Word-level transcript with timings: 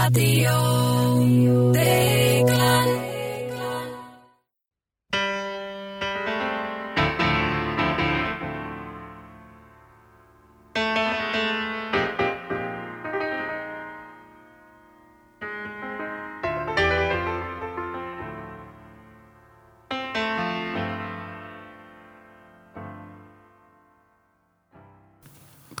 Radio 0.00 0.56
Deglan 1.76 2.88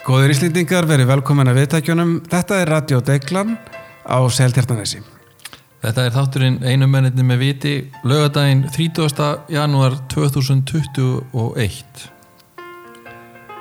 Góðir 0.04 0.34
Íslendingar, 0.34 0.84
verið 0.84 1.08
velkomin 1.08 1.48
að 1.48 1.62
viðtækjunum. 1.62 2.16
Þetta 2.28 2.60
er 2.60 2.76
Radio 2.76 3.00
Deiglan 3.00 3.56
á 4.10 4.18
Seltjartanesi. 4.34 5.00
Þetta 5.80 6.04
er 6.04 6.12
þátturinn 6.12 6.58
einu 6.66 6.88
menninni 6.90 7.24
með 7.24 7.40
viti 7.40 7.74
lögadaginn 8.04 8.66
30. 8.68 9.46
janúar 9.48 9.96
2021 10.12 12.02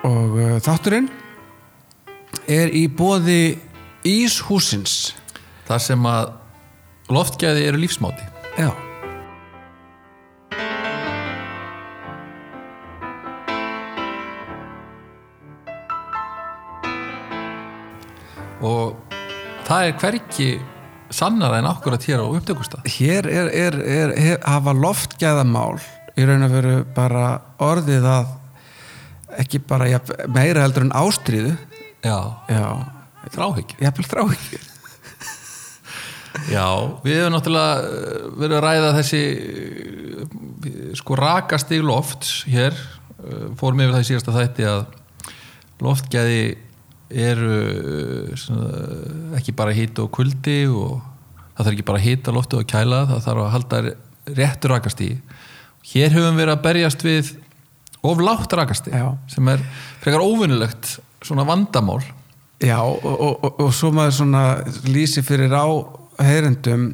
Og 0.10 0.36
uh, 0.36 0.58
þátturinn 0.64 1.08
er 2.50 2.74
í 2.76 2.88
bóði 2.92 3.56
Íshúsins. 4.04 5.14
þar 5.68 5.82
sem 5.86 6.06
að 6.08 6.36
loftgæði 7.14 7.66
eru 7.70 7.80
lífsmáti 7.80 8.28
Já. 8.60 8.89
Það 19.80 19.90
er 19.90 20.00
hverki 20.02 20.50
sannara 21.10 21.60
en 21.62 21.70
akkurat 21.70 22.04
hér 22.06 22.22
á 22.22 22.28
upptökustad 22.28 22.88
Hér 23.00 23.28
er, 23.32 23.48
er, 23.56 23.78
er, 23.80 24.12
er 24.12 24.42
hafa 24.44 24.74
loftgæðamál 24.76 25.80
í 26.20 26.26
raun 26.28 26.44
og 26.46 26.52
veru 26.52 26.76
bara 26.96 27.26
orðið 27.64 28.08
að 28.10 28.36
ekki 29.40 29.62
bara 29.64 29.88
jafn, 29.88 30.26
meira 30.34 30.66
heldur 30.66 30.88
en 30.88 30.96
ástríðu. 30.98 31.54
Já, 32.04 32.18
Já. 32.50 32.66
þráhyggju 33.32 33.80
Jafnvel 33.86 34.08
þrá 34.10 34.22
ekki. 34.26 34.60
Já, 36.50 36.66
við 37.04 37.20
hefum 37.20 37.34
náttúrulega 37.34 37.90
eh, 37.90 38.26
verið 38.40 38.56
að 38.58 38.64
ræða 38.66 38.90
þessi 39.00 39.22
eh, 39.40 40.80
sko 41.00 41.18
rakastig 41.20 41.84
lofts 41.86 42.44
hér, 42.50 42.76
eh, 43.24 43.46
fórum 43.60 43.82
yfir 43.84 43.96
það 43.96 44.04
í 44.04 44.10
síðasta 44.12 44.36
þætti 44.36 44.68
að 44.70 44.84
loftgæði 45.84 46.44
eru 47.10 47.56
eh, 47.66 48.38
svona, 48.38 48.70
ekki 49.40 49.56
bara 49.58 49.74
hýta 49.74 50.06
og 50.06 50.12
kuldi 50.14 50.62
og 50.70 51.00
það 51.58 51.66
þarf 51.66 51.74
ekki 51.74 51.88
bara 51.90 52.02
að 52.02 52.08
hýta 52.08 52.36
loftu 52.36 52.60
og 52.60 52.70
kæla 52.70 53.04
það 53.10 53.26
þarf 53.26 53.44
að 53.44 53.54
halda 53.56 53.82
réttur 54.38 54.74
rakastíg 54.76 55.36
hér 55.90 56.14
höfum 56.14 56.38
við 56.38 56.54
að 56.54 56.64
berjast 56.68 57.06
við 57.06 57.34
of 58.06 58.22
látt 58.24 58.54
rakastíg 58.56 58.94
Já. 58.94 59.10
sem 59.32 59.52
er 59.52 59.66
frekar 60.04 60.24
óvinnilegt 60.24 61.00
svona 61.26 61.48
vandamál 61.48 62.02
Já, 62.60 62.78
og, 62.84 63.04
og, 63.04 63.44
og, 63.44 63.60
og 63.64 63.74
svo 63.74 63.92
maður 63.96 64.18
svona 64.20 64.44
lýsi 64.88 65.24
fyrir 65.24 65.54
á 65.56 65.66
heyrendum 66.20 66.92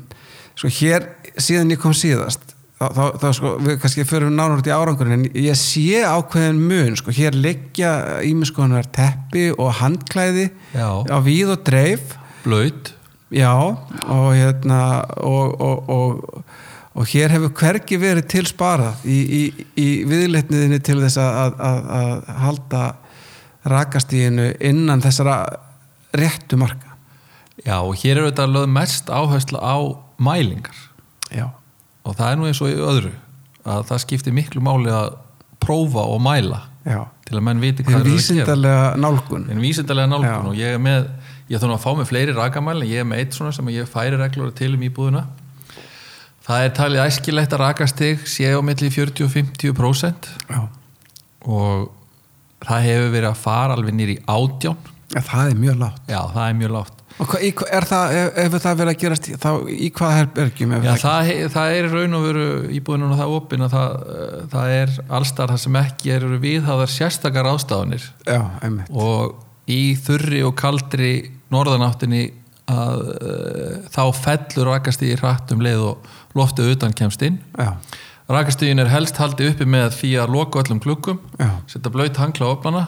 sko 0.55 0.69
hér, 0.71 1.09
síðan 1.35 1.73
ég 1.73 1.81
kom 1.81 1.93
síðast 1.97 2.54
þá, 2.79 3.05
þá, 3.21 3.27
sko, 3.37 3.53
við 3.63 3.79
kannski 3.83 4.05
fyrir 4.07 4.33
nánar 4.33 4.59
út 4.59 4.67
í 4.67 4.73
árangurinn 4.75 5.17
en 5.19 5.25
ég 5.39 5.57
sé 5.59 6.03
ákveðin 6.03 6.59
mun 6.59 6.99
sko, 6.99 7.13
hér 7.15 7.37
liggja 7.37 7.93
ímiskonar 8.27 8.87
teppi 8.95 9.49
og 9.55 9.73
handklæði 9.79 10.49
Já. 10.75 10.89
á 11.07 11.17
víð 11.23 11.55
og 11.55 11.65
dreif. 11.67 12.15
Blöyt 12.45 12.93
já, 13.33 13.51
og 13.51 14.27
hérna 14.35 15.05
og, 15.17 15.61
og, 15.61 15.89
og, 15.89 16.43
og 16.95 17.09
hér 17.09 17.33
hefur 17.35 17.53
hvergi 17.57 17.97
verið 17.99 18.27
til 18.31 18.45
sparað 18.49 19.03
í, 19.09 19.17
í, 19.17 19.41
í 19.81 19.87
viðleitniðinni 20.07 20.79
til 20.85 20.99
þess 21.01 21.19
að, 21.21 21.57
að, 21.59 21.89
að 21.99 22.33
halda 22.43 22.83
rakastíðinu 23.65 24.51
innan 24.63 25.01
þessara 25.03 25.39
réttu 26.15 26.59
marka. 26.61 26.93
Já, 27.65 27.79
og 27.81 27.95
hér 27.97 28.19
er 28.19 28.29
þetta 28.29 28.49
lögð 28.51 28.73
mest 28.75 29.09
áherslu 29.09 29.57
á 29.57 29.75
mælingar. 30.21 30.77
Já, 31.33 31.49
og 32.05 32.17
það 32.17 32.31
er 32.31 32.39
nú 32.39 32.49
eins 32.49 32.61
og 32.61 32.85
öðru 32.91 33.13
að 33.65 33.85
það 33.89 34.01
skiptir 34.05 34.35
miklu 34.35 34.61
máli 34.63 34.93
að 34.93 35.15
prófa 35.61 36.05
og 36.05 36.21
mæla 36.21 36.61
já. 36.85 36.99
til 37.25 37.39
að 37.39 37.45
menn 37.47 37.63
viti 37.63 37.85
hvað 37.85 38.03
er 38.03 38.11
að 38.11 38.59
gera. 38.61 38.81
nálgun. 39.01 39.47
En 39.49 39.63
vísindarlega 39.63 40.11
nálgun 40.11 40.29
Já. 40.29 40.37
og 40.51 40.59
ég 40.59 40.75
er 40.77 40.81
með 40.81 41.07
ég 41.49 41.59
þarf 41.59 41.69
nú 41.69 41.77
að 41.77 41.83
fá 41.83 41.91
með 41.97 42.09
fleiri 42.11 42.35
rakamæl 42.35 42.77
en 42.81 42.89
ég 42.89 43.01
er 43.01 43.09
með 43.09 43.23
eitt 43.23 43.37
svona 43.37 43.53
sem 43.55 43.73
ég 43.73 43.89
færi 43.89 44.17
reglur 44.19 44.53
til 44.57 44.73
um 44.77 44.85
íbúðuna 44.85 45.25
það 46.45 46.65
er 46.65 46.73
talið 46.77 47.03
æskilegt 47.05 47.53
að 47.53 47.63
rakastig 47.63 48.25
sé 48.29 48.49
á 48.53 48.61
milli 48.65 48.89
40-50% 48.93 50.29
já. 50.49 50.61
og 51.45 51.89
það 52.65 52.89
hefur 52.89 53.13
verið 53.13 53.29
að 53.31 53.41
fara 53.41 53.77
alveg 53.77 53.97
nýri 53.97 54.19
átján. 54.25 54.93
Ja, 55.13 55.21
það 55.21 55.51
er 55.51 55.59
mjög 55.61 55.81
látt 55.81 56.09
já, 56.09 56.19
það 56.33 56.45
er 56.45 56.59
mjög 56.61 56.75
lágt 56.79 57.04
og 57.15 57.29
hva, 57.31 57.39
í, 57.39 57.51
er 57.71 57.87
það, 57.87 58.15
ef, 58.19 58.29
ef 58.43 58.55
það 58.59 58.79
verið 58.81 58.91
að 58.91 59.01
gerast 59.03 59.29
þá 59.41 59.49
í 59.71 59.89
hvaða 59.95 60.17
herbergjum 60.19 60.73
Já, 60.75 60.79
það, 60.83 60.99
það, 61.03 61.43
það 61.55 61.75
er 61.75 61.89
raun 61.93 62.17
og 62.17 62.25
veru 62.27 62.47
íbúðinu 62.75 63.09
og 63.09 63.21
það 63.21 63.35
opin 63.37 63.65
að 63.65 63.75
það, 63.75 63.99
eh, 64.15 64.39
það 64.55 64.73
er 64.79 64.95
allstar 65.19 65.53
það 65.53 65.61
sem 65.65 65.79
ekki 65.81 66.15
eru 66.17 66.39
viðháðar 66.43 66.95
sérstakar 66.95 67.51
ástafanir 67.53 68.09
já, 68.27 68.41
og 68.91 69.37
í 69.71 69.81
þurri 70.05 70.43
og 70.45 70.57
kaldri 70.59 71.13
norðanáttinni 71.53 72.25
að 72.65 73.01
uh, 73.13 73.73
þá 73.93 74.01
fellur 74.17 74.71
rakastíði 74.71 75.19
hratt 75.19 75.51
um 75.53 75.61
leið 75.61 75.83
og 75.85 76.07
loftið 76.37 76.71
utan 76.73 76.95
kemst 76.97 77.21
inn. 77.25 77.37
Já, 77.53 77.75
rakastíðin 78.31 78.81
er 78.81 78.89
helst 78.89 79.19
haldið 79.21 79.51
uppi 79.53 79.67
með 79.69 79.91
því 79.99 80.11
að 80.23 80.33
loka 80.33 80.63
öllum 80.63 80.81
Já. 80.81 81.49
setja 81.69 81.91
blöyt 81.93 82.17
hangla 82.17 82.49
á 82.49 82.53
opnana 82.55 82.83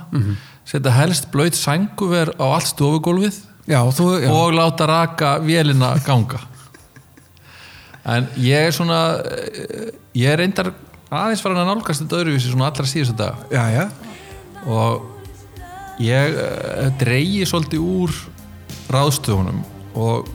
setja 0.66 0.94
helst 0.96 1.30
blöyt 1.32 1.58
sænguver 1.58 2.34
á 2.42 2.46
allt 2.58 2.72
stofugólfið 2.72 3.38
já, 3.68 3.80
þú, 3.94 4.08
já. 4.24 4.30
og 4.32 4.56
láta 4.56 4.88
raka 4.90 5.38
vélina 5.44 5.96
ganga. 6.06 6.40
En 8.08 8.30
ég 8.40 8.70
er 8.70 8.76
svona 8.76 9.02
eh, 9.28 9.92
ég 10.16 10.32
er 10.32 10.40
reyndar 10.40 10.72
aðeins 11.12 11.44
farin 11.44 11.60
að 11.62 11.70
nálgast 11.72 12.04
þetta 12.04 12.22
öðruvísi 12.22 12.52
svona 12.52 12.70
allra 12.72 12.88
síðustu 12.88 13.16
dag 13.20 13.52
já, 13.52 13.88
og 14.68 15.06
ég 16.04 16.36
uh, 16.36 16.88
dreigi 17.00 17.46
svolítið 17.48 17.84
úr 17.84 18.18
ráðstöfunum 18.92 19.62
og 19.98 20.28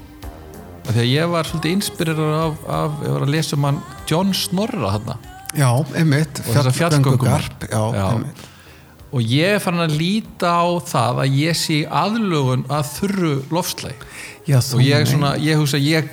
því 0.89 1.03
að 1.05 1.11
ég 1.11 1.33
var 1.33 1.49
svolítið 1.49 1.77
inspirerar 1.77 2.39
af, 2.39 2.63
af 2.67 3.03
ég 3.05 3.17
var 3.17 3.27
að 3.27 3.35
lesa 3.37 3.59
um 3.59 3.69
hann 3.69 3.83
John 4.09 4.33
Snorra 4.37 4.97
þarna. 4.97 5.19
Já, 5.53 5.69
einmitt. 6.01 6.41
Fjallgöngugarp, 6.49 7.69
já, 7.69 7.83
Já. 7.93 8.07
einmitt 8.09 8.49
og 9.13 9.21
ég 9.29 9.55
er 9.59 9.61
farin 9.61 9.85
að 9.85 9.97
líta 10.01 10.53
á 10.57 10.65
það 10.89 11.19
að 11.25 11.35
ég 11.43 11.59
sé 11.59 11.75
í 11.83 11.89
aðlögun 12.03 12.63
að 12.73 12.91
þurru 12.97 13.33
lofslæg 13.53 14.05
já, 14.49 14.57
og 14.57 14.81
ég, 14.81 14.95
meinar- 14.97 15.11
svona, 15.13 15.33
ég 15.45 15.61
hugsa 15.61 15.81
ég, 15.83 16.09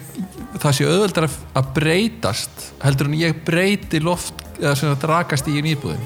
það 0.59 0.75
sé 0.77 0.87
auðveldar 0.89 1.29
að, 1.29 1.37
breytast 1.77 2.65
heldur 2.83 3.07
en 3.09 3.17
ég 3.21 3.39
breyti 3.47 4.01
loft 4.03 4.43
eða 4.59 4.75
sem 4.75 4.91
þetta 4.91 5.11
rakast 5.13 5.47
í 5.47 5.55
íbúðin 5.61 6.03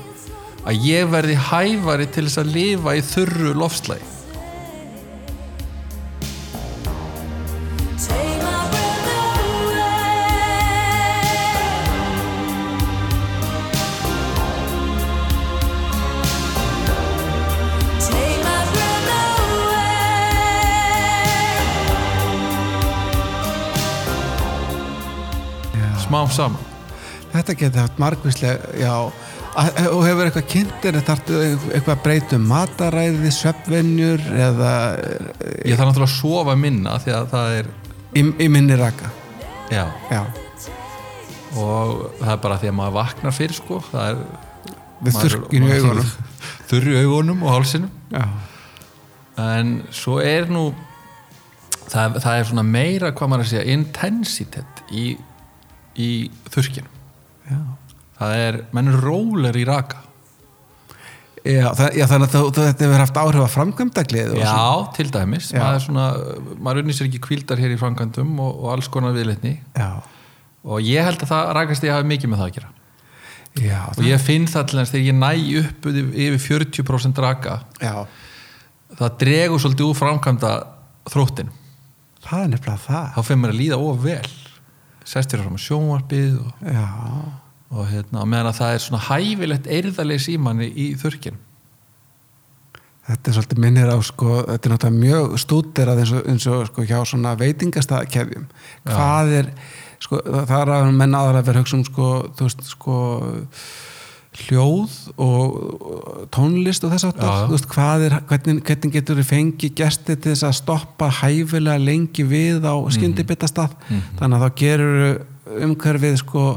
að 0.64 0.86
ég 0.88 1.10
verði 1.12 1.36
hæfari 1.50 2.06
til 2.14 2.28
þess 2.30 2.40
að 2.44 2.54
lifa 2.56 2.94
í 2.96 3.02
þurru 3.10 3.56
loftslæg 3.58 4.06
smám 26.14 26.30
saman. 26.30 26.72
Þetta 27.34 27.54
geti 27.58 27.82
haft 27.82 28.02
margvíslega, 28.02 28.74
já 28.78 28.94
og 29.54 30.02
hefur 30.06 30.28
eitthvað 30.28 30.46
kynntir 30.50 30.98
þarftu 31.06 31.40
eitthvað 31.74 31.92
að 31.94 32.04
breyta 32.06 32.38
um 32.38 32.46
mataræði, 32.50 33.32
svefnvenjur 33.34 34.22
eða 34.34 34.74
ég 35.66 35.78
þarf 35.78 35.90
náttúrulega 35.90 36.08
að 36.08 36.14
sofa 36.14 36.56
minna 36.58 36.96
því 37.02 37.16
að 37.18 37.28
það 37.34 37.58
er 37.58 37.70
í, 38.14 38.24
í 38.46 38.48
minni 38.54 38.78
raka. 38.78 39.10
Já, 39.74 39.84
já, 40.14 40.22
og 41.58 42.08
það 42.20 42.32
er 42.36 42.40
bara 42.46 42.62
því 42.62 42.72
að 42.72 42.78
maður 42.80 42.98
vaknar 43.00 43.38
fyrir 43.38 43.58
sko. 43.58 43.82
Það 43.90 44.08
er 44.12 44.24
við 45.04 45.20
þurrkinu 45.20 45.70
í 45.70 45.78
augunum. 45.82 46.16
Þurr 46.70 46.90
í 46.90 46.98
augunum 47.02 47.46
og 47.46 47.56
hálsinum. 47.56 47.94
Já, 48.14 48.26
en 49.50 49.76
svo 49.94 50.22
er 50.22 50.50
nú 50.54 50.68
það, 51.90 52.22
það 52.22 52.40
er 52.40 52.50
svona 52.50 52.66
meira 52.68 53.14
hvað 53.14 53.34
maður 53.34 53.48
að 53.48 53.54
segja 53.56 53.78
intensitet 53.78 54.84
í, 54.94 55.14
í 56.00 56.10
þurrkinu 56.54 56.90
já. 57.50 57.60
Það 58.18 58.34
er, 58.40 58.58
menn 58.72 58.90
er 58.92 59.00
róler 59.04 59.58
í 59.58 59.64
raka. 59.68 60.00
Já, 61.44 61.74
það, 61.76 61.96
já 61.98 62.06
þannig 62.08 62.36
að 62.40 62.46
þetta 62.56 62.86
hefur 62.86 63.02
haft 63.02 63.18
áhrif 63.20 63.44
að 63.44 63.50
framkvæmdaglið 63.52 64.30
og 64.30 64.38
svona. 64.38 64.52
Já, 64.54 64.92
til 64.96 65.06
dæmis, 65.12 65.48
Já. 65.52 65.58
maður, 65.60 65.80
er 65.80 65.84
svona, 65.84 66.06
maður 66.64 66.84
unnir 66.84 66.96
sér 66.96 67.10
ekki 67.10 67.20
kvildar 67.26 67.60
hér 67.60 67.74
í 67.74 67.80
framkvæmdum 67.82 68.38
og, 68.40 68.62
og 68.62 68.70
alls 68.78 68.88
konar 68.94 69.16
viðleitni. 69.18 69.58
Já, 69.76 69.90
og 70.64 70.88
ég 70.88 71.04
held 71.04 71.26
að 71.26 71.34
það 71.34 71.52
rækast 71.58 71.88
ég 71.90 71.98
hafi 71.98 72.08
mikið 72.14 72.32
með 72.32 72.44
það 72.44 72.48
að 72.48 72.56
gera. 72.60 72.72
Já, 73.60 73.82
og 73.92 74.08
ég 74.08 74.24
finn 74.24 74.48
það 74.50 74.70
til 74.70 74.80
þess 74.80 74.94
þegar 74.94 75.10
ég 75.10 75.20
næ 75.20 75.34
upp 75.66 75.90
yfir 75.92 76.16
yfir 76.30 76.46
40% 76.62 77.26
raka. 77.26 77.58
Já, 77.84 77.98
það 79.02 79.20
dregur 79.26 79.66
svolítið 79.66 79.90
úr 79.90 80.00
framkvæmda 80.00 80.54
þróttin 81.12 81.52
það 82.24 82.46
er 82.46 82.52
nefnilega 82.54 82.82
það. 82.84 83.08
þá 83.16 83.28
fyrir 83.28 83.42
mér 83.42 83.54
að 83.54 83.60
líða 83.60 83.80
of 83.84 84.02
vel 84.04 84.32
sest 85.08 85.34
þér 85.34 85.46
fram 85.46 85.58
á 85.58 85.66
sjónvarpið 85.66 86.36
og, 86.42 86.68
Já, 86.68 86.86
og 87.74 87.90
hérna, 87.90 88.28
meðan 88.30 88.52
að 88.52 88.60
það 88.62 88.76
er 88.76 88.86
svona 88.86 89.04
hæfilegt 89.08 89.72
eirðarlega 89.72 90.26
símanni 90.28 90.70
í 90.70 90.94
þurrkin 91.00 91.42
þetta 93.08 93.30
er 93.30 93.38
svolítið 93.38 93.62
minnir 93.64 93.92
á 93.92 93.98
sko, 94.06 94.36
þetta 94.48 94.70
er 94.70 94.74
náttúrulega 94.74 95.00
mjög 95.02 95.34
stúderað 95.44 96.04
eins 96.04 96.14
og, 96.16 96.28
eins 96.32 96.46
og 96.48 96.68
sko, 96.70 96.86
hjá 96.88 97.00
svona 97.08 97.34
veitingastæðakefjum. 97.40 98.46
Hvað 98.88 99.34
er, 99.40 99.50
sko, 100.04 100.20
það 100.24 100.54
er 100.62 100.72
að 100.78 100.92
menna 101.02 101.24
aðra 101.24 101.42
að 101.44 101.52
að 101.52 101.60
hugsa 101.62 101.80
um 101.80 101.84
sko, 101.88 102.12
þú 102.38 102.48
veist, 102.48 102.64
sko, 102.72 103.00
hljóð 104.34 104.94
og 105.22 106.28
tónlist 106.34 106.86
og 106.86 106.94
þess 106.94 107.08
er, 108.08 108.16
hvernig, 108.30 108.64
hvernig 108.66 108.96
getur 108.96 109.20
þið 109.20 109.30
fengið 109.30 109.76
gesti 109.78 110.16
til 110.16 110.32
þess 110.32 110.48
að 110.48 110.56
stoppa 110.60 111.10
hæfilega 111.22 111.82
lengi 111.82 112.26
við 112.28 112.66
á 112.66 112.76
skyndibitastað, 112.96 113.76
þannig 114.20 114.40
að 114.40 114.46
þá 114.46 114.64
gerur 114.64 115.62
umhverfið 115.68 116.18
sko 116.24 116.48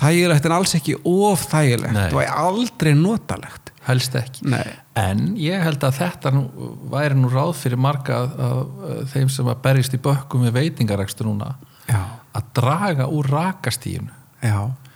þægilegt 0.00 0.46
en 0.46 0.54
alls 0.54 0.76
ekki 0.78 0.98
of 1.08 1.48
þægilegt 1.50 2.14
og 2.14 2.22
aldrei 2.44 2.92
notalegt. 2.98 3.72
helst 3.88 4.14
ekki. 4.14 4.44
Nei. 4.52 4.76
en 5.00 5.34
ég 5.40 5.62
held 5.64 5.82
að 5.82 5.96
þetta 6.02 6.30
nú, 6.34 6.44
væri 6.92 7.16
nú 7.16 7.30
ráð 7.32 7.54
fyrir 7.62 7.80
marga 7.80 8.20
af, 8.26 8.36
af 8.36 9.14
þeim 9.14 9.30
sem 9.32 9.48
að 9.48 9.62
berjast 9.64 9.96
í 9.96 10.02
bökkum 10.04 10.44
við 10.46 10.58
veitingarekstu 10.58 11.24
núna 11.26 11.54
Já, 11.88 12.02
að 12.36 12.50
draga 12.60 13.08
úr 13.10 13.26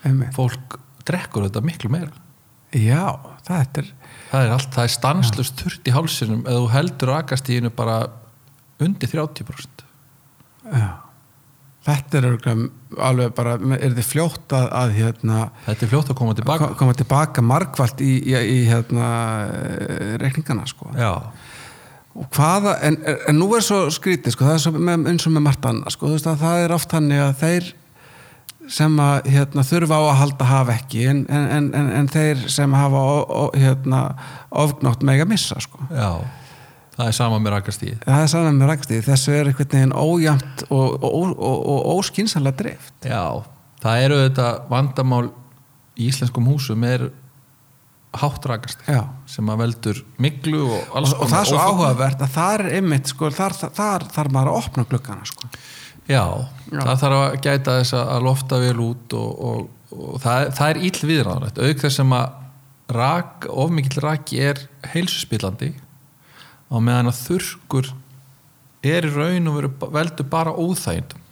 einmitt. 0.04 0.34
fólk 0.36 0.78
drekkur 1.08 1.46
þetta 1.48 1.62
miklu 1.64 1.90
meira. 1.92 2.12
Já, 2.74 3.04
það 3.46 3.78
er 3.82 3.88
það 4.32 4.44
er 4.48 4.52
allt, 4.56 4.70
það 4.74 4.84
er 4.88 4.92
stanslust 4.96 5.60
þurrt 5.62 5.86
í 5.86 5.92
hálsinum 5.94 6.40
eða 6.42 6.58
þú 6.64 6.70
heldur 6.74 7.12
rakastíðinu 7.14 7.70
bara 7.76 7.98
undir 8.82 9.10
30% 9.12 9.84
já. 10.74 10.88
Þetta 11.84 12.16
er 12.18 12.26
alveg 13.04 13.34
bara, 13.36 13.54
er 13.76 13.92
þið 13.92 14.06
fljótt 14.08 14.54
að, 14.56 14.66
að 14.80 14.92
hérna, 14.96 15.40
þetta 15.66 15.84
er 15.84 15.90
fljótt 15.92 16.10
að 16.14 16.16
koma 16.22 16.34
tilbaka 16.38 16.68
ko- 16.70 16.76
koma 16.80 16.94
tilbaka 16.96 17.44
margvalt 17.44 18.00
í, 18.00 18.14
í, 18.24 18.32
í 18.32 18.58
hérna 18.70 19.10
eh, 19.52 20.14
reikningana 20.22 20.64
sko. 20.66 20.88
já, 20.96 21.10
hvaða, 22.34 22.78
en, 22.88 22.96
en 23.28 23.36
nú 23.38 23.50
er 23.58 23.64
svo 23.66 23.82
skrítið 23.92 24.32
sko, 24.34 24.46
það 24.48 24.56
er 24.56 24.62
svo 24.64 24.72
með, 24.80 25.06
eins 25.12 25.26
og 25.28 25.34
með 25.36 25.44
margt 25.50 25.68
annað 25.68 25.94
sko, 25.96 26.10
að 26.16 26.40
það 26.46 26.62
er 26.64 26.74
oft 26.78 26.94
þannig 26.96 27.22
að 27.26 27.34
þeir 27.44 27.70
sem 28.72 28.94
að 29.02 29.28
hérna, 29.34 29.64
þurfa 29.66 29.98
á 30.00 30.02
að 30.04 30.16
halda 30.22 30.48
hafa 30.48 30.76
ekki 30.78 31.04
en, 31.10 31.24
en, 31.28 31.44
en, 31.56 31.66
en, 31.76 31.90
en 31.98 32.08
þeir 32.12 32.46
sem 32.52 32.76
hafa 32.76 33.02
o, 33.02 33.18
o, 33.24 33.44
hérna, 33.58 34.06
ofgnótt 34.64 35.04
mega 35.04 35.26
missa 35.28 35.60
sko. 35.60 35.84
já 35.90 36.24
það 36.94 37.08
er 37.10 37.16
sama 37.16 37.40
með 37.42 37.56
rakastíð 37.56 37.96
það 38.04 38.22
er 38.22 38.30
saman 38.30 38.60
með 38.60 38.70
rækstíð, 38.70 39.02
þessu 39.08 39.34
er 39.34 39.50
einhvern 39.50 39.72
veginn 39.74 39.96
ójæmt 39.98 40.64
og, 40.68 41.04
og, 41.04 41.34
og, 41.34 41.66
og 41.74 41.90
óskinsanlega 41.98 42.60
drift 42.62 43.08
já, 43.10 43.24
það 43.82 44.06
eru 44.06 44.22
þetta 44.22 44.48
vandamál 44.70 45.26
í 45.94 46.08
íslenskum 46.08 46.46
húsum 46.50 46.86
er 46.86 47.08
hátt 48.14 48.46
rakastíð 48.46 48.90
Já. 48.94 49.02
sem 49.26 49.48
að 49.50 49.62
veldur 49.64 50.00
miklu 50.22 50.60
og 50.68 50.98
alls 50.98 51.14
og 51.16 51.30
það 51.30 51.40
er 51.40 51.48
svo 51.50 51.62
áhugavert 51.62 52.22
að 52.22 52.34
það 52.36 52.56
er 52.56 52.66
einmitt 52.78 53.10
sko, 53.10 53.30
þar, 53.34 53.56
þar, 53.58 53.72
þar 53.78 54.06
þarf 54.14 54.34
maður 54.36 54.52
að 54.52 54.58
opna 54.60 54.84
gluggana 54.90 55.28
sko. 55.28 55.50
Já, 56.04 56.24
Já. 56.68 56.80
það 56.82 57.00
þarf 57.00 57.18
að 57.18 57.34
gæta 57.46 57.76
þess 57.80 57.96
að 57.96 58.24
lofta 58.26 58.60
vel 58.60 58.76
út 58.84 59.16
og, 59.16 59.44
og, 59.48 59.92
og 59.96 60.16
það, 60.20 60.48
það 60.58 60.70
er 60.70 60.80
ill 60.88 61.08
viðræðanlegt 61.10 61.60
auk 61.64 61.84
þess 61.84 62.00
sem 62.00 62.16
að 62.18 62.40
rak, 62.94 63.48
of 63.48 63.72
mikill 63.72 64.02
raki 64.04 64.40
er 64.44 64.60
heilsuspillandi 64.92 65.72
á 66.68 66.76
meðan 66.76 67.08
að 67.08 67.20
þurrkur 67.22 67.92
er 68.84 69.08
í 69.08 69.12
raun 69.14 69.48
og 69.48 69.60
veru 69.60 69.92
veldur 69.94 70.28
bara 70.28 70.52
óþægindum 70.52 71.22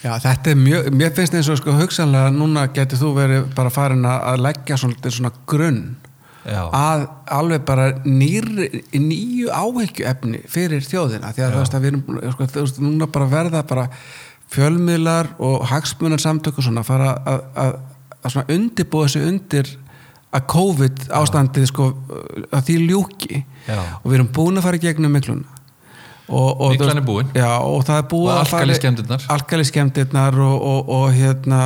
Já, 0.00 0.14
þetta 0.16 0.54
er 0.54 0.56
mjög, 0.56 0.86
mér 0.96 1.10
finnst 1.12 1.34
eins 1.36 1.48
og 1.52 1.58
sko 1.60 1.74
hugsanlega 1.76 2.30
núna 2.32 2.64
getur 2.72 3.02
þú 3.02 3.10
verið 3.18 3.50
bara 3.56 3.72
farin 3.72 4.06
að 4.08 4.22
að 4.30 4.44
leggja 4.46 4.78
svona, 4.80 5.12
svona 5.12 5.32
grunn 5.50 5.82
Já, 6.48 6.62
að 6.72 7.02
alveg 7.36 7.64
bara 7.68 7.90
nýr, 8.06 8.46
nýju 8.96 9.50
áhyggjuefni 9.52 10.40
fyrir 10.48 10.80
þjóðina 10.86 11.34
því 11.36 11.42
að 11.44 11.52
þú 11.52 11.60
veist 11.60 11.74
að 11.76 11.82
við 11.84 11.90
erum 11.92 12.02
búin- 12.06 12.32
sko, 12.32 12.46
þú 12.54 12.62
veist, 12.64 12.80
núna 12.80 13.08
bara 13.12 13.26
verða 13.28 13.60
bara 13.68 13.84
fjölmiðlar 14.50 15.28
og 15.38 15.66
hagsmunar 15.70 16.22
samtöku 16.22 16.62
svona 16.64 16.82
fara 16.86 17.12
að, 17.28 17.44
að, 17.54 17.76
að 18.24 18.32
svona 18.34 18.56
undirbúa 18.56 19.08
sig 19.12 19.26
undir 19.28 19.68
að 20.30 20.44
COVID 20.52 21.04
ástandið 21.20 21.68
sko 21.70 21.90
að 22.54 22.64
því 22.68 22.76
ljúki. 22.88 23.40
Já. 23.66 23.78
og 24.00 24.06
við 24.10 24.18
erum 24.20 24.32
búin 24.34 24.58
að 24.60 24.66
fara 24.68 24.78
í 24.80 24.84
gegnum 24.84 25.12
mikluna. 25.14 25.56
Og, 26.30 26.60
og, 26.62 26.76
veist- 26.78 26.96
er 27.02 27.06
búin. 27.06 27.30
já, 27.34 27.50
og 27.58 27.84
það 27.84 27.96
er 27.98 28.08
búið 28.12 28.30
Og 28.32 28.40
alkaliskemmdirnar 29.34 30.38
og, 30.38 30.62
og, 30.72 30.92
og 30.94 31.06
hérna 31.16 31.62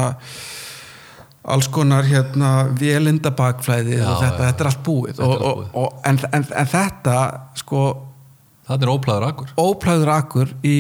alls 1.45 1.69
konar 1.69 2.07
hérna 2.09 2.51
vélindabakflæði 2.79 3.99
Já, 3.99 4.05
og 4.09 4.21
þetta, 4.23 4.41
já. 4.41 4.47
þetta 4.49 4.65
er 4.65 4.71
allt 4.71 4.83
búið, 4.87 5.11
Þetta 5.13 5.25
er 5.25 5.29
og, 5.29 5.35
allt 5.35 5.47
og, 5.49 5.81
og, 5.83 5.97
en, 6.09 6.21
en, 6.33 6.47
en 6.63 6.71
þetta 6.73 7.17
sko 7.61 7.83
það 8.65 8.87
er 8.87 8.93
óplæður 8.95 9.27
akkur 9.29 9.57
óplæður 9.61 10.13
akkur 10.15 10.55
í 10.65 10.77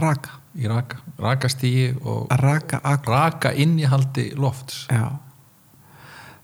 raka. 0.00 0.40
Í 0.54 0.68
raka, 0.70 1.00
rakastígi 1.18 1.88
og 2.06 2.30
raka 2.38 2.78
raka 3.08 3.50
innihaldi 3.58 4.28
lofts. 4.38 4.84
Já. 4.86 5.08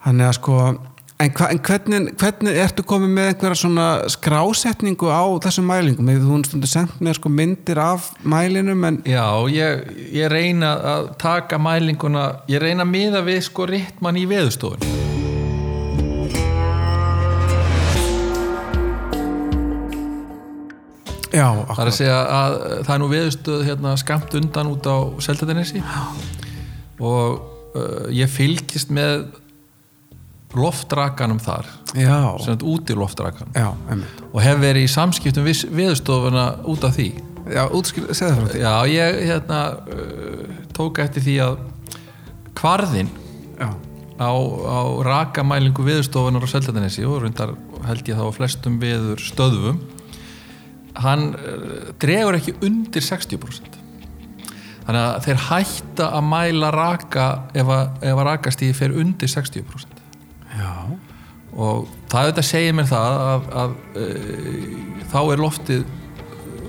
Þannig 0.02 0.26
að 0.26 0.36
sko 0.38 0.56
en, 1.20 1.32
hva, 1.36 1.50
en 1.52 1.60
hvernig, 1.60 2.12
hvernig 2.20 2.58
ertu 2.62 2.84
komið 2.88 3.12
með 3.12 3.28
einhverja 3.30 3.58
svona 3.60 3.88
skrásetningu 4.12 5.10
á 5.12 5.24
þessum 5.44 5.68
mælingum, 5.68 6.08
eða 6.12 6.24
þú 6.24 6.38
stundur 6.48 6.70
sendt 6.70 7.02
mér 7.04 7.18
sko 7.18 7.32
myndir 7.32 7.80
af 7.82 8.10
mælinum 8.24 8.86
en 8.88 9.00
Já, 9.08 9.26
ég, 9.52 9.84
ég 10.16 10.32
reyna 10.32 10.72
að 10.94 11.10
taka 11.20 11.60
mælinguna, 11.60 12.24
ég 12.50 12.62
reyna 12.62 12.86
að 12.86 12.92
miða 12.94 13.22
við 13.26 13.42
sko 13.50 13.68
rittmann 13.68 14.20
í 14.20 14.24
veðustofun 14.30 14.80
já, 21.30 21.46
Það 21.68 21.84
er 21.84 21.92
að 21.92 21.98
segja 21.98 22.16
að 22.38 22.56
það 22.86 22.94
er 22.94 23.04
nú 23.04 23.10
veðustöð 23.12 23.68
hérna 23.68 23.94
skamt 24.00 24.40
undan 24.40 24.72
út 24.72 24.88
á 24.88 24.96
Seltadenesi 25.22 25.84
og 27.00 27.44
uh, 27.76 28.08
ég 28.12 28.32
fylgist 28.32 28.90
með 28.92 29.28
loftrakanum 30.56 31.38
þar 31.42 31.68
já, 31.94 32.16
sem 32.42 32.54
þetta 32.54 32.68
út 32.72 32.90
í 32.90 32.96
loftrakan 32.98 33.52
já, 33.54 33.68
og 34.30 34.38
hef 34.42 34.62
verið 34.62 34.86
í 34.86 34.90
samskiptum 34.90 35.46
við 35.46 35.66
veðustofuna 35.78 36.46
út 36.70 36.86
af 36.86 36.96
því. 36.96 37.10
Já, 37.50 37.62
útskil, 37.74 38.04
segðu 38.14 38.40
frá 38.40 38.50
því. 38.50 38.62
Já, 38.62 38.72
ég 38.90 39.20
hérna 39.30 39.60
uh, 39.78 40.58
tók 40.76 41.00
eftir 41.02 41.24
því 41.24 41.36
að 41.46 41.60
kvarðin 42.58 43.10
á, 44.20 44.30
á 44.30 44.80
rakamælingu 45.06 45.84
viðurstofunar 45.86 46.44
á 46.44 46.48
Seldanessi 46.50 47.06
og 47.08 47.22
reyndar 47.24 47.54
held 47.86 48.10
ég 48.10 48.18
þá 48.18 48.26
flestum 48.36 48.78
viður 48.82 49.22
stöðvum 49.22 49.80
hann 51.00 51.30
uh, 51.38 51.94
dregur 52.02 52.36
ekki 52.40 52.58
undir 52.66 53.04
60% 53.04 53.78
þannig 54.84 55.00
að 55.00 55.24
þeir 55.28 55.42
hætta 55.46 56.10
að 56.18 56.28
mæla 56.28 56.72
raka 56.74 57.30
ef 57.54 57.70
að, 57.70 58.04
að 58.10 58.22
rakastíði 58.28 58.76
fer 58.76 58.96
undir 59.00 59.30
60% 59.30 59.89
já, 60.54 60.74
og 61.54 61.88
það 62.10 62.26
auðvitað 62.26 62.48
segir 62.50 62.76
mér 62.78 62.90
það 62.90 63.22
að, 63.30 63.48
að 63.62 63.74
uh, 64.02 64.76
þá 65.10 65.20
er 65.22 65.42
loftið 65.44 65.88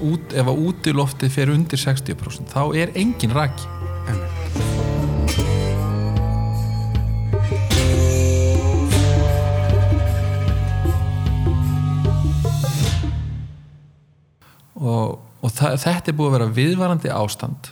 út, 0.02 0.34
ef 0.34 0.50
að 0.50 0.62
úti 0.68 0.94
loftið 0.96 1.34
fer 1.36 1.54
undir 1.54 1.82
60% 1.82 2.54
þá 2.54 2.64
er 2.82 2.94
engin 2.98 3.36
raki. 3.36 3.68
Einmitt. 4.10 4.42
Og, 14.82 15.20
og 15.46 15.52
það, 15.54 15.76
þetta 15.84 16.10
er 16.10 16.18
búið 16.18 16.32
að 16.32 16.36
vera 16.40 16.54
viðvarandi 16.58 17.12
ástand 17.14 17.70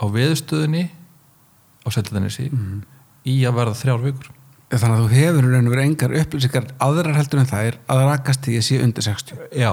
á 0.00 0.04
veðustöðunni 0.08 0.86
á 1.84 1.88
Seldanessi 1.92 2.48
í 3.28 3.36
að 3.44 3.58
verða 3.58 3.76
þrjár 3.76 4.04
vikur 4.06 4.30
þannig 4.72 4.96
að 4.96 5.02
þú 5.02 5.10
hefur 5.14 5.46
raun 5.46 5.68
og 5.68 5.74
verið 5.74 5.88
engar 5.90 6.16
upplýsingar 6.22 6.66
aðrar 6.82 7.18
heldur 7.20 7.42
en 7.42 7.50
það 7.50 7.68
er 7.68 7.78
að 7.92 8.02
rakast 8.08 8.46
því 8.46 8.56
að 8.58 8.66
sé 8.66 8.80
undir 8.82 9.06
60 9.06 9.44
já, 9.60 9.70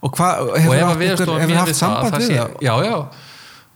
og 0.00 0.14
hvað, 0.16 0.44
og 0.44 0.54
hefur 0.60 0.76
ef 0.76 0.84
að 0.84 0.88
haft, 0.90 1.02
veðustofan 1.02 1.42
hefur 1.44 1.60
haft 1.60 1.72
það, 1.72 1.80
samband 1.80 2.14
það 2.14 2.22
við 2.22 2.30
sé, 2.30 2.38
það 2.38 2.68
já, 2.68 2.74
já. 2.86 3.26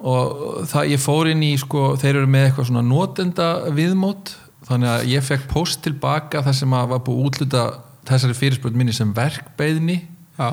Og 0.04 0.64
það, 0.68 0.88
ég 0.90 1.00
fór 1.00 1.28
inn 1.30 1.42
í 1.46 1.50
sko, 1.56 1.82
þeir 1.96 2.18
eru 2.18 2.28
með 2.28 2.46
eitthvað 2.48 2.66
svona 2.68 2.82
notenda 2.84 3.46
viðmót. 3.72 4.34
Þannig 4.68 4.90
að 4.90 5.04
ég 5.08 5.24
fekk 5.24 5.44
post 5.48 5.80
tilbaka 5.84 6.42
þar 6.44 6.56
sem 6.58 6.74
að 6.76 6.90
var 6.90 7.02
búið 7.06 7.28
útluta 7.28 7.62
þessari 8.08 8.36
fyrirspurn 8.36 8.76
minni 8.76 8.94
sem 8.96 9.12
verkbeðni 9.16 9.96
Já. 10.36 10.50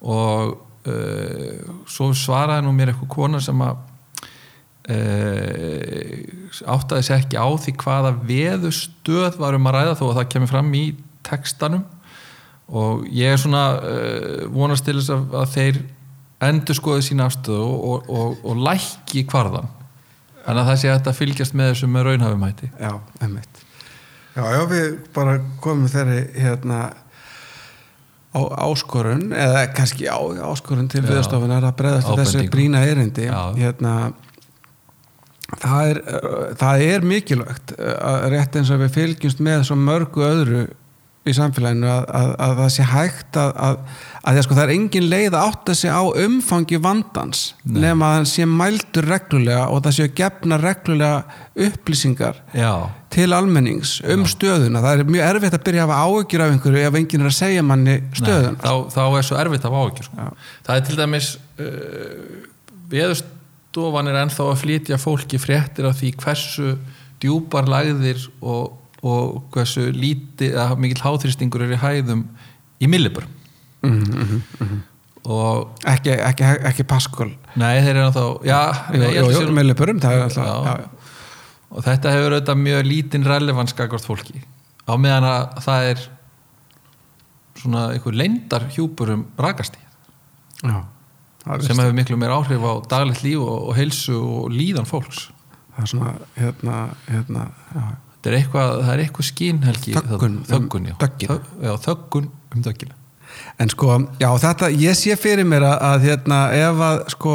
og 0.00 0.54
uh, 0.88 1.74
svo 1.90 2.10
svaraði 2.16 2.64
nú 2.66 2.72
mér 2.76 2.92
eitthvað 2.92 3.12
kona 3.16 3.40
sem 3.44 3.60
að 3.64 3.82
áttaði 6.68 7.06
sér 7.06 7.22
ekki 7.22 7.40
á 7.40 7.48
því 7.56 7.72
hvaða 7.80 8.12
veðustöð 8.28 9.38
var 9.40 9.56
um 9.56 9.68
að 9.70 9.76
ræða 9.78 9.98
þó 10.00 10.04
að 10.10 10.16
það 10.18 10.30
kemur 10.34 10.52
fram 10.52 10.72
í 10.76 10.84
textanum. 11.24 11.84
Og 12.74 13.04
ég 13.12 13.34
er 13.34 13.40
svona 13.40 13.64
uh, 13.76 14.44
vonast 14.52 14.86
til 14.86 14.96
þess 14.98 15.12
að, 15.12 15.24
að 15.40 15.50
þeir 15.52 15.80
endur 16.44 16.76
skoði 16.76 17.06
sína 17.06 17.28
afstöðu 17.28 17.64
og, 17.64 18.08
og, 18.08 18.38
og, 18.44 18.60
lækki 18.66 19.24
kvarðan 19.28 19.68
þannig 20.44 20.60
að 20.60 20.68
það 20.70 20.80
sé 20.80 20.92
að 20.94 21.14
fylgjast 21.18 21.56
með 21.56 21.70
þessu 21.70 21.88
með 21.88 22.06
raunhafum 22.08 22.44
hætti. 22.44 22.70
Já, 22.80 22.90
einmitt. 23.24 23.62
Já, 24.34 24.42
já, 24.50 24.60
við 24.68 24.88
bara 25.14 25.38
komum 25.62 25.88
þeirri 25.88 26.20
hérna 26.34 26.80
á 28.34 28.40
áskorun 28.66 29.28
eða 29.30 29.62
kannski 29.76 30.08
á, 30.10 30.18
áskorun 30.50 30.88
til 30.90 31.04
viðstofunar 31.06 31.64
að 31.68 31.76
breyðast 31.78 32.10
þessu 32.18 32.44
brína 32.52 32.82
erindi. 32.84 33.28
Já. 33.28 33.54
hérna 33.56 33.94
það 35.62 35.90
er, 35.90 36.00
uh, 36.04 36.46
það 36.60 36.86
er 36.88 37.10
mikilvægt 37.14 37.76
að 37.78 38.30
rétt 38.34 38.56
eins 38.60 38.72
og 38.74 38.82
við 38.84 38.96
fylgjumst 38.98 39.44
með 39.44 39.68
svo 39.68 39.78
mörgu 39.80 40.26
öðru 40.26 40.64
í 41.24 41.32
samfélaginu 41.32 41.88
að, 41.88 42.02
að, 42.18 42.30
að 42.44 42.58
það 42.58 42.70
sé 42.74 42.86
hægt 42.90 43.38
að, 43.40 43.52
að, 43.66 43.76
að, 44.20 44.26
að 44.28 44.40
sko, 44.44 44.56
það 44.58 44.64
er 44.64 44.72
engin 44.74 45.06
leið 45.08 45.36
að 45.38 45.46
átta 45.48 45.76
sig 45.78 45.94
á 45.96 46.02
umfangi 46.24 46.80
vandans 46.84 47.44
Nei. 47.62 47.78
nema 47.86 48.10
að 48.10 48.18
hann 48.18 48.28
sé 48.28 48.48
mældur 48.48 49.08
reglulega 49.08 49.62
og 49.72 49.80
það 49.86 49.96
sé 49.96 50.08
gefna 50.20 50.58
reglulega 50.60 51.22
upplýsingar 51.66 52.42
Já, 52.52 52.72
til 53.14 53.30
almennings 53.32 53.96
um 54.12 54.26
stöðuna. 54.28 54.82
Það 54.84 55.04
er 55.04 55.12
mjög 55.14 55.30
erfitt 55.30 55.56
að 55.56 55.64
byrja 55.68 55.86
að 55.86 55.94
hafa 55.94 56.10
áhyggjur 56.10 56.44
af 56.44 56.52
einhverju 56.52 56.84
ef 56.90 56.98
enginn 57.00 57.24
er 57.24 57.30
að 57.30 57.38
segja 57.38 57.64
manni 57.64 57.96
stöðuna. 58.10 58.56
Nei, 58.58 58.64
þá, 58.66 58.98
þá 58.98 59.02
er 59.06 59.28
svo 59.30 59.38
erfitt 59.40 59.68
að 59.68 59.78
fá 59.78 59.80
ekki 59.86 60.08
sko. 60.10 60.28
það 60.66 60.76
er 60.76 60.86
til 60.90 60.98
dæmis 61.00 61.30
uh, 61.56 63.24
veðustofan 63.74 64.08
er 64.10 64.16
ennþá 64.22 64.44
að 64.52 64.60
flytja 64.62 64.98
fólki 65.02 65.38
fréttir 65.40 65.86
af 65.88 65.96
því 65.98 66.10
hversu 66.22 66.74
djúpar 67.22 67.66
lagðir 67.66 68.20
og, 68.42 68.76
og 69.02 69.42
hversu 69.54 69.88
lítið 69.92 70.54
að 70.60 70.78
mikill 70.78 71.02
háþrýstingur 71.02 71.64
er 71.66 71.74
í 71.74 71.80
hæðum 71.82 72.26
í 72.80 72.86
millibur 72.90 73.26
Mhm, 73.84 74.78
og 75.28 75.74
ekki, 75.84 76.14
ekki, 76.24 76.44
ekki 76.70 76.84
paskól 76.88 77.34
nei 77.60 77.82
þeir 77.84 77.98
eru 77.98 78.12
þá 78.14 78.46
já, 78.48 78.60
jú, 78.96 79.26
sé- 79.34 79.52
milliburum 79.52 80.00
það 80.00 80.14
er 80.16 80.22
alltaf 80.24 80.46
Já. 80.46 80.54
já, 80.64 80.88
og 81.70 81.84
þetta 81.84 82.12
hefur 82.14 82.32
auðvitað 82.38 82.62
mjög 82.62 82.86
lítinn 82.88 83.26
relevans 83.28 83.74
skakvart 83.74 84.04
fólki. 84.08 84.40
Á 84.88 84.92
meðan 84.96 85.24
að 85.28 85.60
það 85.66 85.88
er 85.90 86.02
svona 87.60 87.82
einhver 87.92 88.16
leyndar 88.16 88.64
hjúpur 88.72 89.12
um 89.12 89.26
rakastíð 89.36 89.84
Já. 90.64 90.80
Það, 91.44 91.64
sem 91.66 91.80
hefur 91.82 91.96
miklu 91.98 92.16
meir 92.20 92.32
áhrif 92.32 92.62
á 92.64 92.72
daglegt 92.88 93.22
líf 93.26 93.42
og, 93.44 93.68
og 93.68 93.76
heilsu 93.76 94.16
og 94.16 94.50
líðan 94.54 94.88
fólks. 94.88 95.26
Það 95.74 95.82
er 95.84 95.90
svona 95.90 96.12
hérna, 96.38 96.76
hérna 97.10 97.46
þetta 97.74 98.30
er 98.30 98.36
eitthvað, 98.38 98.74
það 98.86 99.02
eitthvað 99.04 99.28
skín 99.28 99.62
helgi 99.66 99.94
Þöggun 99.98 100.38
um 100.38 100.44
þöggun, 100.48 100.86
já. 100.88 101.74
þöggun 101.84 102.28
um 102.54 102.64
döggina. 102.64 102.96
En 103.58 103.68
sko, 103.72 103.96
já 104.22 104.28
þetta 104.46 104.70
ég 104.78 104.96
sé 104.96 105.16
fyrir 105.18 105.44
mér 105.48 105.66
að, 105.66 105.78
að 105.90 106.04
hérna 106.08 106.40
ef 106.54 106.82
að 106.88 107.00
sko 107.16 107.34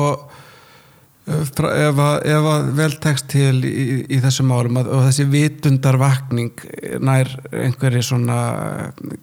fra- 1.51 1.73
ef 1.77 1.99
að, 2.01 2.15
að 2.39 2.69
vel 2.79 2.91
tekst 3.03 3.27
til 3.29 3.59
í, 3.67 3.85
í 4.09 4.19
þessum 4.23 4.47
málum 4.49 4.79
að, 4.81 4.89
og 4.95 5.03
þessi 5.09 5.25
vitundarvakning 5.29 6.63
nær 7.05 7.29
einhverju 7.51 8.01
svona 8.07 8.39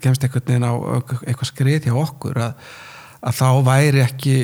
kemst 0.04 0.22
einhvern 0.28 0.46
veginn 0.52 0.68
á 0.68 0.72
eitthvað 1.26 1.50
skrið 1.50 1.88
hjá 1.88 1.96
okkur 2.04 2.38
að, 2.46 2.68
að 3.20 3.38
þá 3.40 3.48
væri 3.66 4.02
ekki 4.04 4.36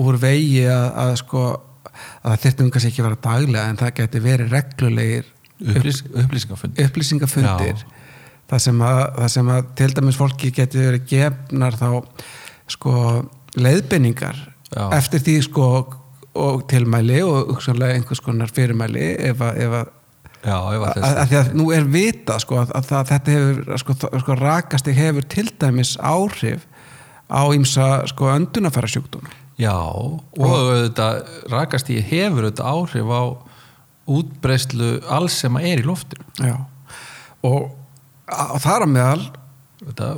úr 0.00 0.18
vegi 0.20 0.64
að, 0.70 0.86
að 1.04 1.14
sko 1.22 1.44
að 1.94 2.30
það 2.30 2.40
þyrftum 2.44 2.70
kannski 2.74 2.90
ekki 2.90 3.02
að 3.02 3.08
vera 3.08 3.22
daglega 3.28 3.70
en 3.70 3.80
það 3.80 3.96
geti 4.00 4.24
verið 4.24 4.54
reglulegir 4.54 5.30
Upplýs, 5.64 6.00
upplýsingafund 6.10 6.80
upplýsingafundir 6.82 7.76
Já. 7.78 7.84
það 8.50 8.62
sem, 8.64 8.80
að, 8.82 9.02
það 9.20 9.28
sem 9.36 9.50
að 9.54 9.68
til 9.78 9.90
dæmis 9.94 10.18
fólki 10.18 10.50
geti 10.54 10.80
verið 10.82 11.04
gefnar 11.12 11.76
þá 11.78 11.88
sko 12.74 12.94
leiðbendingar 13.54 14.40
Já. 14.74 14.88
eftir 14.98 15.22
því 15.22 15.36
sko 15.46 15.68
og 16.34 16.64
tilmæli 16.70 17.20
og 17.22 17.52
hugsanlega 17.52 17.94
einhvers 17.94 18.22
konar 18.24 18.50
fyrirmæli 18.50 19.12
ef 19.30 19.44
að, 19.46 19.60
ef 19.62 19.76
að, 19.78 19.92
já, 20.42 20.56
að 20.58 21.28
því 21.30 21.38
að 21.38 21.52
nú 21.60 21.68
er 21.76 21.86
vita 21.86 22.40
sko 22.42 22.58
að, 22.64 22.72
að 22.74 22.88
það, 22.90 23.10
þetta 23.12 23.36
hefur 23.36 23.82
sko, 23.84 23.96
sko 24.24 24.38
rakasti 24.40 24.96
hefur 24.98 25.28
til 25.36 25.46
dæmis 25.62 25.94
áhrif 26.02 26.66
á 27.30 27.42
ímsa 27.56 27.88
sko 28.10 28.28
öndunafæra 28.34 28.90
sjúkdóma 28.90 29.30
já, 29.60 29.72
og 29.74 30.22
auðvitað 30.36 31.20
rakast 31.52 31.90
í 31.94 32.00
hefur 32.02 32.48
auðvitað 32.48 32.70
áhrif 32.74 33.12
á 33.14 33.22
útbreyslu 34.14 34.88
alls 35.08 35.36
sem 35.40 35.54
er 35.62 35.80
í 35.80 35.86
loftinu. 35.86 36.24
Já. 36.42 36.58
og 37.44 37.70
að 38.28 38.58
þar 38.64 38.84
að 38.84 38.90
meðal 38.92 39.22
þetta, 39.84 40.08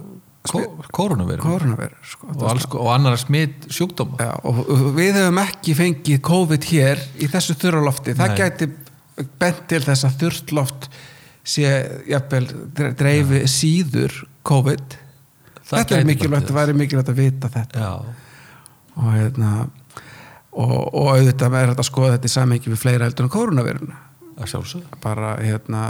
koronavirur 0.95 1.95
sko, 2.07 2.29
og, 2.33 2.43
alls, 2.51 2.67
og 2.71 2.89
annara 2.95 3.19
smitt 3.19 3.67
sjúkdóma 3.75 4.19
Já, 4.23 4.33
og 4.47 4.61
og 4.71 4.85
við 4.97 5.19
hefum 5.21 5.41
ekki 5.43 5.75
fengið 5.79 6.21
COVID 6.27 6.69
hér 6.71 7.03
í 7.23 7.31
þessu 7.31 7.57
þurralofti 7.63 8.15
það 8.19 8.37
gæti 8.41 8.69
bent 9.41 9.63
til 9.71 9.83
þess 9.87 10.07
að 10.07 10.19
þurrloft 10.23 10.89
sé 11.47 11.67
jafnvel 12.11 12.47
dre- 12.77 12.93
dreifi 12.99 13.43
síður 13.51 14.15
COVID 14.47 14.99
Það 15.67 15.81
þetta 15.81 15.99
er 15.99 16.07
mikilvægt, 16.07 16.51
það 16.51 16.59
væri 16.61 16.77
mikilvægt 16.79 17.11
að 17.11 17.21
vita 17.21 17.51
þetta. 17.51 17.87
Já, 17.87 17.93
og 18.97 19.09
hérna 19.13 19.53
og, 20.57 20.77
og 20.95 21.09
auðvitað 21.13 21.57
er 21.59 21.73
þetta 21.73 21.83
að 21.83 21.89
skoða 21.91 22.13
þetta 22.17 22.31
í 22.31 22.35
samhengi 22.35 22.73
við 22.73 22.81
fleira 22.81 23.09
heldur 23.09 23.27
en 23.27 23.33
koronaviruna 23.35 24.03
bara 25.03 25.35
hérna 25.41 25.83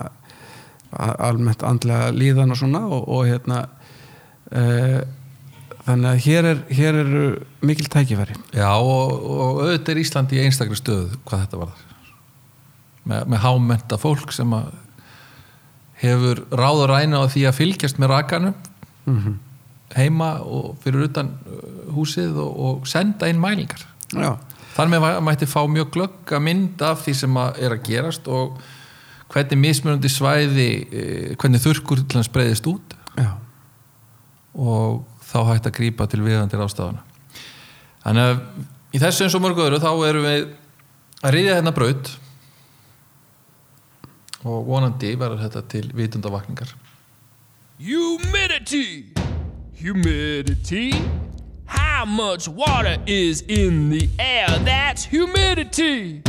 almennt 0.97 1.63
andlega 1.67 2.13
líðan 2.15 2.55
og 2.55 2.61
svona 2.61 2.83
og, 2.87 3.07
og 3.11 3.27
hérna 3.29 3.63
uh, 4.55 5.01
þannig 5.87 6.09
að 6.11 6.23
hér 6.27 6.49
er 6.51 6.63
hér 6.79 7.01
eru 7.03 7.25
mikil 7.67 7.89
tækifæri. 7.91 8.37
Já, 8.55 8.71
og, 8.75 9.13
og 9.13 9.63
auðvitað 9.67 9.93
er 9.95 10.03
Ísland 10.03 10.35
í 10.35 10.43
einstakri 10.43 10.79
stöðu 10.79 11.21
hvað 11.27 11.45
þetta 11.45 11.63
var 11.63 11.75
með, 13.07 13.27
með 13.35 13.43
hámenta 13.45 13.99
fólk 14.01 14.35
sem 14.35 14.55
að 14.57 14.73
hefur 16.01 16.43
ráð 16.53 16.85
og 16.85 16.91
ræna 16.93 17.23
á 17.23 17.25
því 17.33 17.47
að 17.49 17.59
fylgjast 17.61 18.01
með 18.03 18.15
rakanum. 18.15 18.57
Mm 19.07 19.19
heima 19.95 20.33
og 20.43 20.77
fyrir 20.83 21.07
utan 21.07 21.31
uh, 21.47 21.93
húsið 21.95 22.37
og, 22.43 22.57
og 22.67 22.89
senda 22.91 23.29
inn 23.31 23.39
mælingar. 23.41 23.85
Já, 24.13 24.33
þar 24.75 24.91
með 24.93 25.05
va- 25.07 25.21
mætti 25.25 25.47
fá 25.49 25.61
mjög 25.71 25.93
glögga 25.95 26.41
mynd 26.43 26.83
af 26.83 27.05
því 27.07 27.15
sem 27.23 27.39
að 27.39 27.61
er 27.63 27.77
að 27.77 27.85
gerast 27.87 28.27
og 28.29 28.59
hvernig 29.33 29.59
mismunandi 29.59 30.11
svæði 30.13 30.67
eh, 30.87 31.31
hvernig 31.39 31.63
þurrkur 31.65 32.03
til 32.07 32.21
hans 32.21 32.29
breyðist 32.31 32.67
út. 32.71 32.95
Já, 33.19 33.33
og 34.55 35.03
þá 35.27 35.39
hægt 35.51 35.67
að 35.71 35.75
grípa 35.81 36.07
til 36.09 36.23
viðandi 36.25 36.57
rástafana 36.61 37.03
þannig 38.05 38.23
að 38.31 38.39
í 38.95 39.01
þessu 39.03 39.25
eins 39.27 39.35
og 39.37 39.43
mörgu 39.43 39.65
öðru 39.67 39.81
þá 39.83 39.89
erum 40.07 40.25
við 40.29 40.45
að 41.27 41.35
riðja 41.35 41.57
hérna 41.59 41.73
braut 41.77 42.13
og 44.47 44.63
vonandi 44.71 45.11
verður 45.19 45.43
þetta 45.43 45.65
til 45.75 45.85
vitundavakningar 45.99 46.71
Humidity. 47.83 49.16
Humidity. 49.77 50.95
How 51.67 52.07
much 52.07 52.49
water 52.49 52.97
is 53.07 53.43
in 53.43 53.91
the 53.91 54.09
air? 54.19 54.47
That's 54.61 55.05
humidity. 55.05 56.23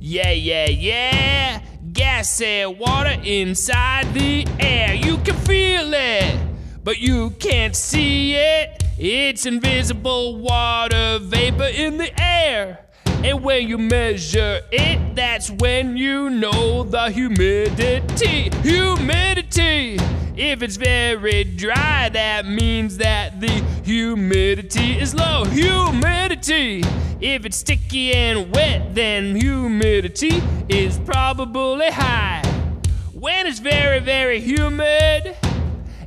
Yeah, 0.00 0.32
yeah, 0.32 0.68
yeah. 0.68 1.62
Gas 1.92 2.40
and 2.40 2.76
water 2.80 3.16
inside 3.22 4.12
the 4.12 4.48
air. 4.58 4.94
You 4.94 5.18
can 5.18 5.36
feel 5.36 5.94
it, 5.94 6.36
but 6.82 6.98
you 6.98 7.30
can't 7.38 7.76
see 7.76 8.34
it. 8.34 8.82
It's 8.98 9.46
invisible 9.46 10.38
water 10.38 11.20
vapor 11.20 11.70
in 11.72 11.98
the 11.98 12.20
air. 12.20 12.80
And 13.24 13.44
when 13.44 13.68
you 13.68 13.78
measure 13.78 14.62
it, 14.72 15.14
that's 15.14 15.48
when 15.48 15.96
you 15.96 16.28
know 16.28 16.82
the 16.82 17.08
humidity. 17.10 18.50
Humidity. 18.62 19.96
If 20.36 20.62
it's 20.62 20.76
very 20.76 21.44
dry, 21.44 22.08
that 22.08 22.46
means 22.46 22.96
that 22.96 23.40
the 23.40 23.64
humidity 23.84 24.98
is 24.98 25.14
low. 25.14 25.44
Humidity. 25.44 26.82
If 27.20 27.46
it's 27.46 27.58
sticky 27.58 28.12
and 28.12 28.52
wet, 28.52 28.92
then 28.92 29.36
humidity 29.36 30.42
is 30.68 30.98
probably 30.98 31.90
high. 31.90 32.42
When 33.12 33.46
it's 33.46 33.60
very, 33.60 34.00
very 34.00 34.40
humid, 34.40 35.36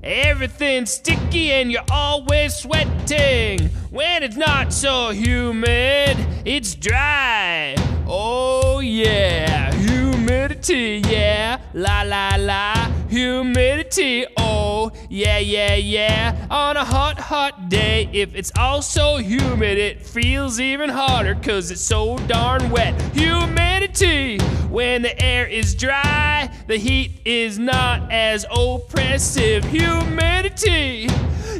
everything's 0.03 0.91
sticky 0.91 1.53
and 1.53 1.71
you're 1.71 1.89
always 1.89 2.55
sweating. 2.55 3.69
When 3.89 4.23
it's 4.23 4.35
not 4.35 4.73
so 4.73 5.11
humid, 5.11 6.14
it's 6.45 6.75
dry. 6.75 7.75
Oh 8.07 8.79
yeah, 8.79 9.73
humidity, 9.73 11.01
yeah, 11.09 11.59
la 11.73 12.03
la 12.03 12.35
la. 12.37 12.91
humidity. 13.09 14.25
Oh, 14.37 14.91
yeah, 15.09 15.39
yeah, 15.39 15.75
yeah. 15.75 16.47
On 16.49 16.77
a 16.77 16.83
hot, 16.83 17.19
hot 17.19 17.69
day, 17.69 18.09
if 18.13 18.35
it's 18.35 18.51
also 18.57 19.17
humid, 19.17 19.77
it 19.77 20.05
feels 20.05 20.59
even 20.59 20.89
hotter 20.89 21.35
because 21.35 21.71
it's 21.71 21.81
so 21.81 22.17
darn 22.27 22.69
wet. 22.69 22.99
Humidity. 23.13 24.39
When 24.69 25.01
the 25.01 25.19
air 25.21 25.47
is 25.47 25.73
dry, 25.75 26.49
the 26.67 26.77
heat 26.77 27.21
is 27.25 27.57
not 27.57 28.11
as 28.11 28.45
oppressive. 28.51 29.63
Humidity. 29.65 31.07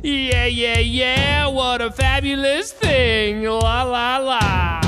Yeah, 0.06 0.46
yeah, 0.46 0.78
yeah. 0.78 1.48
What 1.48 1.82
a 1.82 1.90
fabulous 1.90 2.72
thing. 2.72 3.42
La, 3.42 3.82
la, 3.82 4.18
la. 4.18 4.80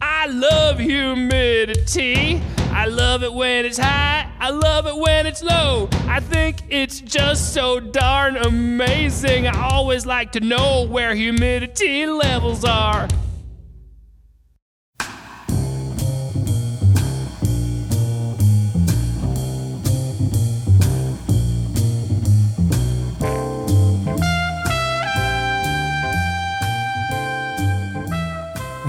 I 0.00 0.24
love 0.24 0.78
humidity. 0.78 2.40
I 2.70 2.86
love 2.86 3.22
it 3.24 3.34
when 3.34 3.66
it's 3.66 3.76
high. 3.76 4.26
I 4.40 4.48
love 4.48 4.86
it 4.86 4.96
when 4.96 5.26
it's 5.26 5.42
low. 5.42 5.90
I 6.06 6.20
think 6.20 6.62
it's 6.70 6.98
just 7.02 7.52
so 7.52 7.78
darn 7.78 8.38
amazing. 8.38 9.46
I 9.46 9.68
always 9.68 10.06
like 10.06 10.32
to 10.32 10.40
know 10.40 10.86
where 10.88 11.14
humidity 11.14 12.06
levels 12.06 12.64
are. 12.64 13.06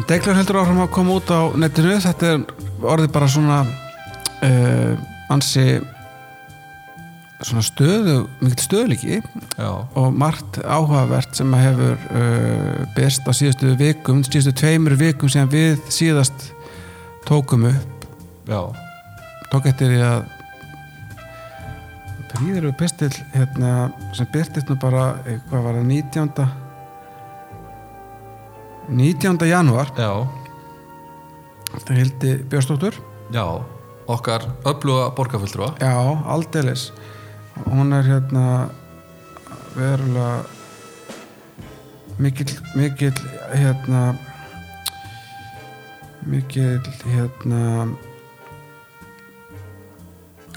En 0.09 0.15
Deiglar 0.15 0.39
heldur 0.39 0.57
áfram 0.57 0.79
að 0.81 0.87
koma 0.89 1.15
út 1.19 1.29
á 1.29 1.53
netinu. 1.53 1.91
Þetta 2.01 2.29
er 2.33 2.39
orðið 2.81 3.11
bara 3.13 3.27
svona 3.29 3.57
uh, 4.41 4.93
ansi 5.29 5.65
svona 7.45 7.61
stöðu 7.61 8.15
mikill 8.41 8.63
stöðliki 8.63 9.19
Já, 9.21 9.69
og 9.69 10.07
margt 10.17 10.57
áhugavert 10.65 11.37
sem 11.37 11.53
að 11.53 11.61
hefur 11.67 12.07
uh, 12.09 12.87
best 12.95 13.29
á 13.29 13.31
síðustu 13.37 13.75
vikum 13.77 14.23
síðustu 14.25 14.55
tveimur 14.63 14.97
vikum 14.97 15.29
sem 15.29 15.45
við 15.53 15.77
síðast 15.93 16.47
tókum 17.29 17.67
upp. 17.69 18.07
Já, 18.49 18.63
tók 19.53 19.69
eftir 19.69 19.93
því 19.93 20.01
að 20.07 20.25
príður 22.33 22.71
við 22.71 22.75
pistil 22.81 23.11
hérna, 23.35 23.75
sem 24.17 24.33
byrtist 24.33 24.73
nú 24.73 24.79
bara 24.81 25.11
eh, 25.27 25.37
hvað 25.51 25.69
var 25.69 25.79
það 25.83 25.93
19. 25.93 26.58
19. 28.89 29.45
janúar. 29.45 29.91
Já, 29.97 30.25
það 31.85 31.95
hildi 32.01 32.37
Björnsdóttur. 32.49 32.95
Já 33.33 33.45
Okkar 34.09 34.41
öfluga 34.65 35.11
borgarfulltrúa. 35.13 35.75
Já, 35.77 35.93
aldeilis. 36.25 36.89
Hún 37.69 37.93
er 37.93 38.07
hérna 38.07 38.69
verulega 39.75 40.45
mikill 42.17 42.55
mikill 42.75 43.19
hérna 43.53 44.15
mikill 46.25 46.81
hérna 47.05 47.87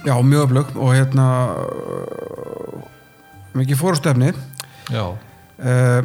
já, 0.04 0.22
mjög 0.22 0.46
öflug 0.46 0.72
og 0.76 0.94
hérna 0.94 1.26
mikið 3.54 3.78
fórstefni 3.78 4.32
Já, 4.90 5.04
uh, 5.12 6.02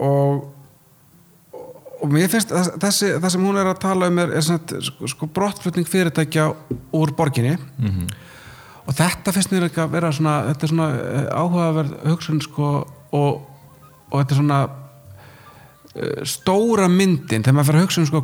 og 0.00 0.57
og 2.02 2.12
mér 2.12 2.30
finnst 2.30 2.52
þess, 2.52 2.72
þessi, 2.82 3.12
það 3.18 3.34
sem 3.34 3.44
hún 3.48 3.60
er 3.60 3.70
að 3.70 3.82
tala 3.82 4.08
um 4.10 4.18
er, 4.22 4.32
er 4.38 4.44
svona, 4.46 4.80
sko, 4.88 5.10
sko 5.12 5.28
brottflutning 5.34 5.88
fyrirtækja 5.88 6.48
úr 6.96 7.14
borginni. 7.18 7.58
Mhm. 7.78 8.08
og 8.88 8.96
þetta 8.96 9.32
finnst 9.36 9.50
mér 9.52 9.66
ekki 9.68 9.82
að 9.84 9.90
vera 9.92 10.10
svona 10.16 10.34
þetta 10.48 10.64
er 10.64 10.70
svona 10.72 10.90
eh, 10.96 11.26
áhugaverð 11.36 11.96
hugsun 12.08 12.38
sko 12.40 12.68
og, 13.12 13.42
og 14.08 14.14
þetta 14.14 14.32
er 14.32 14.38
svona 14.38 14.60
eh, 15.92 16.22
stóra 16.24 16.88
myndin. 16.88 17.44
Þegar 17.44 17.58
maður 17.58 17.68
fyrir 17.68 17.82
að 17.82 17.86
hugsa 17.86 18.00
um 18.00 18.08
sko, 18.08 18.22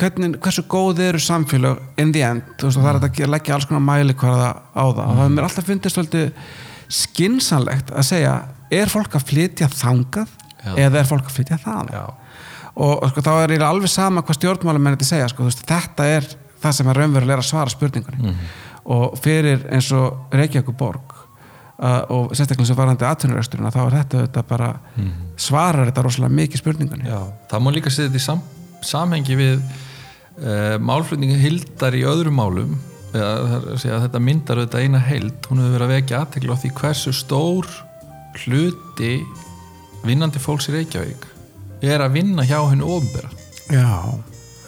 hvernig, 0.00 0.40
hversu 0.40 0.64
góð 0.72 1.04
eru 1.04 1.20
samfélag 1.20 1.84
in 2.00 2.14
the 2.16 2.24
end 2.24 2.48
veist, 2.62 2.80
og 2.80 2.86
það 2.86 2.94
er 2.94 3.10
að 3.10 3.34
leggja 3.34 3.58
alls 3.58 3.68
konar 3.68 3.84
mæli 3.84 4.16
hvaða 4.16 4.50
á 4.72 4.84
það. 4.88 5.04
Og 5.04 5.20
það 5.20 5.24
er 5.26 5.36
mér 5.36 5.48
alltaf 5.50 5.68
fyndist 5.68 6.00
skinsanlegt 6.90 7.92
að 7.94 8.06
segja 8.08 8.34
er 8.74 8.90
fólk 8.90 9.14
að 9.18 9.26
flytja 9.30 9.68
þangað 9.70 10.32
Já. 10.60 10.72
eða 10.86 11.00
er 11.00 11.08
fólk 11.08 11.28
að 11.28 11.36
flytja 11.38 11.58
það 11.62 11.92
já, 11.94 12.02
og, 12.74 12.94
og 13.02 13.08
sko, 13.12 13.24
þá 13.26 13.32
er 13.44 13.64
alveg 13.66 13.90
sama 13.92 14.22
hvað 14.26 14.38
stjórnmálum 14.38 14.90
þetta 14.92 15.08
segja 15.08 15.30
sko, 15.32 15.46
veist, 15.48 15.64
þetta 15.68 16.06
er 16.06 16.28
það 16.60 16.76
sem 16.76 16.90
er 16.90 17.00
raunverulega 17.00 17.38
er 17.38 17.42
að 17.42 17.48
svara 17.48 17.72
spurningunni. 17.72 18.34
Og 18.90 19.16
fyrir 19.20 19.64
eins 19.72 19.90
og 19.96 20.34
Reykjavík 20.34 20.72
borg 20.78 21.14
uh, 21.14 22.02
og 22.12 22.34
sérstaklega 22.34 22.70
sem 22.70 22.78
varandi 22.78 23.06
atvinnureksturinn 23.08 23.72
þá 23.72 23.80
er 23.84 23.96
þetta, 23.98 24.24
þetta 24.26 24.44
bara 24.48 24.70
svarar 25.40 25.88
þetta 25.88 26.04
rosalega 26.06 26.38
mikið 26.40 26.62
spurningunni. 26.62 27.08
Já 27.08 27.20
Það 27.50 27.64
má 27.64 27.72
líka 27.76 27.92
setja 27.92 28.08
þetta 28.10 28.22
í 28.22 28.26
sam, 28.26 28.44
samhengi 28.92 29.38
við 29.40 29.56
uh, 29.58 30.76
málflutningi 30.84 31.40
hildar 31.40 31.96
í 31.96 32.06
öðrum 32.08 32.40
málum. 32.40 32.78
Eða, 33.10 33.30
er 33.56 33.70
að 33.74 33.80
segja, 33.82 33.96
að 33.96 34.04
þetta 34.06 34.22
myndar 34.22 34.60
auðvitað 34.60 34.84
eina 34.86 35.02
heild. 35.02 35.46
Hún 35.50 35.62
hefur 35.64 35.72
verið 35.74 35.88
að 35.88 35.94
vekja 35.96 36.20
aðtekla 36.20 36.54
á 36.54 36.60
því 36.62 36.74
hversu 36.78 37.14
stór 37.16 37.70
hluti 38.44 39.14
vinnandi 40.06 40.40
fólks 40.40 40.70
í 40.70 40.76
Reykjavík 40.76 41.29
er 41.82 42.04
að 42.04 42.16
vinna 42.18 42.46
hjá 42.48 42.58
henni 42.70 42.86
ofnbera 42.86 43.30
Já, 43.70 44.18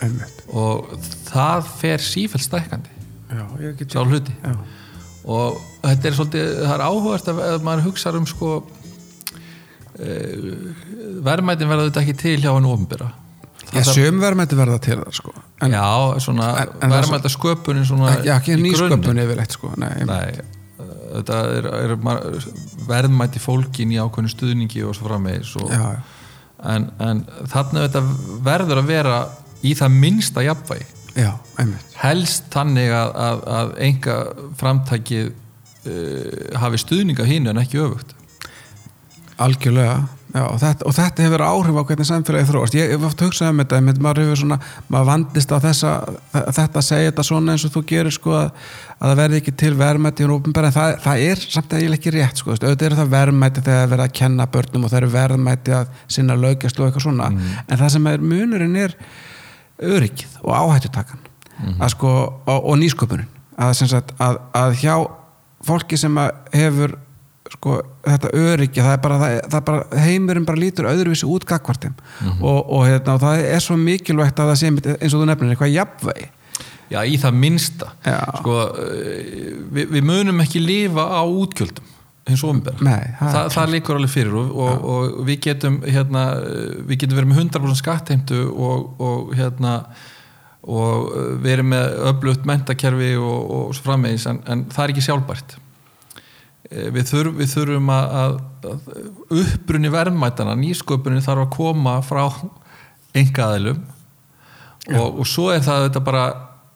einmitt. 0.05 0.45
Og 0.53 0.93
það 1.29 1.71
fer 1.81 2.05
sífælt 2.05 2.47
stækkandi 2.47 3.01
Já, 3.33 3.47
ég 3.65 3.79
get 3.79 3.95
sá 3.95 4.03
hluti. 4.05 4.35
Já, 4.45 4.53
og 5.25 5.59
þetta 5.81 6.09
er 6.09 6.17
svolítið, 6.19 6.53
það 6.67 6.75
er 6.75 6.85
áhugast 6.85 7.33
að 7.33 7.65
maður 7.65 7.87
hugsa 7.89 8.13
um 8.19 8.29
sko 8.29 8.53
e, 9.97 10.17
verðmætin 11.25 11.71
verða 11.71 11.89
þetta 11.89 12.03
ekki 12.05 12.17
til 12.21 12.39
hjá 12.43 12.51
henni 12.53 12.73
ofnbera 12.73 13.13
Já 13.73 13.87
söm 13.89 14.19
verðmætti 14.21 14.57
verða 14.59 14.79
til 14.85 14.99
það 15.01 15.15
sko. 15.17 15.33
En, 15.65 15.73
já, 15.73 15.85
svona 16.21 16.49
verðmæta 16.83 17.31
sköpunin 17.33 17.87
svona 17.89 18.11
ekki, 18.19 18.33
ekki 18.35 18.53
í 18.53 18.57
grunninn. 18.57 18.75
nýsköpun 18.75 19.21
yfirleitt 19.23 19.57
sko. 19.57 19.71
Nei. 19.81 20.03
Nei, 20.09 20.43
þetta 21.15 21.39
er, 21.57 21.69
er 21.79 21.95
verðmæti 22.91 23.41
fólkin 23.41 23.95
í 23.95 24.01
ákveðinu 24.03 24.33
stuðningi 24.35 24.85
og 24.85 24.99
svo 24.99 25.09
framvegis 25.09 25.55
og, 25.63 25.73
já, 25.73 25.87
en, 26.69 26.89
en 27.03 27.23
þarna 27.51 27.87
verður 28.45 28.83
að 28.83 28.91
vera 28.91 29.21
í 29.63 29.75
það 29.79 30.01
minnsta 30.05 30.45
jafnvægi. 30.47 30.89
Já, 31.13 31.35
helst 32.01 32.47
þannig 32.55 32.89
að, 32.97 33.11
að, 33.21 33.43
að 33.59 33.73
enga 33.85 34.17
framtækið 34.61 35.27
uh, 35.29 36.59
hafi 36.63 36.81
stuðninga 36.81 37.27
hínu 37.29 37.53
en 37.53 37.61
ekki 37.61 37.83
öfugt. 37.85 38.15
Algjörlega, 39.43 39.99
já, 40.33 40.43
og 40.47 40.59
þetta, 40.61 40.87
og 40.89 40.95
þetta 40.97 41.25
hefur 41.27 41.45
áhrif 41.47 41.79
á 41.79 41.83
hvernig 41.89 42.09
samfélagi 42.09 42.49
þróast. 42.49 42.77
Ég 42.79 42.93
hef 42.95 43.07
oft 43.09 43.25
hugsað 43.25 43.53
um 43.53 43.63
þetta, 43.63 43.81
maður 44.03 44.31
svona, 44.41 44.59
maður 44.93 45.09
vandist 45.11 45.53
á 45.53 45.59
þessa, 45.63 45.95
þetta 46.33 46.81
að 46.81 46.87
segja 46.89 47.11
þetta 47.11 47.27
svona 47.29 47.57
eins 47.57 47.67
og 47.69 47.75
þú 47.77 47.85
gerir 47.93 48.17
sko 48.17 48.37
að, 48.39 48.63
að 48.99 49.13
það 49.13 49.21
verði 49.23 49.41
ekki 49.43 49.57
til 49.63 49.73
verðmætti 49.81 50.29
það, 50.29 50.95
það 51.07 51.25
er 51.27 51.45
samt 51.47 51.77
eiginlega 51.77 52.01
ekki 52.01 52.15
rétt 52.17 52.43
sko, 52.43 52.57
auðvitað 52.57 52.87
er 52.89 52.99
það 53.01 53.13
verðmætti 53.17 53.67
þegar 53.67 53.77
það 53.79 53.85
er 53.87 53.93
verið 53.93 54.07
að 54.07 54.17
kenna 54.23 54.49
börnum 54.57 54.87
og 54.87 54.93
það 54.93 55.03
eru 55.03 55.13
verðmætti 55.17 55.77
að 55.77 55.93
sinna 56.17 56.39
lögjast 56.39 56.81
og 56.81 56.89
eitthvað 56.89 57.07
svona, 57.09 57.31
en 57.67 57.83
það 57.83 57.95
sem 57.97 58.11
er 58.13 58.27
munurinn 58.33 58.81
er 58.81 58.97
öryggið 59.83 60.41
og 60.43 60.57
áhættutakan. 60.57 61.29
Að 61.79 61.93
sko, 61.95 62.11
og, 62.47 62.69
og 62.73 62.79
nýsköpunin. 62.81 63.29
Að, 63.61 63.83
að, 64.19 64.39
að 64.59 64.77
hjá 64.81 64.95
fólki 65.67 65.99
sem 66.01 66.17
að 66.19 66.33
hefur 66.57 66.97
sko, 67.53 67.79
þetta 68.07 68.33
öryggi 68.43 68.83
það 68.83 68.95
er 68.97 69.01
bara, 69.05 69.19
það, 69.23 69.39
það 69.47 69.59
er 69.61 69.65
bara, 69.71 70.03
heimurinn 70.07 70.47
bara 70.49 70.63
lítur 70.63 70.91
öðruvísi 70.91 71.29
út 71.29 71.47
gagvartum 71.49 71.97
og, 72.41 72.61
og, 72.61 72.85
hérna, 72.89 73.17
og 73.17 73.25
það 73.25 73.47
er 73.53 73.65
svo 73.65 73.79
mikilvægt 73.81 74.43
að 74.43 74.53
það 74.53 74.61
sé 74.61 74.71
eins 74.73 75.13
og 75.13 75.19
þú 75.19 75.29
nefnir 75.31 75.55
eitthvað 75.55 75.75
jafnvægi. 75.77 76.31
Já, 76.93 76.99
í 77.09 77.17
það 77.17 77.37
minnsta. 77.41 77.89
Já. 78.05 78.19
sko, 78.43 78.59
eh, 78.83 79.53
við, 79.73 79.95
við 79.97 80.07
munum 80.11 80.43
ekki 80.45 80.61
lifa 80.61 81.07
á 81.09 81.23
útgjöldum 81.25 81.93
eins 82.29 82.43
og 82.45 82.53
ofnbæra 82.53 82.87
Nei, 82.87 83.03
það 83.51 83.73
líkur 83.73 83.99
alveg 83.99 84.13
fyrir 84.13 84.35
og, 84.39 84.51
og, 84.55 84.85
og 84.93 85.23
við 85.27 85.41
getum 85.49 85.81
hérna, 85.83 86.27
eh, 86.39 86.77
við 86.87 87.03
getum 87.03 87.19
verið 87.19 87.33
með 87.33 87.41
100% 87.49 87.81
skattheimtu 87.81 88.43
og, 88.53 88.93
og 89.03 89.33
hérna 89.39 89.81
og 90.63 91.11
eh, 91.11 91.33
verið 91.43 91.69
með 91.73 91.97
öflugt 92.13 92.47
mentakerfi 92.49 93.13
og, 93.19 93.51
og 93.57 93.75
svo 93.75 93.89
framvegis 93.89 94.29
en, 94.31 94.43
en 94.47 94.65
það 94.71 94.85
er 94.85 94.95
ekki 94.95 95.07
sjálfbært 95.09 95.57
við, 96.73 97.03
þurf, 97.09 97.35
við 97.39 97.51
þurfum 97.53 97.91
að, 97.93 98.15
að, 98.23 98.37
að 98.73 99.43
upprunni 99.43 99.91
verðmætana 99.93 100.57
nýsköpunin 100.59 101.25
þarf 101.25 101.47
að 101.47 101.53
koma 101.57 101.99
frá 102.07 102.23
engaðilum 103.19 103.83
og, 104.97 105.21
og 105.21 105.27
svo 105.29 105.51
er 105.53 105.63
það 105.65 105.87
þetta 105.87 106.05
bara 106.07 106.25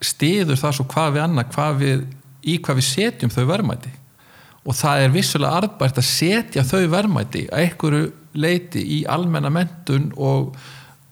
stiður 0.05 0.59
það 0.61 0.77
svo 0.79 0.87
hvað 0.93 1.15
við 1.15 1.25
annað 1.25 1.53
hvað 1.55 1.79
við, 1.81 2.03
í 2.47 2.59
hvað 2.63 2.81
við 2.81 2.89
setjum 2.91 3.33
þau 3.33 3.45
verðmæti. 3.49 3.93
Og 4.67 4.75
það 4.75 5.03
er 5.03 5.13
vissulega 5.15 5.61
arðbært 5.61 6.01
að 6.01 6.09
setja 6.09 6.65
þau 6.67 6.87
verðmæti 6.93 7.45
að 7.49 7.65
einhverju 7.65 8.07
leiti 8.37 8.83
í 8.83 9.03
almenna 9.09 9.51
mentun 9.55 10.11
og 10.19 10.57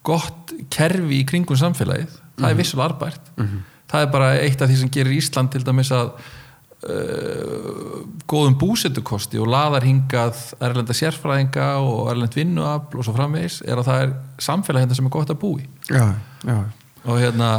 gott 0.04 0.52
kerfi 0.74 1.20
í 1.22 1.26
kringum 1.28 1.58
samfélagið. 1.58 2.18
Það 2.40 2.48
er 2.50 2.58
vissulega 2.58 2.88
arðbært. 2.90 3.30
Það 3.90 4.04
er 4.06 4.10
bara 4.10 4.32
eitt 4.42 4.62
af 4.62 4.70
því 4.70 4.80
sem 4.80 4.90
gerir 4.90 5.14
Ísland 5.14 5.52
til 5.54 5.62
dæmis 5.64 5.92
að 5.94 6.10
góðum 8.28 8.56
búsetukosti 8.60 9.40
og 9.40 9.48
laðar 9.48 9.86
hingað 9.86 10.40
erlenda 10.64 10.96
sérfræðinga 10.96 11.68
og 11.80 12.10
erlend 12.12 12.36
vinnuafl 12.36 13.00
og 13.00 13.06
svo 13.06 13.14
framvegis 13.16 13.60
er 13.64 13.80
að 13.80 13.88
það 13.88 14.02
er 14.02 14.14
samfélag 14.44 14.84
hérna 14.84 14.98
sem 14.98 15.08
er 15.08 15.14
gott 15.14 15.32
að 15.32 15.40
búi 15.40 15.64
já, 15.88 16.12
já, 16.44 16.58
og 17.06 17.20
hérna 17.22 17.50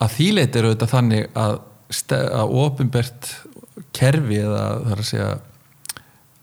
að 0.00 0.16
þýleit 0.16 0.58
eru 0.60 0.74
þetta 0.74 0.90
þannig 0.90 1.30
að, 1.40 1.56
að 2.16 2.54
ofinbert 2.64 3.30
kerfi 3.96 4.42
eða 4.42 4.66
það 4.66 4.92
er 4.92 5.02
að 5.04 5.08
segja 5.10 5.30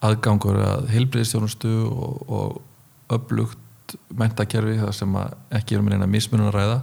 aðgangur 0.08 0.60
að 0.62 0.90
heilbriðistjónustu 0.94 1.74
og, 1.90 2.18
og 2.28 3.14
öflugt 3.18 3.98
mentakerfi 4.18 4.80
það 4.82 4.96
sem 4.96 5.20
ekki 5.58 5.78
erum 5.78 5.90
meina 5.90 6.10
mismunum 6.10 6.50
að 6.50 6.58
ræða 6.58 6.80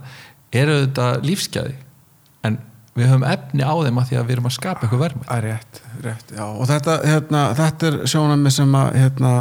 eru 0.54 0.78
þetta 0.84 1.08
lífsgæði 1.26 1.76
við 2.94 3.10
höfum 3.10 3.26
efni 3.26 3.66
á 3.66 3.74
þeim 3.74 3.98
að 4.00 4.10
því 4.10 4.18
að 4.18 4.26
við 4.28 4.36
erum 4.36 4.48
að 4.50 4.56
skapa 4.56 4.86
eitthvað 4.86 5.02
er 5.06 5.44
rétt, 5.44 5.80
rétt, 6.04 6.34
já. 6.36 6.44
Og 6.46 6.68
þetta, 6.70 6.98
hérna, 7.10 7.42
þetta 7.58 7.88
er 7.88 7.96
sjónami 8.12 8.52
sem 8.54 8.76
að, 8.78 8.98
hérna, 9.02 9.32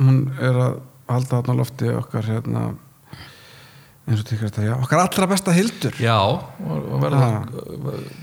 hún 0.00 0.18
er 0.42 0.58
að 0.64 0.80
halda 1.12 1.42
á 1.46 1.52
lofti 1.60 1.92
okkar, 1.94 2.28
hérna, 2.32 2.64
eins 4.08 4.20
og 4.24 4.28
að, 4.58 4.66
já, 4.66 4.74
okkar 4.80 5.04
allra 5.04 5.30
besta 5.30 5.54
hildur. 5.54 5.96
Já, 6.02 6.18
og 6.18 6.98
verða 7.04 7.30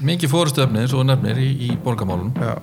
mikið 0.04 0.34
fórustu 0.36 0.66
efni 0.66 0.84
eins 0.84 0.94
og 0.98 1.08
nefnir 1.08 1.40
í, 1.42 1.52
í 1.70 1.74
borgamálunum 1.82 2.36
Já. 2.42 2.56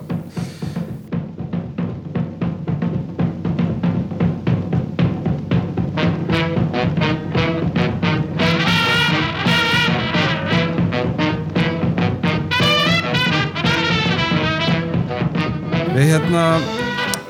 Hérna 16.09 16.44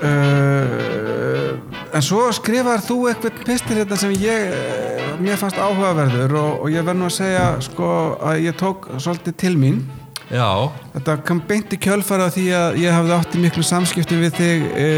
uh, 0.06 1.50
en 1.94 2.04
svo 2.04 2.28
skrifar 2.36 2.80
þú 2.84 2.98
eitthvað 3.10 3.44
pistil 3.46 3.78
hérna 3.80 3.98
sem 4.00 4.14
ég 4.22 4.52
uh, 4.52 4.98
mér 5.22 5.38
fannst 5.40 5.58
áhugaverður 5.58 6.36
og, 6.38 6.50
og 6.62 6.72
ég 6.72 6.84
verð 6.86 7.00
nú 7.00 7.08
að 7.08 7.16
segja 7.18 7.46
sko 7.64 7.88
að 8.30 8.44
ég 8.46 8.58
tók 8.58 8.90
svolítið 8.98 9.38
til 9.42 9.54
mín. 9.58 9.80
Já, 10.28 10.68
Þetta 10.92 11.14
kom 11.24 11.38
beint 11.48 11.72
í 11.72 11.78
kjölfara 11.80 12.26
því 12.32 12.46
að 12.52 12.78
ég 12.82 12.92
hafði 12.92 13.14
átt 13.16 13.36
í 13.36 13.40
miklu 13.40 13.62
samskiptum 13.64 14.20
við 14.20 14.34
þig 14.36 14.64
e, 14.76 14.88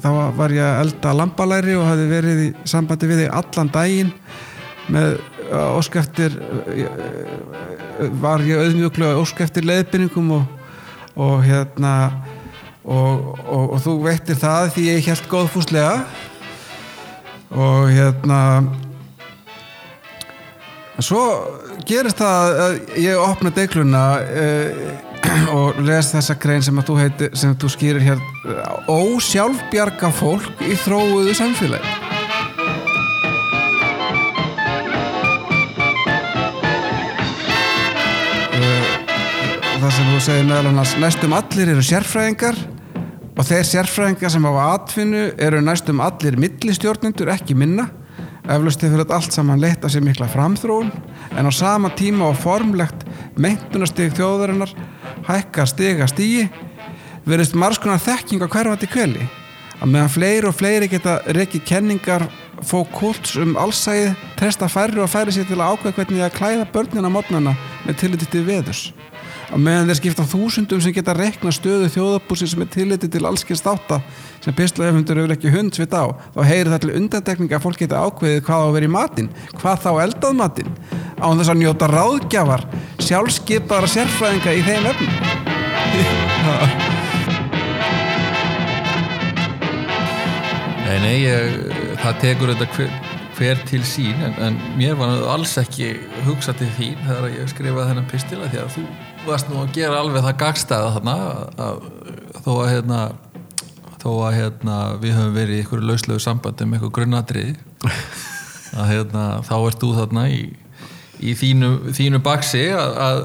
þá 0.00 0.08
var 0.38 0.54
ég 0.56 0.64
að 0.64 0.78
elda 0.86 1.12
lambalæri 1.18 1.74
og 1.76 1.84
hafði 1.90 2.06
verið 2.08 2.40
í 2.46 2.48
sambandi 2.72 3.10
við 3.10 3.20
þig 3.22 3.34
allan 3.36 3.72
daginn. 3.74 4.14
Með 4.88 5.18
uh, 5.18 5.76
óskeftir 5.76 6.38
uh, 6.40 6.86
var 8.22 8.40
ég 8.48 8.64
auðmjöglega 8.64 9.20
óskeftir 9.20 9.68
leiðbynningum 9.68 10.32
og, 10.38 10.48
og 11.20 11.44
hérna 11.44 11.92
og, 12.88 13.30
og, 13.44 13.64
og 13.76 13.80
þú 13.84 13.94
veittir 14.08 14.40
það 14.40 14.74
því 14.74 14.88
ég 14.88 15.08
held 15.12 15.30
góðfúslega 15.30 15.94
og 17.52 17.88
hérna 17.92 18.42
En 20.98 21.06
Svo 21.06 21.20
gerist 21.86 22.18
það 22.18 22.56
að 22.58 22.72
ég 22.98 23.20
opna 23.22 23.52
deikluna 23.54 24.00
uh, 24.18 24.88
og 25.54 25.76
les 25.86 26.08
þessa 26.10 26.34
grein 26.42 26.64
sem 26.66 26.78
að 26.80 26.88
þú 26.88 26.96
heitir, 26.98 27.36
sem 27.38 27.52
þú 27.54 27.70
skýrir 27.70 28.02
hér 28.02 28.22
ósjálfbjarga 28.90 30.10
fólk 30.18 30.64
í 30.66 30.74
þróuðu 30.82 31.36
samfélagi. 31.38 31.92
Uh, 38.58 38.90
það 39.78 39.94
sem 40.00 40.10
þú 40.10 40.24
segir 40.26 40.50
meðal 40.50 40.72
annars 40.72 40.96
næstum 40.98 41.38
allir 41.38 41.76
eru 41.76 41.86
sérfræðingar 41.92 42.58
og 43.38 43.46
þeir 43.46 43.66
sérfræðingar 43.68 44.32
sem 44.34 44.46
hafa 44.48 44.66
atvinnu 44.74 45.24
eru 45.38 45.62
næstum 45.62 46.02
allir 46.02 46.38
millistjórnendur 46.42 47.30
ekki 47.30 47.54
minna. 47.54 47.86
Eflaust 48.48 48.82
hefur 48.82 49.04
þetta 49.04 49.18
allt 49.18 49.34
saman 49.36 49.62
leitt 49.62 49.84
að 49.84 49.94
sér 49.94 50.06
mikla 50.06 50.26
framþróun. 50.32 50.90
En 51.38 51.46
á 51.46 51.52
sama 51.54 51.92
tíma 51.94 52.26
og 52.32 52.40
formlegt 52.42 53.04
meintunastig 53.38 54.16
þjóðarinnar 54.18 54.72
hækkar 55.28 55.68
stiga 55.70 56.08
stígi 56.10 56.48
verðist 57.28 57.56
margskonar 57.58 58.00
þekking 58.02 58.42
á 58.42 58.48
hverfandi 58.48 58.88
kveli 58.90 59.26
að 59.78 59.92
meðan 59.92 60.10
fleiri 60.10 60.48
og 60.48 60.56
fleiri 60.56 60.88
geta 60.90 61.18
rekið 61.36 61.66
kenningar 61.68 62.24
fó 62.66 62.80
kults 62.90 63.36
um 63.38 63.54
allsæðið 63.60 64.24
tresta 64.38 64.68
færri 64.72 65.02
og 65.02 65.10
færri 65.12 65.34
sér 65.34 65.46
til 65.46 65.60
að 65.60 65.76
ákveða 65.76 65.98
hvernig 66.00 66.24
að 66.24 66.38
klæða 66.38 66.70
börnina 66.74 67.12
mótnana 67.12 67.54
með 67.84 68.00
tilliti 68.02 68.30
til 68.32 68.46
veðurs 68.48 68.88
að 69.48 69.62
meðan 69.64 69.88
þeir 69.88 69.98
skipta 70.00 70.26
þúsundum 70.28 70.80
sem 70.84 70.94
geta 70.96 71.14
rekna 71.16 71.52
stöðu 71.54 71.88
þjóðabúsins 71.94 72.54
með 72.60 72.72
tilliti 72.74 73.08
til 73.12 73.24
allskins 73.28 73.64
þátta 73.64 74.00
sem 74.44 74.56
pislaöfundur 74.56 75.22
hefur 75.22 75.34
ekki 75.36 75.52
hundsvit 75.54 75.96
á 75.96 76.12
þá 76.34 76.40
heyrir 76.44 76.72
það 76.74 76.82
til 76.84 76.94
undantekninga 77.00 77.56
að 77.56 77.64
fólk 77.64 77.80
geta 77.80 78.02
ákveðið 78.04 78.44
hvað 78.48 78.60
á 78.60 78.66
að 78.66 78.76
vera 78.76 78.88
í 78.88 78.92
matinn 78.92 79.32
hvað 79.56 79.82
þá 79.86 79.90
eldað 80.04 80.38
matinn 80.42 80.76
án 81.16 81.40
þess 81.40 81.52
að 81.54 81.60
njóta 81.62 81.90
ráðgjafar 81.92 82.66
sjálfskeipaðara 83.08 83.92
sérfræðinga 83.94 84.54
í 84.54 84.64
þeim 84.68 84.88
efnum. 84.92 85.12
Nei, 90.88 90.96
nei, 91.04 91.16
ég, 91.24 91.58
það 92.00 92.22
tekur 92.22 92.52
þetta 92.54 92.68
hver, 92.76 92.96
hver 93.38 93.60
til 93.68 93.84
sín 93.86 94.24
en, 94.24 94.34
en 94.44 94.56
mér 94.78 94.96
var 94.98 95.20
alls 95.34 95.56
ekki 95.60 95.94
hugsa 96.26 96.54
til 96.56 96.70
þín 96.78 96.98
þegar 97.04 97.30
ég 97.36 97.52
skrifaði 97.52 97.92
þennan 97.92 98.10
pistila 98.10 98.50
því 98.50 98.64
að 98.64 98.74
þú 98.78 98.88
varst 99.28 99.50
nú 99.50 99.62
að 99.62 99.72
gera 99.76 100.02
alveg 100.02 100.24
það 100.26 100.38
gagstæða 100.42 100.92
þarna 100.96 101.16
að, 101.66 101.82
þó 102.44 102.52
að 102.54 102.70
hérna 102.72 103.00
þó 103.98 104.10
að 104.28 104.36
hérna 104.38 104.78
við 105.02 105.16
höfum 105.18 105.34
verið 105.34 105.58
í 105.58 105.64
ykkur 105.64 105.84
lauslegu 105.84 106.22
sambandi 106.22 106.68
með 106.68 106.80
ykkur 106.80 106.94
grunnadrið 107.00 107.56
að 108.78 108.90
hérna 108.92 109.26
þá 109.46 109.54
ert 109.58 109.82
þú 109.82 109.92
þarna 109.96 110.24
í, 110.32 110.40
í 111.18 111.34
þínu, 111.38 111.70
þínu 111.98 112.22
baksi 112.24 112.64
að, 112.76 112.98
að 113.08 113.22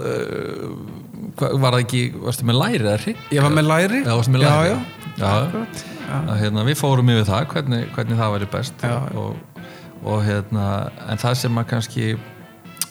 var 1.34 1.74
það 1.74 1.80
ekki, 1.82 2.04
varstu 2.24 2.46
með 2.48 2.60
læri 2.60 2.86
eða 2.86 3.00
hrygg? 3.02 3.26
Ég 3.34 3.46
var 3.46 3.54
með 3.56 3.68
læri. 3.70 4.02
Já, 4.04 4.13
með 4.30 4.44
læri. 4.44 4.54
Já, 4.54 4.76
já, 5.18 5.24
já. 5.24 5.89
Að, 6.13 6.36
hérna, 6.42 6.66
við 6.68 6.78
fórum 6.78 7.10
yfir 7.13 7.28
það 7.30 7.46
hvernig, 7.54 7.84
hvernig 7.96 8.20
það 8.20 8.34
væri 8.36 8.48
best 8.54 8.86
og, 9.18 9.62
og 10.04 10.24
hérna 10.26 10.66
en 11.10 11.22
það 11.22 11.38
sem 11.42 11.60
að 11.62 11.70
kannski 11.72 12.10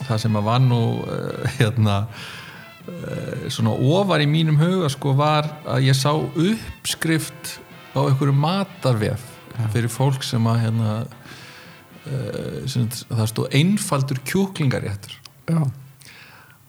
það 0.08 0.22
sem 0.24 0.38
að 0.38 0.46
var 0.48 0.62
nú 0.64 0.80
uh, 1.04 1.50
hérna 1.58 1.98
svona 3.52 3.76
ofar 3.78 4.22
í 4.24 4.26
mínum 4.26 4.56
huga 4.58 4.88
sko 4.90 5.12
var 5.14 5.46
að 5.70 5.84
ég 5.86 5.94
sá 5.94 6.10
uppskrift 6.18 7.58
á 7.94 8.00
einhverju 8.02 8.34
matarvef 8.34 9.28
fyrir 9.72 9.92
fólk 9.92 10.24
sem 10.24 10.46
að 10.48 10.60
hérna 10.64 10.92
uh, 11.02 12.62
sem, 12.70 12.88
það 12.88 13.26
stóð 13.30 13.56
einfaldur 13.58 14.22
kjúklingaréttur. 14.28 15.18
Já. 15.50 15.62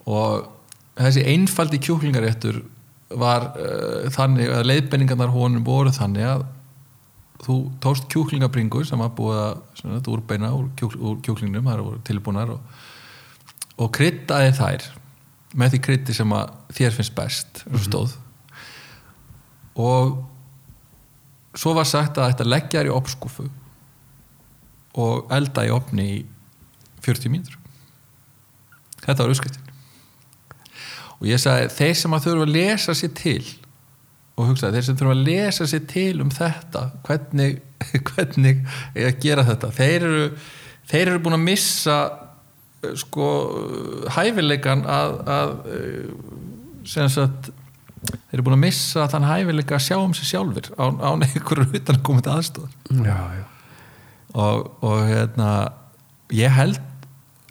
og 0.10 0.48
þessi 0.98 1.24
einfaldi 1.30 1.80
kjúklingaréttur 1.84 2.64
var 3.22 3.52
uh, 3.54 4.10
þannig 4.14 4.52
að 4.52 4.68
leiðbenningarnar 4.72 5.32
honum 5.34 5.66
voru 5.66 5.94
þannig 5.94 6.28
að 6.28 6.46
þú 7.44 7.58
tókst 7.84 8.08
kjúklingabringu 8.12 8.84
sem 8.88 9.02
var 9.02 9.12
búið 9.16 9.40
að 9.44 10.10
úrbeina 10.14 10.52
úr, 10.56 10.70
kjúk, 10.80 10.96
úr 10.96 11.18
kjúklingnum, 11.26 11.68
það 11.68 11.86
voru 11.86 12.04
tilbúnar 12.08 12.54
og, 12.56 12.84
og 13.84 13.90
kryddaði 13.96 14.54
þær 14.60 14.86
með 15.54 15.74
því 15.74 15.80
kryddi 15.88 16.14
sem 16.18 16.36
að 16.36 16.54
þér 16.74 16.96
finnst 16.98 17.16
best 17.16 17.64
mm 17.66 17.80
-hmm. 17.80 18.14
og 19.76 20.24
svo 21.58 21.74
var 21.78 21.86
sagt 21.86 22.18
að 22.18 22.32
þetta 22.32 22.50
leggja 22.50 22.80
þær 22.80 22.90
í 22.90 22.94
opskúfu 22.94 23.50
og 24.94 25.34
elda 25.34 25.66
í 25.66 25.74
opni 25.74 26.06
í 26.06 26.22
40 27.04 27.34
mínútur. 27.34 27.58
Þetta 29.04 29.24
var 29.24 29.34
uppskriftin. 29.34 29.72
Og 31.20 31.28
ég 31.28 31.42
sagði 31.42 31.70
þeir 31.74 31.94
sem 32.00 32.16
að 32.16 32.26
þurfa 32.28 32.48
að 32.48 32.56
lesa 32.58 32.96
sér 32.98 33.14
til 33.18 33.44
og 34.34 34.50
hugsaði 34.50 34.78
þeir 34.78 34.86
sem 34.88 34.98
þurfa 35.00 35.16
að 35.16 35.26
lesa 35.28 35.68
sér 35.70 35.84
til 35.90 36.24
um 36.24 36.32
þetta 36.34 36.84
hvernig, 37.06 37.60
hvernig 38.10 38.64
er 38.94 39.10
að 39.12 39.20
gera 39.24 39.46
þetta? 39.48 39.72
Þeir 39.78 40.08
eru, 40.10 40.24
þeir 40.90 41.04
eru 41.08 41.24
búin 41.26 41.38
að 41.38 41.46
missa 41.48 41.98
sko 43.00 43.28
hæfileikan 44.14 44.86
að, 44.90 45.18
að 45.34 45.52
eh, 45.74 46.08
sem 46.90 47.10
sagt 47.12 47.52
þeir 48.04 48.38
eru 48.38 48.46
búin 48.48 48.58
að 48.58 48.64
missa 48.66 49.08
þann 49.12 49.28
hæfileika 49.30 49.78
að 49.78 49.86
sjá 49.86 49.98
um 50.00 50.16
sig 50.18 50.28
sjálfur 50.28 50.72
án, 50.76 50.98
án 51.00 51.24
einhverju 51.24 51.70
utan 51.72 52.00
að 52.00 52.04
koma 52.08 52.24
til 52.24 52.34
aðstofar 52.34 53.06
já, 53.08 53.20
já. 53.38 53.46
og, 54.34 54.74
og 54.84 55.06
hérna 55.08 55.52
ég 56.34 56.58
held 56.58 56.82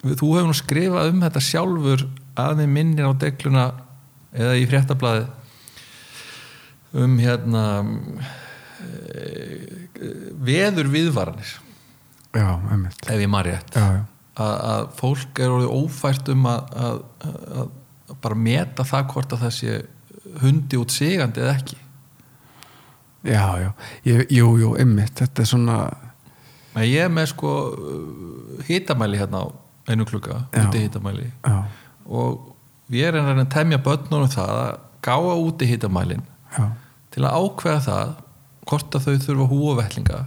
þú 0.03 0.33
hefur 0.35 0.49
nú 0.51 0.57
skrifað 0.57 1.09
um 1.13 1.23
þetta 1.23 1.43
sjálfur 1.47 2.05
að 2.43 2.61
þið 2.61 2.71
minnir 2.77 3.09
á 3.09 3.13
degluna 3.23 3.65
eða 4.33 4.55
í 4.59 4.69
fréttablaði 4.69 5.27
um 7.03 7.17
hérna 7.21 7.65
veður 10.43 10.89
viðvaranir 10.93 11.53
já, 12.33 12.49
einmitt 12.69 13.07
ef 13.07 13.21
ég 13.21 13.29
maður 13.31 13.53
rétt 13.53 13.77
já, 13.77 13.85
já. 13.97 14.03
Að, 14.33 14.53
að 14.73 14.85
fólk 14.99 15.41
er 15.43 15.55
orðið 15.55 15.73
ófært 15.77 16.31
um 16.33 16.47
að, 16.49 16.77
að, 16.85 17.01
að, 17.61 17.73
bara 18.23 18.39
meta 18.39 18.85
það 18.87 19.09
hvort 19.13 19.35
að 19.35 19.43
það 19.45 19.55
sé 19.57 19.79
hundi 20.43 20.79
út 20.79 20.93
sigandi 20.93 21.43
eða 21.43 21.57
ekki. 21.57 21.79
Já, 23.23 23.43
já, 23.61 23.69
ég, 24.07 24.25
jú, 24.35 24.49
jú, 24.59 24.73
ymmit 24.83 25.15
þetta 25.21 25.43
er 25.43 25.47
svona 25.47 25.77
Men 26.73 26.87
ég 26.89 27.05
er 27.05 27.11
með 27.13 27.27
sko 27.29 27.51
hitamæli 28.65 29.19
hérna 29.21 29.43
á 29.45 29.47
einu 29.93 30.07
klukka 30.09 30.39
úti 30.49 30.81
hitamæli. 30.81 31.27
Já, 31.45 31.59
og 32.09 32.49
er 32.91 33.15
að 33.17 33.29
reyna 33.29 33.45
að 33.45 33.53
temja 33.53 33.79
börnunum 33.83 34.31
það 34.31 34.53
að 34.57 34.71
gáa 35.03 35.35
úti 35.39 35.67
hitamælin 35.69 36.23
já, 36.55 36.65
til 37.13 37.25
að 37.25 37.37
ákveða 37.39 37.83
það 37.87 38.13
hvort 38.69 38.97
að 38.97 39.05
þau 39.05 39.23
þurfa 39.25 39.47
húavellinga 39.51 40.19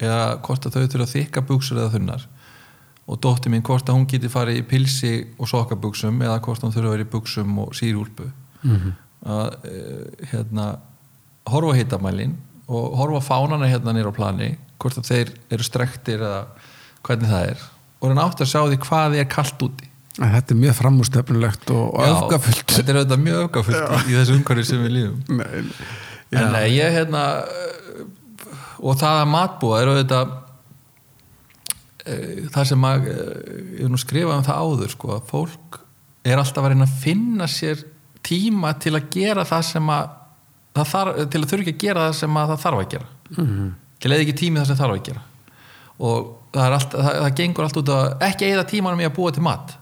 eða 0.00 0.22
hvort 0.44 0.66
að 0.66 0.76
þau 0.76 0.92
þurfa 0.94 1.08
þykka 1.12 1.44
buksur 1.48 1.80
eða 1.80 1.94
þunnar 1.96 2.26
og 3.08 3.20
dótti 3.24 3.50
mín 3.52 3.64
hvort 3.64 3.88
að 3.88 3.96
hún 3.96 4.08
geti 4.10 4.28
farið 4.28 4.60
í 4.60 4.66
pilsi 4.68 5.12
og 5.40 5.48
sokkabuksum 5.48 6.20
eða 6.26 6.40
hvort 6.44 6.64
hún 6.64 6.74
þurfa 6.74 6.90
að 6.90 6.96
vera 6.96 7.06
í 7.06 7.12
buksum 7.14 7.58
og 7.64 7.74
sírúlpu. 7.78 8.30
Mhm. 8.62 8.96
að 9.28 9.54
eh, 9.66 10.26
hérna 10.30 10.64
horfa 11.50 11.74
á 11.74 11.78
hitamælin 11.78 12.36
og 12.68 12.96
horfa 13.00 13.20
fánana 13.24 13.66
hérna 13.66 13.94
nýra 13.96 14.12
á 14.12 14.18
plani 14.18 14.48
hvort 14.78 14.98
að 15.00 15.08
þeir 15.10 15.32
eru 15.50 15.66
strektir 15.66 16.22
eða 16.22 16.44
hvernig 17.02 17.30
það 17.30 17.46
er. 17.50 17.64
Og 17.98 18.10
hann 18.12 18.22
átt 18.22 18.42
að 18.44 18.50
sjá 18.52 18.60
því 18.68 18.78
hvað 18.84 19.16
er 19.18 19.28
kallt 19.30 19.64
úti. 19.66 19.88
En 20.18 20.32
þetta 20.34 20.54
er 20.54 20.60
mjög 20.62 20.76
framústefnulegt 20.78 21.70
og, 21.74 21.84
og 21.94 22.06
öfgafullt. 22.06 22.74
þetta 22.74 22.92
er 22.92 23.00
auðvitað 23.00 23.24
mjög 23.24 23.42
öfgafullt 23.44 24.06
í, 24.08 24.14
þessu 24.16 24.36
umhverfi 24.38 24.64
sem 24.66 24.82
við 24.82 24.94
lífum 24.96 25.38
Nei, 25.38 26.42
en 26.42 26.56
ég 26.74 26.96
hérna 26.98 27.22
og 28.78 28.98
það 28.98 29.20
að 29.22 29.30
matbúa 29.30 29.78
er 29.82 29.92
auðvitað 29.92 30.32
það 32.54 32.68
sem 32.70 32.86
að 32.88 33.08
e, 33.08 33.16
ég 33.78 33.82
hef 33.82 33.92
nú 33.92 34.00
skrifað 34.00 34.36
um 34.36 34.46
það 34.46 34.62
áður 34.64 34.94
sko, 34.94 35.12
að 35.16 35.30
fólk 35.32 35.80
er 36.28 36.40
alltaf 36.40 36.64
að 36.64 36.74
reyna 36.74 36.86
að 36.88 37.00
finna 37.02 37.48
sér 37.50 37.84
tíma 38.26 38.74
til 38.82 38.94
að 38.98 39.10
gera 39.14 39.44
það 39.48 39.66
sem 39.70 39.92
að 39.94 40.14
það 40.76 40.92
þarf, 40.92 41.18
til 41.32 41.40
að 41.40 41.48
þurfa 41.50 41.64
ekki 41.64 41.74
að 41.74 41.84
gera 41.86 42.06
það 42.06 42.18
sem 42.20 42.38
að 42.38 42.52
það 42.52 42.62
þarf 42.64 42.82
að 42.82 42.90
gera. 42.94 43.10
Mhm. 43.36 43.68
til 43.98 44.12
eða 44.12 44.22
ekki 44.22 44.38
tími 44.38 44.60
það 44.60 44.66
sem 44.68 44.76
þarf 44.78 44.94
að 44.94 45.06
gera. 45.08 45.22
Og 45.98 46.26
það, 46.54 46.64
er 46.64 46.74
allt, 46.76 46.92
það, 46.92 47.16
það 47.22 47.32
gengur 47.40 47.64
allt 47.64 47.80
út 47.80 47.88
að 47.90 48.04
ekki 48.28 48.50
eða 48.52 48.68
tímanum 48.70 49.00
í 49.02 49.08
að 49.08 49.16
búa 49.16 49.32
til 49.34 49.42
mat. 49.42 49.72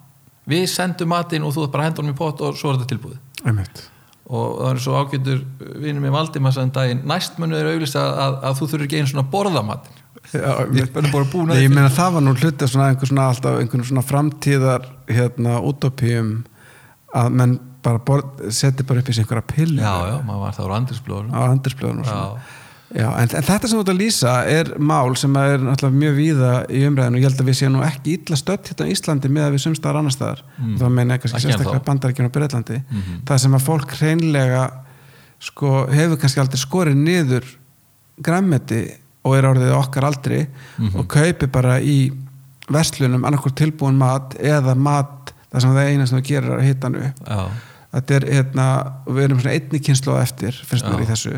Við 0.48 0.64
sendum 0.72 1.10
matinn 1.12 1.44
og 1.44 1.52
þú 1.52 1.66
bara 1.74 1.90
honum 1.90 2.14
í 2.14 2.16
pott 2.16 2.40
og 2.40 2.56
svo 2.56 2.70
er 2.70 2.78
þetta 2.78 2.90
tilbúið. 2.94 3.18
Einmitt. 3.44 3.82
og 4.26 4.56
það 4.58 4.70
er 4.70 4.80
svo 4.82 4.92
ágætur 4.98 5.42
vinnum 5.78 6.02
með 6.02 6.14
Valdimar 6.16 6.54
sem 6.54 6.70
daginn 6.74 7.04
næst 7.06 7.36
munu 7.38 7.54
er 7.54 7.68
auðvist 7.70 7.94
að, 8.00 8.08
að, 8.24 8.38
að 8.48 8.56
þú 8.58 8.66
þurfir 8.72 8.86
ekki 8.88 8.98
einu 8.98 9.10
svona 9.12 9.22
að 9.22 9.28
ég 11.62 11.72
meina 11.72 11.92
það 11.92 12.18
var 12.18 12.26
nú 12.26 12.34
hluti 12.36 12.68
svona 12.70 12.90
einhver 12.90 13.10
svona 13.10 13.30
alltaf 13.30 13.60
einhvern 13.60 13.86
svona 13.86 14.04
framtíðar 14.06 14.86
hérna 15.08 15.60
utopíum 15.66 16.36
að 17.16 17.32
menn 17.38 17.56
bara 17.86 18.50
seti 18.50 18.86
bara 18.86 19.02
upp 19.02 19.10
í 19.10 19.14
sig 19.16 19.24
einhverja 19.24 19.46
pillu 19.52 19.82
já, 19.82 19.94
já, 20.10 20.16
maður 20.26 20.46
var 20.46 20.56
það 20.56 20.70
á 20.70 20.76
andrisblóður 20.80 21.34
á 21.34 21.40
andrisblöðun 21.46 22.00
og 22.02 22.08
svona. 22.10 22.30
Já. 22.46 22.62
Já, 22.94 23.08
en, 23.18 23.32
en 23.34 23.42
þetta 23.42 23.66
sem 23.66 23.74
þú 23.74 23.82
ert 23.82 23.88
að 23.90 23.98
lýsa 23.98 24.32
er 24.46 24.68
mál 24.78 25.16
sem 25.18 25.32
er 25.40 25.56
náttúrulega 25.58 25.98
mjög 26.04 26.12
víða 26.20 26.50
í 26.70 26.82
umræðinu 26.86 27.18
og 27.18 27.24
ég 27.24 27.26
held 27.26 27.40
að 27.42 27.48
við 27.48 27.56
séum 27.58 27.72
nú 27.74 27.80
ekki 27.82 28.12
illa 28.14 28.38
stödd 28.38 28.70
hérna 28.70 28.86
á 28.86 28.92
Íslandi 28.94 29.30
með 29.34 29.46
að 29.46 29.56
við 29.56 29.62
sumstaðar 29.64 29.98
annar 30.00 30.14
staðar. 30.14 30.42
Mm. 30.60 30.76
þá 30.78 30.84
meina 30.94 31.16
ég 31.16 31.24
kannski 31.24 31.40
Ekki 31.40 31.48
sérstaklega 31.48 31.86
bandaríkjum 31.88 32.28
og 32.28 32.36
Breitlandi 32.36 32.78
það 33.26 33.40
sem 33.42 33.56
að 33.58 33.64
fólk 33.66 33.96
hreinlega 33.98 34.62
sko, 35.48 35.72
hefur 35.90 36.20
kannski 36.22 36.42
aldrei 36.44 36.62
skorið 36.62 37.00
niður 37.00 37.50
græmmeti 38.22 38.80
og 39.26 39.34
er 39.36 39.48
orðið 39.50 39.74
okkar 39.76 40.06
aldri 40.08 40.44
og 40.94 41.06
kaupi 41.12 41.48
bara 41.52 41.78
í 41.82 41.98
verslunum 42.72 43.24
annarkur 43.26 43.54
tilbúin 43.58 43.98
mat 43.98 44.34
eða 44.38 44.74
mat 44.78 45.32
það 45.52 45.62
sem 45.64 45.74
það 45.76 45.88
eina 45.92 46.06
sem 46.06 46.18
það 46.18 46.28
gerir 46.30 46.52
er 46.52 46.60
að 46.60 46.66
hitta 46.66 46.90
upp 46.90 47.30
já, 47.30 47.40
þetta 47.96 48.16
er 48.18 48.26
hérna, 48.32 48.66
við 49.06 49.24
erum 49.28 49.40
svona 49.40 49.54
einni 49.56 49.80
kynslu 49.86 50.14
á 50.14 50.18
eftir, 50.22 50.58
finnst 50.68 50.86
mér 50.88 51.00
Já. 51.00 51.04
í 51.04 51.10
þessu 51.12 51.34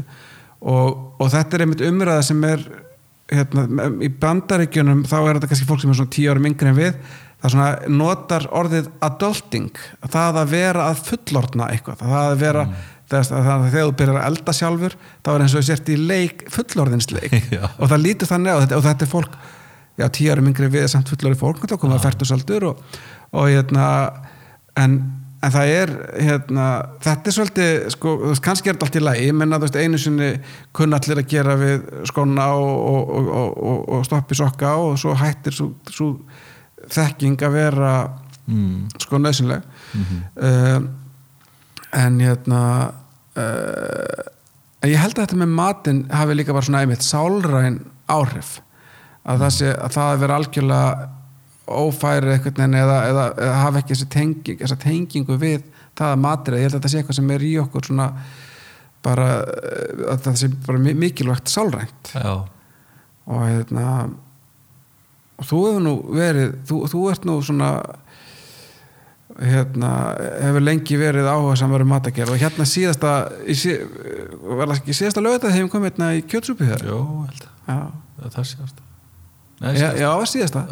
og, 0.59 0.89
og 1.21 1.33
þetta 1.35 1.57
er 1.59 1.65
einmitt 1.67 1.85
umræða 1.87 2.25
sem 2.27 2.45
er 2.49 2.65
hérna, 3.31 3.67
í 4.03 4.11
bandaríkjunum 4.25 5.05
þá 5.07 5.17
er 5.21 5.39
þetta 5.39 5.51
kannski 5.53 5.69
fólk 5.69 5.85
sem 5.85 5.93
er 5.93 6.01
svona 6.01 6.15
tíu 6.17 6.33
árum 6.33 6.49
yngri 6.49 6.73
en 6.73 6.79
við 6.81 6.95
það 7.39 7.53
svona 7.55 7.69
notar 8.01 8.49
orðið 8.59 8.89
adulting, 9.07 9.69
það 10.11 10.41
að 10.43 10.55
vera 10.57 10.89
að 10.91 11.03
fullorna 11.07 11.69
eitthvað, 11.75 12.01
það 12.03 12.25
að 12.25 12.41
vera 12.47 12.65
Mm. 12.69 12.87
Þess, 13.09 13.33
að 13.33 13.47
það, 13.47 13.67
þegar 13.73 13.87
þú 13.87 13.95
byrjar 14.01 14.19
að 14.21 14.27
elda 14.29 14.55
sjálfur 14.57 14.97
þá 15.25 15.31
er 15.33 15.45
eins 15.45 15.55
og 15.59 15.67
sért 15.69 15.93
í 15.93 15.99
leik, 16.01 16.43
fullorðinsleik 16.53 17.37
og 17.81 17.85
það 17.85 18.03
lítur 18.05 18.31
þannig 18.31 18.59
á 18.59 18.61
þetta 18.65 18.81
og 18.81 18.89
þetta 18.89 19.07
er 19.07 19.13
fólk, 19.13 19.39
já 19.99 20.09
tíu 20.19 20.33
árum 20.33 20.51
yngri 20.51 20.73
við 20.73 20.85
er 20.87 20.93
samt 20.93 21.13
fullorði 21.13 21.41
fólk, 21.41 21.65
þá 21.65 21.77
komum 21.77 21.95
við 21.95 22.01
að 22.01 22.09
færtusaldur 22.09 22.69
og, 22.73 22.83
og 23.33 23.49
hérna 23.49 23.87
en, 24.79 24.99
en 25.41 25.55
það 25.57 25.73
er 25.79 25.95
hérna, 26.29 26.69
þetta 27.07 27.33
er 27.33 27.39
svolítið 27.39 27.89
sko, 27.97 28.15
kannski 28.45 28.71
er 28.71 28.77
þetta 28.79 28.91
allt 28.91 29.01
í 29.01 29.05
lagi 29.05 29.27
ég 29.31 29.41
menna 29.41 29.59
þú 29.59 29.69
veist, 29.69 29.81
einu 29.81 30.03
sinni 30.03 30.31
kunna 30.77 31.01
allir 31.01 31.23
að 31.25 31.33
gera 31.33 31.59
við 31.61 31.91
skona 32.13 32.53
og, 32.61 32.77
og, 32.93 33.19
og, 33.25 33.59
og, 33.73 33.83
og 33.97 34.07
stoppi 34.09 34.39
sokka 34.39 34.77
og 34.85 34.97
svo 35.01 35.17
hættir 35.19 35.57
svo, 35.57 35.73
svo 35.89 36.13
þekking 36.89 37.41
að 37.45 37.57
vera 37.57 37.93
mm, 38.47 38.89
sko 39.01 39.21
nöðsynleg 39.25 39.69
mm 39.97 40.89
en 41.97 42.19
hérna 42.21 42.63
uh, 43.39 44.25
ég 44.89 44.99
held 45.01 45.17
að 45.19 45.23
þetta 45.27 45.39
með 45.43 45.55
matinn 45.59 46.03
hafi 46.13 46.37
líka 46.39 46.55
bara 46.57 46.67
svona 46.69 46.83
einmitt 46.85 47.05
sálræn 47.07 47.81
áhrif. 48.11 48.59
Að 49.29 49.43
það 49.45 49.55
sé 49.59 49.71
að 49.77 49.95
það 49.97 50.11
að 50.13 50.21
vera 50.25 50.37
algjörlega 50.41 51.09
ófæri 51.69 52.31
eitthvað 52.33 52.63
eða, 52.81 52.99
eða, 53.11 53.25
eða 53.45 53.57
hafa 53.63 53.81
ekki 53.83 53.93
þessi 53.95 54.07
tenging, 54.15 54.61
þessa 54.63 54.79
tengingu 54.81 55.35
við 55.41 55.67
það 55.99 56.13
að 56.15 56.23
matur, 56.23 56.57
ég 56.57 56.65
held 56.69 56.75
að 56.75 56.79
þetta 56.79 56.93
sé 56.93 57.01
eitthvað 57.03 57.19
sem 57.19 57.33
er 57.35 57.45
í 57.45 57.51
okkur 57.61 57.89
svona 57.91 58.07
bara 59.05 59.27
eh, 59.43 60.07
að 60.15 60.23
það 60.25 60.39
sé 60.41 60.49
bara 60.67 60.81
mi- 60.87 60.95
mikilvægt 60.97 61.53
sálrænt. 61.53 62.13
Já, 62.15 62.33
og 63.29 63.43
hérna 63.45 63.85
og 65.39 65.47
þú 65.47 65.59
hefur 65.67 65.85
nú 65.85 65.93
verið 66.17 66.55
þú, 66.71 66.79
þú 66.91 67.03
ert 67.13 67.29
nú 67.29 67.37
svona 67.45 67.69
hérna 69.39 69.91
hefur 70.43 70.65
lengi 70.65 70.99
verið 70.99 71.29
áhuga 71.31 71.55
samverðu 71.61 71.87
matagerð 71.93 72.35
og 72.35 72.41
hérna 72.43 72.67
síðasta 72.67 73.13
sí, 73.55 73.77
var 74.43 74.67
það 74.67 74.75
ekki 74.81 74.97
síðasta 74.99 75.23
lögða 75.23 75.53
þegar 75.53 75.61
við 75.61 75.71
komum 75.75 75.87
hérna 75.89 76.09
í 76.17 76.25
kjötsúpi 76.27 76.67
þér 76.67 76.85
jó, 76.89 76.99
held 77.29 77.45
að. 77.71 77.93
Það 78.19 78.49
síðast 78.53 78.85
Nei, 79.59 79.73
já, 79.75 79.79
síðast. 79.79 79.99
já, 79.99 80.09
var 80.15 80.29
síðasta. 80.31 80.65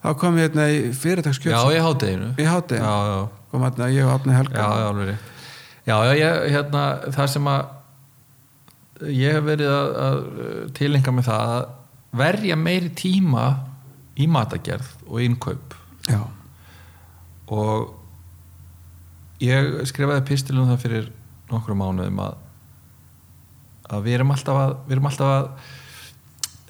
Þá 0.00 0.10
kom 0.20 0.36
ég 0.40 0.46
hérna 0.46 0.66
í 0.72 0.76
fyrirtags 0.96 1.40
já, 1.40 1.44
kjötsúpi 1.44 1.76
í 1.76 1.80
hádeginu. 1.84 2.28
Í 2.40 2.46
hátegi 2.48 2.80
já, 2.80 2.92
já, 3.10 3.16
kom 3.52 3.66
hérna 3.66 3.88
ég 3.92 4.06
og 4.08 4.12
Átni 4.14 4.36
Helga. 4.36 4.60
Já, 4.60 4.68
já, 4.80 4.86
alveg 4.92 5.10
já, 5.86 5.96
já, 5.96 6.12
ég, 6.20 6.38
hérna, 6.56 6.84
það 7.16 7.32
sem 7.36 7.50
að 7.52 9.10
ég 9.12 9.36
hef 9.36 9.44
verið 9.46 9.72
að, 9.72 9.90
að 10.06 10.22
tilenga 10.76 11.16
með 11.16 11.28
það 11.28 11.52
að 11.56 11.66
verja 12.16 12.56
meiri 12.60 12.92
tíma 12.96 13.46
í 14.16 14.28
matagerð 14.32 14.92
og 15.06 15.20
innkaup. 15.24 15.76
Já, 16.08 16.22
og 17.52 17.94
ég 19.42 19.86
skrifaði 19.88 20.26
pistil 20.26 20.58
um 20.60 20.68
það 20.70 20.82
fyrir 20.82 21.08
nokkru 21.50 21.76
mánuðum 21.78 22.22
að 22.24 22.42
að 23.86 24.06
við 24.06 24.16
erum 24.18 24.32
alltaf 24.34 24.60
að 24.60 24.72
við 24.86 24.96
erum 24.96 25.08
alltaf 25.10 25.32
að 25.32 25.74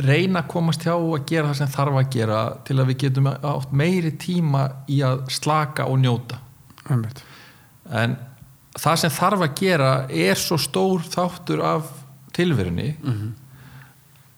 reyna 0.07 0.43
að 0.43 0.51
komast 0.53 0.85
hjá 0.85 0.93
og 0.93 1.15
að 1.17 1.27
gera 1.31 1.51
það 1.51 1.59
sem 1.62 1.71
þarf 1.73 1.99
að 2.01 2.11
gera 2.12 2.41
til 2.69 2.77
að 2.77 2.91
við 2.91 2.99
getum 3.07 3.31
átt 3.33 3.73
meiri 3.73 4.12
tíma 4.21 4.67
í 4.93 5.01
að 5.07 5.23
slaka 5.33 5.87
og 5.89 6.01
njóta. 6.03 6.41
Einmitt. 6.91 7.23
En 7.89 8.19
það 8.77 9.01
sem 9.03 9.15
þarf 9.17 9.47
að 9.47 9.57
gera 9.62 9.91
er 10.12 10.41
svo 10.41 10.59
stór 10.61 11.07
þáttur 11.09 11.65
af 11.65 11.89
tilverunni 12.37 12.91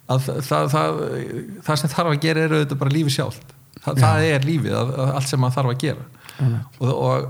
að 0.09 0.29
það, 0.29 0.39
það, 0.47 0.71
það, 0.77 1.01
það 1.67 1.81
sem 1.83 1.95
þarf 1.97 2.13
að 2.13 2.23
gera 2.23 2.45
er 2.45 2.55
auðvitað 2.55 2.83
bara 2.85 2.95
lífi 2.95 3.17
sjálft. 3.17 3.57
Það, 3.83 3.99
það 4.05 4.29
er 4.29 4.47
lífið, 4.47 4.79
allt 5.09 5.29
sem 5.29 5.43
maður 5.43 5.59
þarf 5.59 5.75
að 5.75 5.83
gera. 5.83 6.07
Og, 6.39 6.91
og 6.93 7.29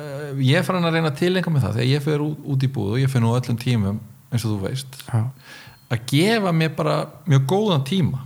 uh, 0.00 0.42
ég 0.42 0.66
fann 0.66 0.84
að 0.84 0.98
reyna 0.98 1.12
að 1.12 1.20
tilenga 1.22 1.52
með 1.52 1.66
það 1.66 1.78
þegar 1.78 1.90
ég 1.92 2.04
fyrir 2.04 2.26
út, 2.26 2.44
út 2.54 2.66
í 2.66 2.70
búð 2.76 2.92
og 2.94 3.02
ég 3.02 3.18
nú 3.22 3.32
á 3.32 3.38
öllum 3.38 3.58
tímum 3.60 4.00
eins 4.30 4.44
og 4.44 4.54
þú 4.54 4.60
veist 4.66 4.98
já, 5.06 5.20
að 5.90 6.06
gefa 6.10 6.52
mér 6.54 6.72
bara 6.76 6.96
mjög 7.26 7.44
góðan 7.50 7.84
tíma. 7.86 8.24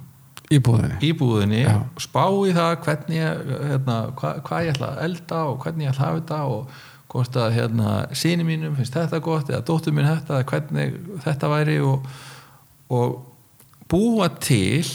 Í 0.50 0.58
búðinni. 0.66 0.96
Í 1.06 1.10
búðinni 1.14 1.60
spá 2.02 2.24
í 2.26 2.54
það 2.56 2.72
hvernig 2.82 3.20
ég, 3.20 3.50
hérna, 3.70 3.98
hva, 4.18 4.32
hvað 4.46 4.64
ég 4.66 4.72
ætla 4.74 4.88
að 4.88 5.02
elda 5.06 5.42
og 5.46 5.60
hvernig 5.62 5.86
ég 5.86 5.92
ætla 5.92 6.06
að 6.06 6.08
hafa 6.08 6.22
þetta 6.22 6.40
og 6.54 6.80
hvort 7.10 7.38
að 7.42 7.54
hérna, 7.54 7.92
síni 8.18 8.46
mínum 8.46 8.74
finnst 8.78 8.96
þetta 8.96 9.20
gott 9.22 9.50
eða 9.50 9.62
dóttur 9.66 9.94
mín 9.94 10.08
þetta 10.08 10.40
hvernig 10.50 10.96
þetta 11.24 11.50
væri 11.50 11.78
og, 11.86 12.06
og 12.90 13.16
búa 13.90 14.28
til 14.42 14.86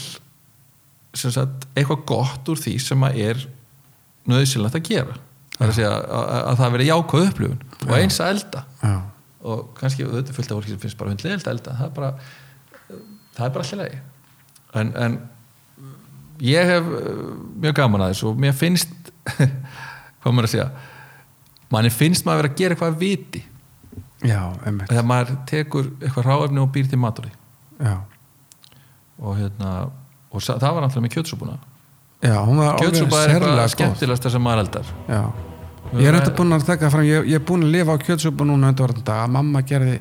sem 1.16 1.32
sagt, 1.32 1.64
eitthvað 1.72 2.04
gott 2.08 2.52
úr 2.52 2.60
því 2.60 2.76
sem 2.82 3.08
að 3.08 3.20
er 3.24 3.44
nöðsynlegt 4.30 4.78
að 4.78 4.88
gera. 4.90 5.18
Það 5.56 5.64
er 5.64 5.70
að 5.70 5.78
segja 5.78 5.92
að, 5.92 6.08
að, 6.16 6.40
að 6.40 6.58
það 6.60 6.74
veri 6.74 6.88
jákvæð 6.90 7.28
upplifun 7.30 7.86
og 7.86 7.94
eins 7.96 8.18
að 8.20 8.32
elda. 8.34 8.64
Já, 8.82 8.96
og 9.46 9.62
kannski 9.78 10.08
fullt 10.08 10.50
af 10.50 10.58
fólki 10.58 10.72
sem 10.72 10.82
finnst 10.82 10.98
bara 11.00 11.12
hundlega 11.14 11.52
elda. 11.52 11.76
Það 11.78 11.86
er 11.86 11.94
bara 11.96 12.10
það 13.36 13.46
er 13.46 13.54
bara 13.54 13.64
alltaf 13.64 13.80
lagi. 13.80 14.00
En, 14.76 14.92
en 15.00 15.18
ég 16.44 16.72
hef 16.72 16.90
uh, 16.90 17.12
mjög 17.62 17.78
gaman 17.78 18.06
að 18.06 18.14
þessu 18.14 18.30
og 18.30 18.40
mér 18.42 18.56
finnst 18.56 19.12
hvað 20.20 20.32
maður 20.32 20.48
að 20.48 20.54
segja 20.54 20.70
manni 21.72 21.92
finnst 21.94 22.26
maður 22.26 22.36
að 22.36 22.42
vera 22.42 22.52
að 22.52 22.58
gera 22.60 22.76
eitthvað 22.76 22.92
að 22.92 23.00
viti. 23.00 23.42
Já, 24.26 24.40
einmitt. 24.64 24.90
Þegar 24.90 25.06
maður 25.06 25.32
tekur 25.48 25.88
eitthvað 26.00 26.28
ráefni 26.30 26.62
og 26.62 26.70
býr 26.74 26.90
til 26.90 27.00
matur 27.00 27.26
já, 27.76 27.96
og 29.20 29.36
hérna 29.36 29.72
og 30.32 30.44
það 30.44 30.76
var 30.76 30.86
alltaf 30.86 31.02
með 31.04 31.16
kjötsúpuna 31.16 31.56
já 32.26 32.36
hún 32.44 32.62
var 32.62 32.72
alveg 32.74 32.84
kjötsúpa 32.84 33.22
er 33.22 33.34
sérlega 33.34 33.56
góð. 33.56 33.74
skemmtilegsta 33.74 34.32
sem 34.34 34.46
maður 34.46 34.64
eldar. 34.64 34.94
Já. 35.08 35.22
Ég 35.96 36.08
er 36.10 36.18
þetta 36.18 36.32
búin 36.36 36.56
að 36.56 36.64
taka 36.66 36.90
fram, 36.90 37.04
ég, 37.06 37.28
ég 37.30 37.40
er 37.40 37.44
búin 37.46 37.66
að 37.66 37.76
lifa 37.76 37.94
á 37.94 37.98
kjötsúpu 38.02 38.46
núna 38.48 38.72
að 38.74 39.28
mamma 39.30 39.62
gerði 39.62 40.00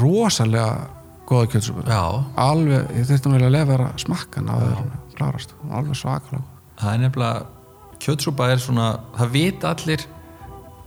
rosalega 0.00 0.88
góða 1.28 1.52
kjötsúpu. 1.54 1.84
Já, 1.86 2.02
alveg, 2.36 2.90
ég 2.98 3.06
þurfti 3.08 3.36
að 3.38 3.52
lefa 3.54 3.78
að 3.78 4.02
smakka 4.02 4.42
hana 4.42 4.58
áður 4.58 4.72
en 4.72 4.90
að 4.96 5.14
klárast, 5.16 5.54
Hún 5.60 5.70
var 5.70 5.84
alveg 5.84 6.00
svakalega 6.02 6.48
það 6.82 6.94
er 6.94 7.02
nefnilega 7.04 7.98
kjötsúpa 8.02 8.48
er 8.50 8.62
svona, 8.62 8.88
það 9.16 9.34
vita 9.36 9.72
allir 9.72 10.06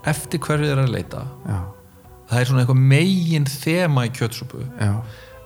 eftir 0.10 0.42
hverju 0.44 0.68
þeir 0.68 0.74
eru 0.76 0.86
að 0.86 0.96
leita. 0.96 1.22
Já, 1.46 1.60
það 2.30 2.42
er 2.42 2.50
svona 2.50 2.64
eitthvað 2.64 2.82
megin 2.94 3.48
þema 3.50 4.08
í 4.08 4.12
kjötsúpu. 4.16 4.66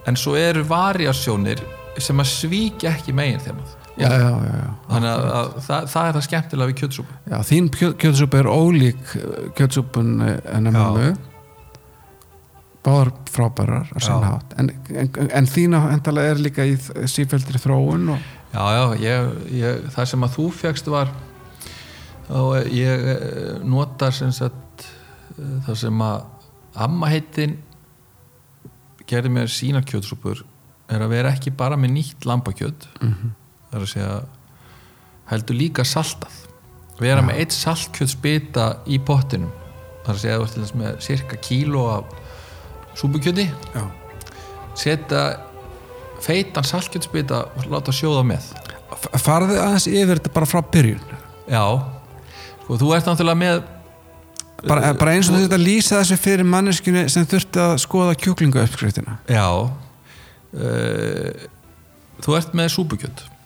En 0.08 0.18
svo 0.18 0.36
eru 0.40 0.64
variasjónir 0.68 1.62
sem 2.00 2.22
að 2.22 2.32
svíkja 2.32 2.96
ekki 2.96 3.14
megin 3.16 3.44
þemað 3.44 3.76
já, 4.08 4.30
já, 4.48 4.68
þannig 4.90 5.10
að, 5.12 5.26
að 5.40 5.50
það, 5.68 5.88
það 5.94 6.08
er 6.10 6.14
það 6.18 6.26
skemmtilega 6.28 6.72
við 6.72 6.78
kjötsúpu. 6.82 7.18
Þín 7.50 7.70
kjö, 7.76 7.90
kjötsúpa 8.04 8.40
er 8.40 8.50
ólík 8.52 9.16
kjötsúpun 9.58 10.14
en 10.24 10.70
að 10.70 10.78
Já. 10.78 10.80
mömmu 10.80 11.10
báðar 12.86 13.10
frábærar 13.28 13.90
en, 14.58 14.70
en, 14.96 15.10
en 15.36 15.48
þína 15.52 15.82
endalega 15.94 16.34
er 16.34 16.44
líka 16.46 16.66
í 16.68 16.78
sífældri 17.12 17.60
þróun 17.60 18.14
og 18.16 18.22
já, 18.54 18.64
já, 18.72 18.84
ég, 19.04 19.34
ég, 19.60 19.82
það 19.94 20.08
sem 20.14 20.24
að 20.26 20.38
þú 20.38 20.46
fegst 20.62 20.88
var 20.92 21.12
og 22.30 22.70
ég 22.72 23.08
eh, 23.16 23.58
notar 23.66 24.16
sem 24.16 24.32
sagt 24.34 24.86
eh, 25.36 25.58
það 25.68 25.80
sem 25.84 26.06
að 26.06 26.24
amma 26.86 27.10
heitin 27.12 27.58
gerði 29.10 29.34
mér 29.34 29.52
sína 29.52 29.82
kjötsúpur 29.84 30.46
er 30.90 31.04
að 31.04 31.14
vera 31.14 31.34
ekki 31.34 31.52
bara 31.54 31.78
með 31.78 31.96
nýtt 31.98 32.26
lambakjöt. 32.30 32.88
Mhm. 33.02 33.36
Það 33.70 33.80
er 33.80 33.86
að 33.86 33.92
segja 33.94 34.14
heldur 35.30 35.60
líka 35.60 35.86
saltað. 35.86 36.38
Vera 37.00 37.22
með 37.24 37.40
eitt 37.44 37.56
saltkjötsbita 37.56 38.66
í 38.92 38.98
pottinum. 39.08 39.52
Það 40.04 40.10
er 40.10 40.16
að 40.18 40.24
segja 40.24 40.40
að 40.40 40.48
þú 40.56 40.64
ert 40.66 40.80
með 40.82 40.98
cirka 41.06 41.38
kíló 41.46 41.84
af 41.94 42.16
súpukjöti. 43.00 43.46
Já, 43.76 43.84
setja 44.80 45.24
feitan 46.26 46.66
saltkjötsbita 46.68 47.44
og 47.56 47.70
láta 47.72 47.94
sjóða 47.96 48.26
með. 48.28 48.50
F- 48.98 49.12
farðu 49.24 49.60
aðeins 49.62 49.88
yfir 49.88 50.18
þetta 50.20 50.34
bara 50.36 50.50
frá 50.50 50.60
byrjun. 50.74 51.04
Já, 51.50 51.64
sko 52.66 52.80
þú 52.82 52.92
ert 52.98 53.08
náttúrulega 53.08 53.40
með 53.40 53.62
bara, 54.68 54.92
bara 55.00 55.14
eins 55.16 55.30
og 55.32 55.38
þú 55.38 55.46
þetta 55.46 55.62
lýsa 55.62 56.02
þessu 56.02 56.18
fyrir 56.20 56.46
manneskinu 56.50 57.06
sem 57.10 57.24
þurfti 57.32 57.62
að 57.64 57.76
skoða 57.86 58.18
kjúklinga 58.20 58.66
uppskriftina 58.68 59.16
já. 59.32 59.46
Uh, 60.50 61.48
þú 62.26 62.36
ert 62.40 62.56
með 62.58 62.72
súpukjöt. 62.76 63.24
já, 63.24 63.39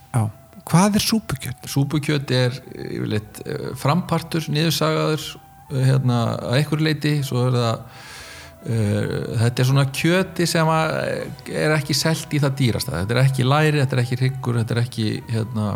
hvað 0.69 0.97
er 0.99 1.03
súpukjöt? 1.03 1.67
súpukjöt 1.69 2.33
er 2.35 2.57
yfirleitt 2.71 3.41
eh, 3.45 3.69
frampartur, 3.79 4.47
niðursagaður 4.53 5.23
eh, 5.27 5.85
hérna 5.89 6.19
að 6.37 6.57
einhver 6.59 6.83
leiti 6.87 7.13
svo 7.25 7.47
er 7.47 7.57
það 7.57 7.73
uh, 7.73 9.07
þetta 9.41 9.63
er 9.63 9.69
svona 9.69 9.87
kjöti 9.91 10.47
sem 10.49 10.69
eh, 10.75 11.55
er 11.63 11.75
ekki 11.77 11.95
selt 11.97 12.31
í 12.31 12.41
það 12.43 12.59
dýrasta. 12.61 12.99
Þetta 13.01 13.17
er 13.17 13.23
ekki 13.25 13.47
læri, 13.47 13.81
þetta 13.81 13.97
er 13.97 14.03
ekki 14.05 14.19
hryggur 14.21 14.61
þetta 14.61 14.77
er 14.77 14.83
ekki 14.85 15.09
hérna 15.31 15.71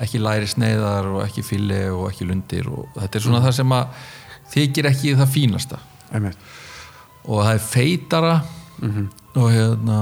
ekki 0.00 0.20
læri 0.20 0.48
sneiðar 0.48 1.10
og 1.14 1.20
ekki 1.24 1.44
fili 1.44 1.82
og 1.88 2.08
ekki 2.10 2.28
lundir 2.28 2.68
og 2.72 2.88
þetta 2.96 3.18
er 3.18 3.24
svona 3.24 3.42
það 3.44 3.54
sem 3.58 3.76
að 3.76 4.08
þykir 4.52 4.90
ekki 4.92 5.14
það 5.20 5.32
fínasta. 5.34 5.82
Einmitt. 6.14 6.50
og 7.26 7.40
það 7.42 7.56
er 7.56 7.62
feitara 7.66 8.34
og 9.34 9.46
hérna 9.50 9.96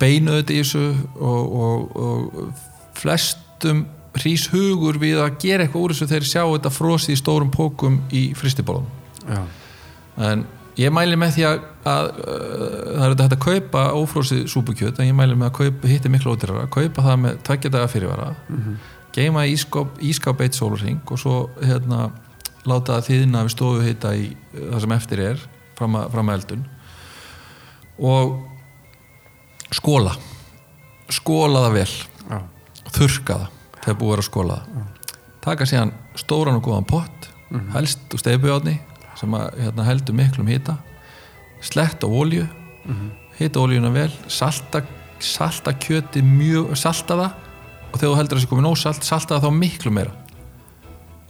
beinu 0.00 0.38
þetta 0.38 0.54
í 0.54 0.60
þessu 0.62 0.84
og, 1.18 1.56
og, 1.64 1.96
og 1.98 2.62
flestum 2.98 3.84
hrís 4.16 4.48
hugur 4.52 4.98
við 5.00 5.20
að 5.22 5.36
gera 5.40 5.64
eitthvað 5.64 5.84
úr 5.86 5.94
þessu 5.94 6.08
þegar 6.10 6.28
sjá 6.28 6.42
þetta 6.44 6.72
frosið 6.72 7.14
í 7.14 7.20
stórum 7.20 7.52
pókum 7.52 8.00
í 8.12 8.24
fristibólum 8.36 8.88
en 10.20 10.44
ég 10.76 10.92
mæli 10.92 11.16
með 11.20 11.36
því 11.36 11.46
að, 11.48 11.62
að 11.88 12.08
uh, 12.10 12.66
það 12.88 13.06
er 13.06 13.14
þetta 13.14 13.28
að 13.38 13.44
kaupa 13.46 13.84
ófrósið 13.96 14.42
súpukjöt 14.52 15.00
en 15.00 15.08
ég 15.08 15.16
mæli 15.16 15.36
með 15.36 15.48
að 15.50 15.56
kaupa, 15.60 15.92
hitti 15.92 16.12
miklu 16.12 16.34
ódýrara 16.34 16.68
kaupa 16.72 17.06
það 17.06 17.22
með 17.24 17.40
tveggja 17.48 17.72
daga 17.72 17.92
fyrirvara 17.92 18.28
geima 19.12 19.46
í 19.46 19.56
ískáp, 19.56 19.98
ískáp 20.00 20.44
eitt 20.44 20.56
sólurring 20.56 21.00
og 21.08 21.20
svo 21.20 21.38
hérna 21.60 22.10
láta 22.68 22.98
það 22.98 23.08
þýðina 23.08 23.46
við 23.46 23.54
stofu 23.56 23.86
hitta 23.86 24.14
í 24.16 24.28
uh, 24.32 24.68
það 24.74 24.84
sem 24.84 24.96
eftir 24.98 25.24
er 25.30 25.42
fram 25.78 25.96
að, 25.98 26.10
fram 26.12 26.28
að 26.28 26.38
eldun. 26.38 26.66
Og 28.02 28.36
skóla 29.72 30.12
skóla 31.12 31.66
það 31.66 31.76
vel 31.76 31.90
já, 32.92 32.98
þurrka 32.98 33.36
það 33.42 33.82
þegar 33.82 33.98
búið 34.00 34.18
að 34.18 34.26
skóla 34.28 34.56
það. 34.62 34.88
Taka 35.42 35.66
síðan 35.66 35.92
stóran 36.20 36.58
og 36.60 36.62
góðan 36.68 36.86
pott 36.86 37.28
helst 37.74 38.14
úr 38.14 38.20
steipujátni 38.22 38.78
sem 39.18 39.34
að 39.36 39.58
hérna, 39.60 39.84
heldur 39.84 40.14
miklum 40.16 40.46
hita 40.48 40.76
slett 41.62 42.00
á 42.04 42.08
olju 42.08 42.46
hita 43.38 43.60
oljuna 43.60 43.90
vel 43.92 44.10
salta, 44.32 44.82
salta 45.20 45.72
kjöti 45.76 46.22
mjög 46.24 46.72
salta 46.78 47.16
það 47.18 47.34
og 47.92 47.98
þegar 48.00 48.08
þú 48.12 48.16
heldur 48.20 48.36
að 48.36 48.40
það 48.40 48.44
sé 48.46 48.50
komið 48.52 48.66
nóg 48.68 48.78
salt 48.80 49.04
salta 49.04 49.36
það 49.36 49.44
þá 49.44 49.58
miklu 49.58 49.92
meira. 49.92 50.12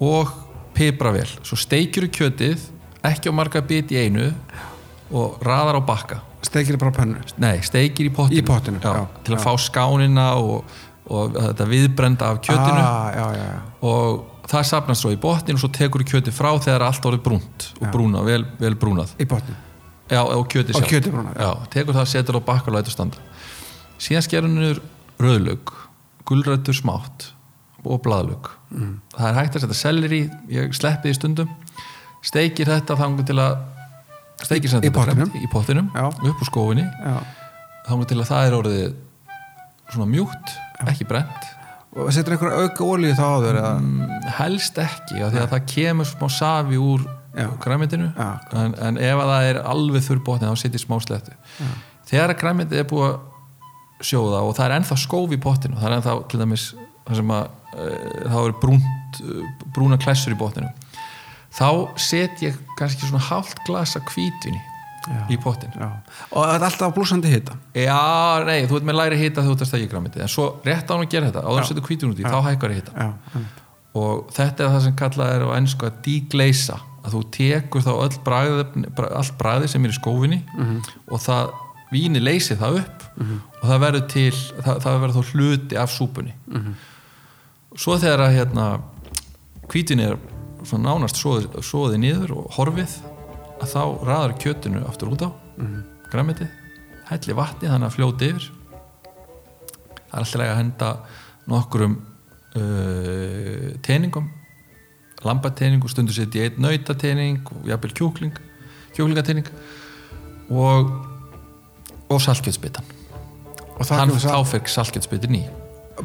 Og 0.02 0.30
pipra 0.74 1.10
vel. 1.14 1.26
Svo 1.42 1.56
steikjur 1.58 2.06
kjötið 2.14 2.62
ekki 3.06 3.30
á 3.30 3.34
marga 3.34 3.62
bit 3.66 3.90
í 3.90 3.98
einu 3.98 4.28
og 5.12 5.42
raðar 5.42 5.78
á 5.78 5.82
bakka. 5.82 6.20
Steikir 6.42 6.78
bara 6.78 6.90
á 6.94 6.98
pönnu? 7.00 7.20
Nei, 7.42 7.58
steikir 7.66 8.06
í 8.08 8.12
pottinu, 8.14 8.38
Í 8.38 8.46
pottinu, 8.46 8.78
já, 8.82 9.06
til 9.26 9.34
að 9.34 9.38
já. 9.38 9.44
fá 9.44 9.52
skánina 9.62 10.28
og, 10.38 10.64
og 11.10 11.34
þetta 11.34 11.66
viðbrenda 11.66 12.28
af 12.30 12.40
kjötinu. 12.44 12.82
Ah, 12.82 13.10
já, 13.16 13.26
já, 13.36 13.44
já. 13.48 13.58
og 13.82 14.46
það 14.52 14.62
sapnast 14.68 15.02
svo 15.02 15.10
í 15.14 15.18
botnin 15.20 15.56
og 15.58 15.60
svo 15.64 15.68
tekur 15.74 16.04
kjötið 16.06 16.34
frá 16.36 16.50
þegar 16.62 16.84
allt 16.86 17.04
orðið 17.08 17.22
brúnt 17.26 17.68
og 17.80 17.88
brúna, 17.94 18.22
vel, 18.26 18.44
vel 18.60 18.74
brúnað. 18.78 19.14
Í 19.18 19.26
botni? 19.26 19.54
Já, 20.12 20.20
og 20.22 20.46
kjötið 20.52 20.74
Og 20.76 20.82
sjálft. 20.82 20.92
kjötið 20.92 21.12
brúnað, 21.16 21.68
tekur 21.72 21.94
það, 21.98 22.08
setur 22.12 22.38
á 22.38 22.40
bakka 22.44 22.70
og 22.70 22.76
lætur 22.78 22.94
standa. 22.94 23.16
Síðan 24.02 24.22
skerur 24.26 24.48
niður 24.52 24.80
rauðlög 25.22 25.72
gulrættur 26.28 26.74
smátt 26.76 27.32
og 27.84 28.02
blaðlög 28.02 28.50
Mm. 28.72 29.00
það 29.12 29.26
er 29.28 29.34
hægt 29.36 29.56
að 29.56 29.60
setja 29.66 29.74
selleri 29.76 30.18
ég 30.48 30.70
sleppi 30.72 31.10
því 31.10 31.14
stundum. 31.18 31.48
Steikir 32.24 32.64
þetta 32.70 32.96
þangur 32.96 33.26
til 33.28 33.36
að 33.36 33.58
steikir 34.46 34.70
sem 34.72 34.80
Í 34.80 34.88
þetta 34.88 35.02
fremd 35.12 35.34
í 35.36 35.48
pottinum 35.52 35.90
Já. 35.92 36.06
upp 36.08 36.40
úr 36.40 36.48
skófinni 36.48 36.86
já. 36.88 37.18
þangur 37.86 38.08
til 38.08 38.16
að 38.22 38.30
það 38.30 38.46
er 38.46 38.56
orðið 38.56 38.94
svona 39.92 40.06
mjúkt, 40.08 40.54
ekki 40.90 41.08
brent 41.08 41.50
og 41.92 42.12
setur 42.14 42.34
einhverja 42.34 42.66
auka 42.66 42.86
olíu 42.88 43.16
þá 43.16 43.24
áður 43.36 43.58
mm, 43.60 44.12
helst 44.38 44.78
ekki, 44.80 45.18
af 45.20 45.34
því 45.34 45.42
að 45.42 45.50
það 45.50 45.66
kemur 45.74 46.08
smá 46.08 46.28
safi 46.32 46.78
úr 46.80 47.02
græmitinu 47.60 48.10
en, 48.16 48.74
en 48.76 49.00
ef 49.00 49.20
að 49.20 49.32
það 49.32 49.48
er 49.50 49.60
alveg 49.72 50.06
þurr 50.06 50.22
botni 50.24 50.48
þá 50.48 50.62
setjir 50.62 50.82
smá 50.84 50.96
slettu 51.04 51.36
þegar 52.08 52.34
græmitið 52.40 52.82
er 52.82 52.88
búið 52.88 53.08
að 53.10 53.20
sjóða 54.02 54.42
og 54.44 54.56
það 54.56 54.66
er 54.66 54.76
ennþá 54.78 54.98
skóf 55.00 55.32
í 55.32 55.40
potinu 55.40 55.78
það 55.78 55.88
er 55.88 55.96
ennþá 55.98 56.16
til 56.32 56.40
dæmis 56.42 56.66
að 57.08 57.22
e, 57.22 57.86
þá 58.28 58.38
er 58.40 58.56
brúnt, 58.62 59.20
brúna 59.74 60.00
klessur 60.00 60.34
í 60.34 60.38
botinu 60.38 60.68
þá 61.52 61.68
set 62.00 62.42
ég 62.44 62.58
kannski 62.78 63.08
svona 63.08 63.24
hálft 63.30 63.62
glasa 63.68 64.02
hvítvinni 64.10 64.60
Já. 65.02 65.22
í 65.34 65.38
potinu 65.42 65.74
já. 65.74 65.88
og 66.30 66.44
það 66.44 66.52
er 66.54 66.64
alltaf 66.68 66.94
blúsandi 66.94 67.30
hita? 67.32 67.56
Já, 67.74 68.44
nei, 68.46 68.68
þú 68.70 68.78
ert 68.78 68.86
með 68.86 68.98
læri 69.00 69.18
hita 69.18 69.42
þú 69.42 69.56
ert 69.56 69.64
að 69.64 69.70
stækja 69.72 69.90
græmitið 69.90 70.22
en 70.22 70.30
svo 70.30 70.46
rétt 70.62 70.86
á 70.86 70.92
hann 70.94 71.02
að 71.02 71.10
gera 71.14 71.30
þetta 71.30 71.42
áður 71.42 71.62
að 71.62 71.68
setja 71.70 71.84
hvítun 71.88 72.12
út 72.12 72.22
í, 72.22 72.26
þá 72.28 72.38
hækkar 72.46 72.74
já. 72.78 73.08
og 73.98 74.22
þetta 74.36 74.64
er 74.64 74.72
það 74.76 74.86
sem 74.86 74.96
kallað 75.02 75.34
er 75.34 75.44
á 75.46 75.50
ennsku 75.58 75.88
að 75.88 75.98
degleisa 76.06 76.78
að 77.02 77.16
þú 77.16 77.22
tekur 77.34 77.84
þá 77.84 77.92
öll 77.96 78.20
bragð, 78.22 78.62
allt 79.10 79.36
bragði 79.40 79.72
sem 79.72 79.84
er 79.84 79.94
í 79.94 79.98
skófinni 79.98 80.40
og 81.10 81.22
það, 81.24 81.52
víni 81.90 82.22
leysi 82.22 82.56
það 82.60 82.78
upp 82.84 83.06
og 83.18 83.66
það 83.66 83.82
verður 83.86 84.06
til 84.14 84.32
það, 84.38 84.76
það 84.86 85.00
verður 85.02 85.16
þá 85.18 85.32
hluti 85.34 85.78
af 85.82 85.92
súpunni. 85.92 86.34
Svo 87.72 87.96
þegar 87.98 88.26
að 88.28 88.36
hérna 88.38 88.66
hvítin 89.72 90.02
er 90.04 90.16
nánast 90.78 91.18
soðið 91.18 91.98
niður 91.98 92.36
og 92.38 92.54
horfið 92.56 92.94
að 93.62 93.72
þá 93.72 93.82
raðar 94.08 94.36
kjötinu 94.42 94.84
aftur 94.88 95.14
út 95.14 95.26
á. 95.26 95.30
Mm 95.56 95.80
græmitið, 96.12 96.50
helli 97.08 97.36
vatni 97.36 97.70
þannig 97.70 97.88
að 97.88 97.96
fljóti 97.96 98.30
yfir. 98.32 98.48
Það 100.12 100.12
er 100.12 100.20
alltaf 100.20 100.44
að 100.44 100.58
henda 100.58 100.90
nokkrum 101.48 101.94
uh, 102.60 103.68
teningum 103.84 104.28
lambatening 105.22 105.82
og 105.84 105.92
stundu 105.92 106.14
setja 106.14 106.42
í 106.42 106.50
einn 106.50 106.60
nautatening 106.64 107.46
og 107.46 107.68
jafnvel 107.70 107.94
kjúkling 107.94 108.36
kjúklingatening 108.96 109.48
og 110.50 110.92
og 112.12 112.20
saltkjötsbitan. 112.20 112.84
Og 113.80 113.88
þá 113.88 114.36
fekk 114.50 114.68
saltkjötsbitin 114.68 115.38
í 115.40 115.44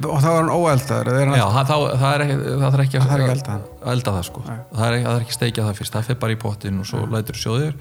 og 0.05 0.19
þá 0.21 0.27
er 0.29 0.37
hann 0.37 0.51
óeldaður 0.53 1.09
er 1.13 1.31
Já, 1.37 1.43
það, 1.55 1.71
það, 2.01 2.11
er 2.11 2.23
ekki 2.25 2.37
það 2.43 2.63
þarf 2.67 2.83
ekki 2.83 2.99
að 2.99 3.03
Það 3.07 3.11
þarf 3.11 3.23
ekki 3.23 3.31
að 3.31 3.33
elda 3.37 3.53
hann. 3.53 3.63
elda 3.93 4.13
það 4.17 4.25
sko. 4.27 4.43
Það 4.47 4.85
er, 4.87 4.95
það 5.07 5.13
er 5.13 5.25
ekki 5.25 5.35
steikja 5.37 5.65
það 5.67 5.79
fyrst, 5.79 5.95
það 5.95 6.07
fer 6.09 6.19
bara 6.21 6.35
í 6.35 6.39
pottin 6.43 6.81
og 6.81 6.87
svo 6.89 7.01
lætur 7.13 7.39
sjóðir. 7.41 7.73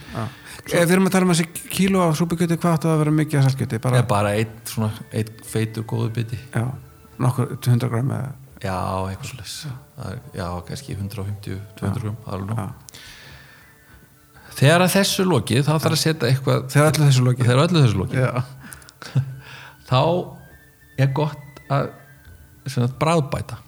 Ef 0.67 0.73
við 0.77 0.95
erum 0.97 1.11
að 1.11 1.15
tala 1.17 1.29
um 1.29 1.33
þessi 1.35 1.47
kíló 1.75 2.03
af 2.07 2.17
súpugjöti, 2.19 2.59
hvað 2.63 2.79
áttu 2.79 2.91
að 2.93 3.03
vera 3.03 3.15
mikið 3.21 3.41
af 3.41 3.47
salgjöti? 3.51 3.81
Bara, 3.85 4.03
bara 4.09 4.33
einn 4.39 4.57
svona, 4.67 4.91
einn 5.13 5.35
feitur 5.47 5.87
góðu 5.89 6.09
biti. 6.17 6.39
Já, 6.55 6.65
nokkur 7.23 7.53
100 7.61 7.93
gram 7.93 8.15
eða 8.17 8.33
Já, 8.65 8.79
eitthvað 9.11 9.29
svolítið 9.31 10.37
Já, 10.37 10.47
kannski 10.67 10.97
150, 10.97 11.61
200 11.77 12.03
grúm 12.03 12.17
það 12.25 12.33
er 12.33 12.41
alveg. 12.41 13.03
Þegar 14.57 14.85
að 14.87 14.95
þessu 14.95 15.27
lokið, 15.29 15.63
þá 15.67 15.73
þarf 15.75 15.93
að 15.93 16.01
setja 16.01 16.29
eitthvað 16.31 16.69
Þegar 16.73 16.87
öllu 16.91 17.07
þessu 17.11 17.25
lokið. 17.27 17.49
Þegar 17.51 17.63
öllu 17.67 17.83
þessu 17.85 17.99
lokið. 18.01 18.23
Þá 19.91 20.01
er 21.05 21.11
gott 21.17 21.61
að 21.77 21.91
bráðbæta 23.01 23.59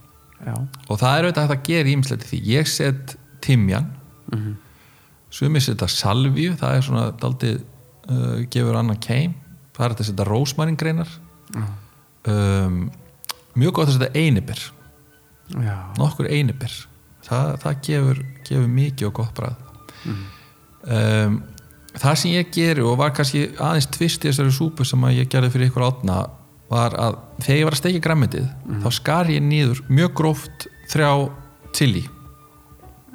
já, 0.44 0.54
og 0.88 1.00
það 1.00 1.18
er 1.18 1.28
auðvitað 1.28 1.54
að 1.54 1.66
gera 1.68 1.92
ímsleti 1.92 2.30
því. 2.30 2.40
Ég 2.52 2.70
set 2.70 3.16
timjan 3.44 3.90
mm 4.32 4.38
-hmm. 4.38 4.54
sumir 5.30 5.62
setja 5.62 5.88
salvíu 5.88 6.56
það 6.56 6.76
er 6.76 6.82
svona 6.82 7.10
daldið 7.10 7.60
uh, 8.10 8.46
gefur 8.50 8.76
annan 8.76 9.00
keim. 9.00 9.34
Það 9.72 9.84
er 9.84 9.90
að 9.90 10.06
setja 10.06 10.24
rósmaringreinar 10.24 11.08
um, 11.54 12.90
mjög 13.54 13.72
gott 13.72 13.88
að 13.88 13.98
setja 13.98 14.10
einibir 14.14 14.60
já, 15.56 15.76
nokkur 15.98 16.28
einibir 16.30 16.74
það, 17.26 17.54
það 17.62 17.78
gefur, 17.88 18.24
gefur 18.48 18.68
mikið 18.72 19.08
og 19.08 19.14
gott 19.20 19.34
bræð 19.38 19.54
um, 20.08 21.38
það 21.98 22.18
sem 22.20 22.34
ég 22.34 22.52
geri 22.54 22.84
og 22.84 22.98
var 23.00 23.14
kannski 23.16 23.48
aðeins 23.56 23.88
tvist 23.94 24.24
í 24.24 24.30
þessari 24.30 24.54
súpu 24.54 24.86
sem 24.88 25.08
ég 25.14 25.30
gerði 25.30 25.52
fyrir 25.54 25.70
ykkur 25.70 25.86
átna 25.88 26.20
var 26.68 26.94
að 27.00 27.18
þegar 27.42 27.58
ég 27.58 27.66
var 27.68 27.76
að 27.76 27.80
steikja 27.80 28.04
græmitið 28.04 28.48
þá 28.84 28.88
skar 28.98 29.32
ég 29.32 29.44
niður 29.44 29.82
mjög 29.88 30.14
gróft 30.20 30.68
þrjá 30.92 31.10
chili 31.76 32.04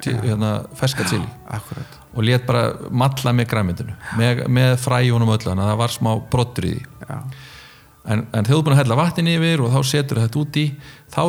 til, 0.02 0.16
hérna, 0.20 0.50
ferska 0.76 1.06
akkurat. 1.06 2.00
Og 2.14 2.26
let 2.26 2.44
bara 2.46 2.74
matla 2.90 3.32
með 3.34 3.48
græmitinu 3.52 3.94
með, 4.18 4.44
með 4.52 4.76
fræjunum 4.82 5.32
öllu 5.34 5.48
þannig 5.50 5.64
að 5.64 5.72
það 5.72 5.80
var 5.82 5.94
smá 5.94 6.10
brottur 6.30 6.68
í 6.68 6.74
því. 6.74 7.14
En, 8.04 8.26
en 8.34 8.44
þegar 8.44 8.50
þú 8.50 8.58
er 8.58 8.66
búin 8.66 8.74
að 8.74 8.82
hella 8.82 8.98
vatnin 9.00 9.32
yfir 9.32 9.64
og 9.64 9.72
þá 9.72 9.80
setur 9.94 10.20
þetta 10.20 10.40
út 10.42 10.60
í 10.60 10.66
þá, 11.14 11.22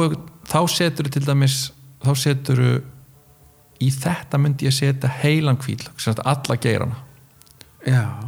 þá 0.50 0.60
setur 0.74 1.10
til 1.14 1.24
dæmis 1.24 1.60
þá 2.04 2.12
setur 2.20 2.64
í 3.82 3.90
þetta 3.94 4.40
myndi 4.42 4.68
ég 4.68 4.76
setja 4.76 5.12
heilan 5.22 5.60
kvíl 5.62 5.82
sem 5.86 6.10
sagt 6.10 6.26
alla 6.26 6.58
geirana. 6.60 7.05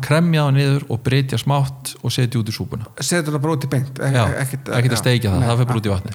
Kremja 0.05 0.43
það 0.45 0.53
niður 0.57 0.85
og 0.93 1.01
breytja 1.05 1.39
smátt 1.41 1.95
og 2.01 2.13
setja 2.13 2.41
út 2.41 2.51
í 2.51 2.55
súpuna. 2.55 2.89
Setur 3.01 3.35
það 3.35 3.43
bara 3.45 3.55
út 3.57 3.65
í 3.65 3.69
beint 3.71 4.01
ek, 4.05 4.17
ekkert, 4.43 4.69
að 4.77 4.97
steikja 5.01 5.31
það, 5.33 5.39
Nei, 5.41 5.47
það 5.49 5.61
fer 5.61 5.69
bara 5.71 5.81
út 5.81 5.89
í 5.89 5.93
vatni. 5.93 6.13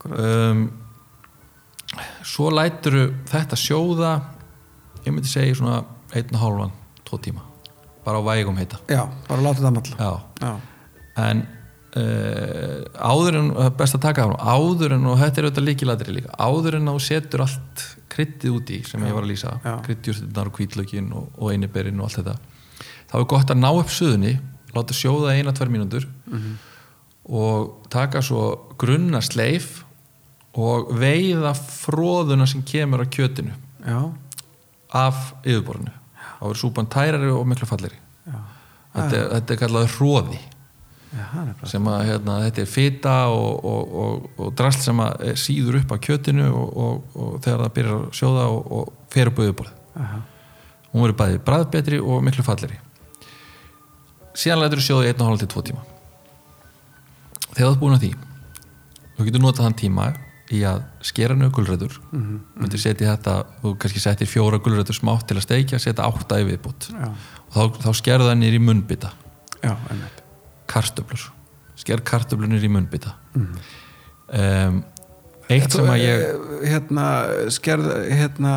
Um, 0.00 0.64
svo 2.24 2.50
lætur 2.54 2.98
þetta 3.28 3.58
sjóða 3.58 4.12
ég 5.04 5.12
myndi 5.12 5.28
segja 5.28 5.58
svona 5.60 5.82
einn 6.16 6.34
og 6.34 6.42
hálfan, 6.42 6.74
tvo 7.08 7.20
tíma. 7.22 7.44
Bara 8.04 8.20
á 8.20 8.22
vægum 8.24 8.56
heita. 8.56 8.80
Já, 8.88 9.04
bara 9.28 9.44
láta 9.44 9.60
það. 9.68 9.90
Já, 10.00 10.52
en 11.20 11.44
uh, 11.96 12.84
áður 13.00 13.38
en 13.40 13.48
best 13.76 13.96
að 13.98 14.04
taka 14.06 14.26
fram, 14.28 14.36
áður 14.38 14.94
en 14.96 15.06
og 15.10 15.18
þetta 15.18 15.40
er 15.42 15.48
auðvitað 15.48 15.66
líkilætri 15.68 16.14
líka 16.16 16.34
áður 16.38 16.78
en 16.78 16.86
þú 16.92 17.00
setur 17.06 17.44
allt 17.46 17.84
kryttið 18.10 18.54
út 18.56 18.70
í 18.74 18.80
sem 18.86 19.04
ég 19.06 19.14
var 19.16 19.26
að 19.26 19.32
lýsa 19.32 19.52
Já. 19.64 19.74
kryddjúrstinnar 19.86 20.50
og 20.50 20.56
kvítlökin 20.58 21.12
og, 21.16 21.28
og 21.38 21.52
einiberinn 21.54 22.00
og 22.00 22.08
allt 22.08 22.20
þetta 22.20 22.36
þá 23.10 23.14
er 23.20 23.28
gott 23.34 23.50
að 23.54 23.62
ná 23.62 23.70
upp 23.74 23.90
suðunni 23.94 24.34
láta 24.74 24.94
sjóða 24.94 25.34
eina, 25.38 25.52
tvær 25.56 25.70
mínútur 25.72 26.06
Mhm. 26.30 26.58
og 27.30 27.86
taka 27.90 28.22
svo 28.22 28.42
grunna 28.78 29.20
sleif 29.22 29.84
og 30.58 30.88
veiða 30.98 31.52
fróðuna 31.54 32.46
sem 32.48 32.62
kemur 32.66 33.02
á 33.02 33.06
kjötinu 33.06 33.52
já, 33.86 34.12
af 34.92 35.34
yfirborðinu. 35.44 35.92
Þá 36.40 36.46
er 36.50 36.58
súpan 36.58 36.88
tærari 36.90 37.30
og 37.30 37.46
miklu 37.46 37.66
falleri 37.68 37.98
þetta, 38.94 39.14
er- 39.20 39.28
þetta 39.36 39.54
er 39.54 39.60
kallað 39.60 39.86
hróði 39.98 40.38
já, 41.10 41.68
sem 41.72 41.88
að 41.92 42.04
hérna, 42.08 42.36
þetta 42.46 42.62
er 42.62 42.70
fita 42.70 43.14
og, 43.34 43.64
og, 43.64 43.96
og, 44.04 44.28
og 44.38 44.52
drasl 44.58 44.84
sem 44.84 45.02
síður 45.38 45.80
upp 45.80 45.94
á 45.94 46.02
kjötinu 46.06 46.50
og, 46.50 46.76
og, 46.84 47.16
og 47.16 47.32
þegar 47.44 47.64
það 47.64 47.74
byrjar 47.78 47.96
að 47.96 48.06
sjóða 48.20 48.46
og, 48.52 48.70
og 48.78 48.92
fer 49.10 49.32
upp 49.32 49.42
á 49.42 49.46
yfirborð 49.46 49.74
hún 50.90 51.02
verður 51.04 51.18
bæði 51.18 51.42
bræðbetri 51.46 52.00
og 52.02 52.22
miklu 52.26 52.46
falleri 52.46 52.78
síðan 54.36 54.62
lætur 54.62 54.80
þú 54.80 54.86
sjóða 54.86 55.06
í 55.06 55.12
1,5 55.14 55.40
til 55.42 55.50
2 55.54 55.62
tíma. 55.68 55.84
Þegar 57.50 57.60
þú 57.60 57.70
ert 57.70 57.80
búin 57.82 57.96
að 57.96 58.04
því 58.04 58.10
þú 59.16 59.26
getur 59.28 59.44
notað 59.44 59.66
þann 59.66 59.78
tíma 59.80 60.06
í 60.50 60.62
að 60.66 60.80
skera 61.06 61.36
nög 61.38 61.52
gulrætur. 61.54 62.00
Mm 62.10 62.22
-hmm. 62.22 62.38
myndir 62.62 62.80
setja 62.80 63.14
þetta, 63.14 63.34
þú 63.62 63.74
kannski 63.78 64.00
settir 64.00 64.26
fjóra 64.26 64.58
gulrætur 64.58 64.94
smátt 64.94 65.26
til 65.28 65.36
að 65.36 65.42
steikja, 65.42 65.78
setja 65.78 66.04
átta 66.04 66.38
Já, 66.40 66.48
og 67.46 67.54
þá, 67.54 67.62
þá 67.84 67.90
skerðu 67.94 68.28
það 68.30 68.38
nýr 68.38 68.54
í 68.54 68.58
munnbita. 68.58 69.12
Já, 69.62 69.76
einmitt 69.90 70.19
kartöflur. 70.70 71.26
Sker 71.80 72.02
kartöflunir 72.06 72.62
í 72.66 72.70
munnbita. 72.72 73.14
Um, 74.30 74.82
eitt 75.50 75.72
sem 75.74 75.86
að 75.90 76.02
ég 76.04 76.24
Eh, 76.30 76.66
Hérna, 76.70 77.04
skerð 77.50 77.86
Hérna 78.14 78.52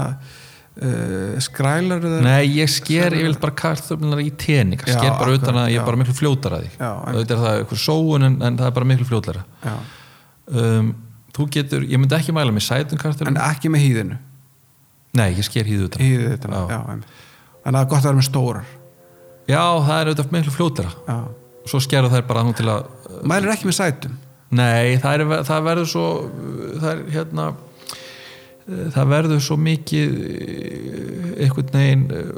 uh, 0.77 1.39
Skrælar 1.41 2.03
eða 2.05 2.19
nei, 2.25 2.43
ég 2.59 2.69
sker 2.69 3.15
ég 3.17 3.25
vil 3.25 3.37
bara 3.41 3.55
kartöflunar 3.57 4.21
í 4.21 4.27
tening 4.37 4.81
Já, 4.85 4.97
sker 4.99 5.15
bara 5.17 5.33
utan 5.39 5.57
að 5.63 5.71
ég 5.73 5.81
er 5.81 5.87
bara 5.87 5.97
miklu 6.01 6.13
fljótar 6.17 6.57
að 6.59 6.67
því. 6.67 6.71
Auðvitað 6.89 7.33
er 7.37 7.41
það 7.45 7.57
eitthvað 7.63 7.81
sóun 7.87 8.27
en, 8.29 8.37
en 8.45 8.59
það 8.61 8.69
er 8.69 8.75
bara 8.77 8.89
miklu 8.91 9.07
fljótlara 9.09 9.43
Já, 9.63 9.73
um, 10.61 10.91
þú 11.33 11.47
getur, 11.57 11.87
ég 11.89 12.01
myndi 12.03 12.17
ekki 12.19 12.35
mæla 12.37 12.53
með 12.53 12.67
sætum 12.67 13.01
kartöflun 13.01 13.33
en 13.33 13.41
ekki 13.49 13.71
með 13.73 13.85
hýðinu? 13.87 14.19
Nei, 15.17 15.29
ég 15.37 15.45
sker 15.47 15.65
hýðu 15.69 15.87
utan. 15.89 16.01
Hýðið 16.05 16.29
þetta, 16.35 16.49
Já. 16.53 16.61
já, 16.69 16.79
Þannig 17.63 17.65
að 17.65 17.73
það 17.73 17.81
er 17.83 17.89
gott 17.93 18.03
að 18.03 18.09
vera 18.11 18.19
með 18.19 18.27
stórar. 18.29 18.69
Já, 19.49 19.63
það 19.87 19.97
er 20.03 20.09
auðvitað 20.11 20.31
miklu 20.37 20.53
fljótara. 20.59 20.93
Já 21.07 21.17
svo 21.69 21.81
skerðu 21.83 22.13
þær 22.13 22.25
bara 22.29 22.45
nú 22.45 22.55
til 22.57 22.69
að 22.71 22.89
Mælir 23.29 23.53
ekki 23.53 23.69
með 23.69 23.77
sætum? 23.79 24.17
Nei, 24.53 24.97
það, 25.01 25.13
er, 25.13 25.45
það 25.47 25.69
verður 25.69 25.87
svo 25.89 26.07
það 26.81 26.89
er 26.91 27.05
hérna 27.13 27.45
það 28.63 29.09
verður 29.11 29.41
svo 29.43 29.57
mikið 29.59 30.13
eh, 30.27 31.33
einhvern 31.45 31.73
veginn 31.73 32.05
eh, 32.15 32.29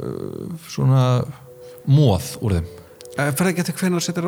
svona 0.70 1.04
móð 1.86 2.32
úr 2.42 2.58
þeim. 2.58 2.72
Fyrir 3.16 3.48
ekki 3.48 3.62
eftir 3.62 3.76
hvernig 3.78 3.96
þú 3.96 4.04
setur 4.04 4.26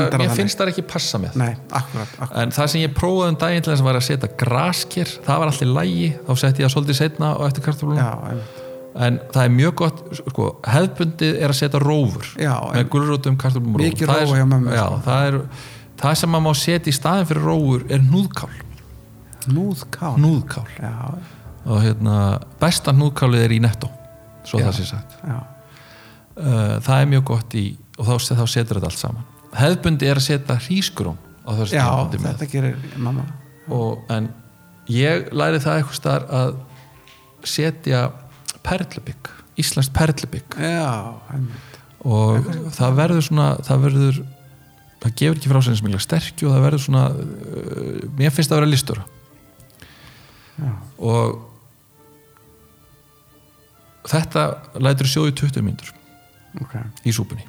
endar 0.00 0.22
Mér 0.22 0.32
það 0.32 0.40
finnst 0.40 0.58
það 0.58 0.72
ekki 0.72 0.86
passa 0.90 1.20
með. 1.22 1.36
Nei, 1.38 1.52
akkurat, 1.68 2.16
akkurat. 2.16 2.32
En 2.42 2.54
það 2.56 2.72
sem 2.72 2.82
ég 2.82 2.96
prófaði 2.96 3.34
um 3.34 3.38
daginn 3.44 3.66
til 3.66 3.72
þess 3.72 3.84
að 3.84 3.90
væri 3.90 4.00
að 4.00 4.08
setja 4.08 4.32
grasker, 4.40 5.12
það 5.28 5.44
var 5.44 5.52
allir 5.52 5.70
lægi 5.76 6.08
þá 6.16 6.32
setti 6.42 6.64
ég 6.64 6.66
það 6.66 6.74
svolítið 6.74 7.00
setna 7.04 7.30
og 7.36 7.46
eftir 7.46 7.68
einmitt 7.70 8.59
en 9.00 9.18
það 9.32 9.42
er 9.46 9.52
mjög 9.56 9.74
gott 9.80 10.00
sko, 10.20 10.46
hefðbundið 10.68 11.38
er 11.40 11.52
að 11.54 11.58
setja 11.60 11.80
rófur 11.82 12.26
Já, 12.40 12.54
með 12.74 12.88
gulrótum 12.92 13.36
kartöflum 13.40 13.76
og 13.78 13.84
rófur. 13.84 14.10
Það 14.10 14.24
er- 14.24 14.48
mömmu, 14.50 14.74
já, 14.76 14.82
sko. 14.86 14.98
það, 15.06 15.28
er, 15.28 15.38
það 16.02 16.18
sem 16.22 16.32
maður 16.34 16.46
má 16.48 16.58
setja 16.60 16.92
í 16.92 16.96
staðin 16.96 17.28
fyrir 17.30 17.46
rófur 17.48 17.86
er 17.96 18.04
núðkál 18.10 18.50
Núðkál 19.50 20.16
núðkál 20.20 20.66
og 21.64 21.78
hérna, 21.84 22.16
besta 22.60 22.92
núðkálið 22.92 23.44
er 23.46 23.54
í 23.56 23.60
netto 23.64 23.88
svo 24.44 24.60
Já. 24.60 24.66
það 24.68 24.76
sé 24.80 24.84
sagt 24.90 25.16
uh, 25.24 26.76
það 26.84 26.94
er 26.98 27.08
mjög 27.14 27.24
gott 27.32 27.56
í 27.56 27.64
og 28.00 28.06
þá, 28.08 28.14
þá 28.36 28.44
setur 28.52 28.78
þetta 28.80 28.90
allt 28.90 29.00
saman 29.00 29.26
hefðbundi 29.60 30.08
er 30.08 30.20
að 30.20 30.26
setja 30.28 30.56
hrísgróm 30.60 31.16
á 31.44 31.50
þessu 31.58 31.74
tímapunkti 31.76 32.20
með. 32.20 32.36
þetta 32.36 32.50
gerir 32.52 32.98
mamma 33.00 33.24
og, 33.72 34.04
en 34.12 34.28
ég 34.92 35.28
læri 35.36 35.60
það 35.62 35.80
eitthvað 35.80 35.98
staðar 36.00 36.26
að 36.40 36.54
setja 37.48 38.02
perlubygg 38.66 39.30
íslenskt 39.60 39.94
perlubygg. 39.96 40.56
Og 42.00 42.46
það 42.76 42.98
verður 42.98 43.26
svona 43.26 43.48
það 43.66 43.86
verður 43.86 44.20
það 45.00 45.14
gefur 45.20 45.38
ekki 45.38 45.50
frá 45.52 45.60
sér 45.60 45.74
eins 45.74 45.82
og 45.82 45.86
mikla 45.88 46.02
sterkju 46.04 46.48
og 46.48 46.54
það 46.54 46.66
verður 46.66 46.82
svona 46.84 47.04
uh, 47.12 48.02
mér 48.18 48.34
finnst 48.34 48.50
það 48.50 48.56
að 48.56 48.60
vera 48.60 48.70
listur 48.70 49.00
Já, 50.60 50.72
og 51.00 51.38
þetta 54.10 54.44
lætur 54.84 55.08
sjóðu 55.08 55.32
í 55.32 55.36
20 55.40 55.64
mínútur 55.64 55.92
ok. 56.60 56.74
í 57.08 57.14
súpunni. 57.16 57.46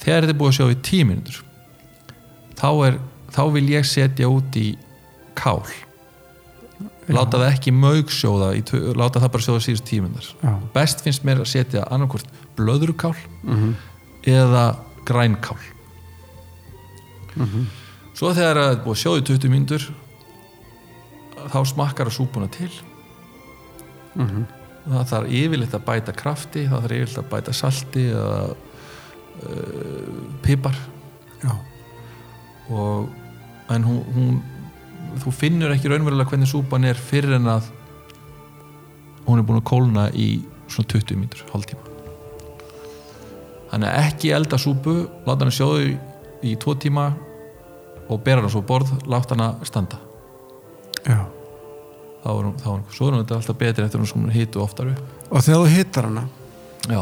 Þegar 0.00 0.24
þetta 0.24 0.32
er 0.32 0.38
búið 0.40 0.52
að 0.52 0.58
sjóða 0.58 0.76
í 0.76 0.80
10 0.88 1.08
mínútur 1.10 1.40
þá, 2.56 2.68
er, 2.88 2.98
þá 3.34 3.42
vil 3.56 3.64
ég 3.72 3.88
setja 3.88 4.32
út 4.32 4.60
í 4.60 4.68
kál 5.36 5.60
láta 7.08 7.38
það 7.40 7.48
ekki 7.56 7.72
mögsjóða 7.74 8.48
í 8.56 8.62
tve- 8.62 8.92
láta 8.94 9.18
það 9.20 9.32
bara 9.34 9.42
sjóða 9.42 9.62
síðust 9.66 9.84
10 9.90 10.02
mínútur 10.04 10.28
Já. 10.42 10.52
best 10.74 11.00
finnst 11.02 11.24
mér 11.26 11.40
að 11.42 11.50
setja 11.50 11.82
annarkvort 11.90 12.26
blöðrukál 12.56 13.14
Mhm. 13.42 13.74
eða 14.22 14.76
grænkál. 15.04 15.58
Svo 18.14 18.30
þegar 18.36 18.58
það 18.60 18.70
er 18.72 18.80
búið 18.84 18.94
að 18.96 19.02
sjóða 19.02 19.20
í 19.22 19.26
20 19.26 19.50
mínútur 19.50 19.86
þá 21.52 21.58
smakkar 21.66 22.06
að 22.10 22.16
súpuna 22.18 22.48
til. 22.52 22.70
Það 24.14 25.06
þarf 25.12 25.32
yfirleitt 25.32 25.74
að 25.78 25.84
bæta 25.86 26.12
krafti 26.16 26.66
það 26.68 26.82
þarf 26.84 26.96
yfirleitt 26.98 27.18
að 27.22 27.30
bæta 27.32 27.52
salti 27.56 28.04
eða 28.12 28.56
uh, 29.42 30.22
pipar. 30.44 30.76
Já, 31.42 31.52
og 32.70 33.08
en 33.72 33.82
hún, 33.88 34.00
hún 34.14 34.42
þú 35.20 35.32
finnur 35.36 35.74
ekki 35.74 35.90
raunverulega 35.90 36.32
hvernig 36.32 36.50
súpan 36.50 36.86
er 36.88 36.98
fyrir 36.98 37.36
en 37.36 37.50
að 37.52 37.68
hún 39.26 39.40
er 39.40 39.46
búin 39.46 39.60
að 39.60 39.68
kólna 39.68 40.06
í 40.14 40.28
svona 40.72 40.88
20 40.94 41.18
mínútur, 41.18 41.44
hálftíma. 41.52 41.92
Þannig 43.72 43.88
að 43.88 44.06
ekki 44.06 44.32
elda 44.36 44.58
súpu 44.60 44.96
láta 45.26 45.44
hana 45.44 45.54
sjóðu 45.54 45.92
í, 46.44 46.56
tvo 46.60 46.74
tíma 46.76 47.10
og 48.08 48.24
bera 48.24 48.42
hana 48.42 48.50
svo 48.52 48.64
borð 48.68 48.92
láta 49.08 49.36
hana 49.36 49.52
standa. 49.68 50.00
Já. 51.06 51.24
þá 52.22 52.28
er 52.30 52.44
hún, 52.46 52.82
svo 52.94 53.08
er 53.08 53.16
þetta 53.18 53.38
alltaf 53.40 53.56
betri 53.58 53.84
eftir 53.84 54.02
hún 54.02 54.10
sem 54.10 54.26
hýtu 54.30 54.60
oftar 54.62 54.92
upp. 54.92 55.14
Og 55.30 55.42
þegar 55.42 55.64
þú 55.64 55.70
hittar 55.76 56.10
hana? 56.10 56.26
Já, 56.86 57.00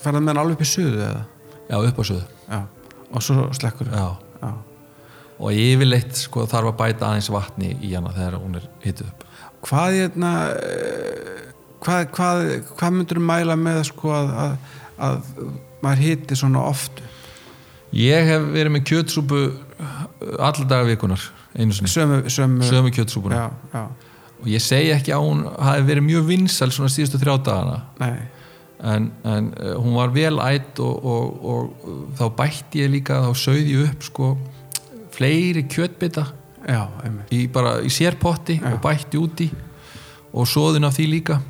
ferðar 0.00 0.24
með 0.24 0.32
hana 0.32 0.42
alveg 0.44 0.58
upp 0.58 0.64
í 0.66 0.68
suðu 0.68 1.04
eða? 1.06 1.22
Já 1.70 1.76
upp 1.78 2.02
á 2.02 2.04
söðu 2.04 2.24
já. 2.50 2.60
og 3.14 3.24
svo 3.24 3.46
slekkur? 3.56 3.92
Já. 3.94 4.29
Og 5.40 5.56
yfirleitt 5.56 6.18
sko 6.20 6.44
þarf 6.50 6.74
að 6.74 6.78
bæta 6.82 7.08
aðeins 7.08 7.30
vatni 7.32 7.72
í 7.80 7.94
hana 7.94 8.12
þegar 8.12 8.38
hún 8.42 8.58
er 8.60 8.66
hýtuð 8.84 9.08
upp. 9.08 9.26
Hvað 9.64 9.96
hérna 9.96 10.32
eh, 10.52 11.40
hvað, 11.84 12.06
hvað, 12.16 12.44
hvað 12.76 12.94
myndur 12.96 13.22
mæla 13.24 13.56
með 13.56 13.82
sko 13.88 14.12
að, 14.16 14.34
að, 14.44 14.76
að 15.08 15.18
maður 15.80 16.04
hitti 16.04 16.36
svona 16.36 16.64
oft 16.68 17.00
ég 17.96 18.28
hef 18.28 18.48
verið 18.52 18.74
með 18.76 18.86
kjötsúpu 18.90 19.40
alla 20.36 20.66
daga 20.68 20.88
vikunar 20.90 21.24
einu 21.56 21.74
sinni, 21.74 21.90
sömu, 21.90 22.20
sömu, 22.30 22.62
sömu 22.62 22.92
kjötsúpuna. 22.94 23.34
Já, 23.36 23.50
já, 23.72 24.10
og 24.40 24.48
ég 24.48 24.62
segi 24.62 24.92
ekki 24.94 25.14
að 25.14 25.24
hún 25.26 25.40
hafi 25.50 25.86
verið 25.88 26.06
mjög 26.06 26.28
vinsæl 26.28 26.70
svona 26.74 26.92
síðustu 26.92 27.18
þrjá 27.20 27.34
dagana. 27.48 27.80
Nei. 28.00 28.20
En, 28.80 29.10
en 29.28 29.50
uh, 29.58 29.74
hún 29.76 29.96
var 29.98 30.14
vel 30.14 30.38
ætt 30.40 30.78
og, 30.80 31.02
og, 31.04 31.42
og 31.44 31.82
uh, 31.84 31.98
þá 32.16 32.24
bætti 32.38 32.84
ég 32.84 32.94
líka 32.94 33.18
þá 33.26 33.34
sauði 33.36 33.74
ég 33.74 33.90
upp 33.90 34.06
sko 34.06 34.30
fleiri 35.14 35.64
kjötbita 35.70 36.26
já, 36.66 36.82
í, 37.32 37.46
bara 37.52 37.78
í 37.84 37.90
sérpotti 37.92 38.58
og 38.60 38.78
bætti 38.84 39.20
úti 39.20 39.48
og 40.30 40.46
svoðin 40.48 40.86
af 40.86 40.94
því 40.96 41.08
líka. 41.10 41.40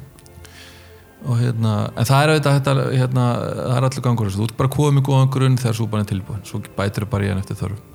Og 1.29 1.37
hérna 1.37 1.91
en 2.01 2.09
það 2.09 2.23
er 2.23 2.33
auðvitað 2.33 2.59
þetta, 2.59 2.75
hérna, 2.97 3.25
það 3.59 3.77
er 3.77 3.87
allir 3.89 4.05
gangur 4.07 4.33
þú 4.33 4.47
ert 4.47 4.57
bara 4.57 4.73
komið 4.73 5.07
góðan 5.11 5.33
grunn 5.35 5.61
þegar 5.61 5.77
súpan 5.77 6.05
er 6.05 6.09
tilbúin. 6.09 6.45
Svo 6.49 6.63
bætir 6.77 7.05
þau 7.05 7.13
bara 7.13 7.27
í 7.27 7.33
hann 7.33 7.43
eftir 7.43 7.61
þörf. 7.61 7.87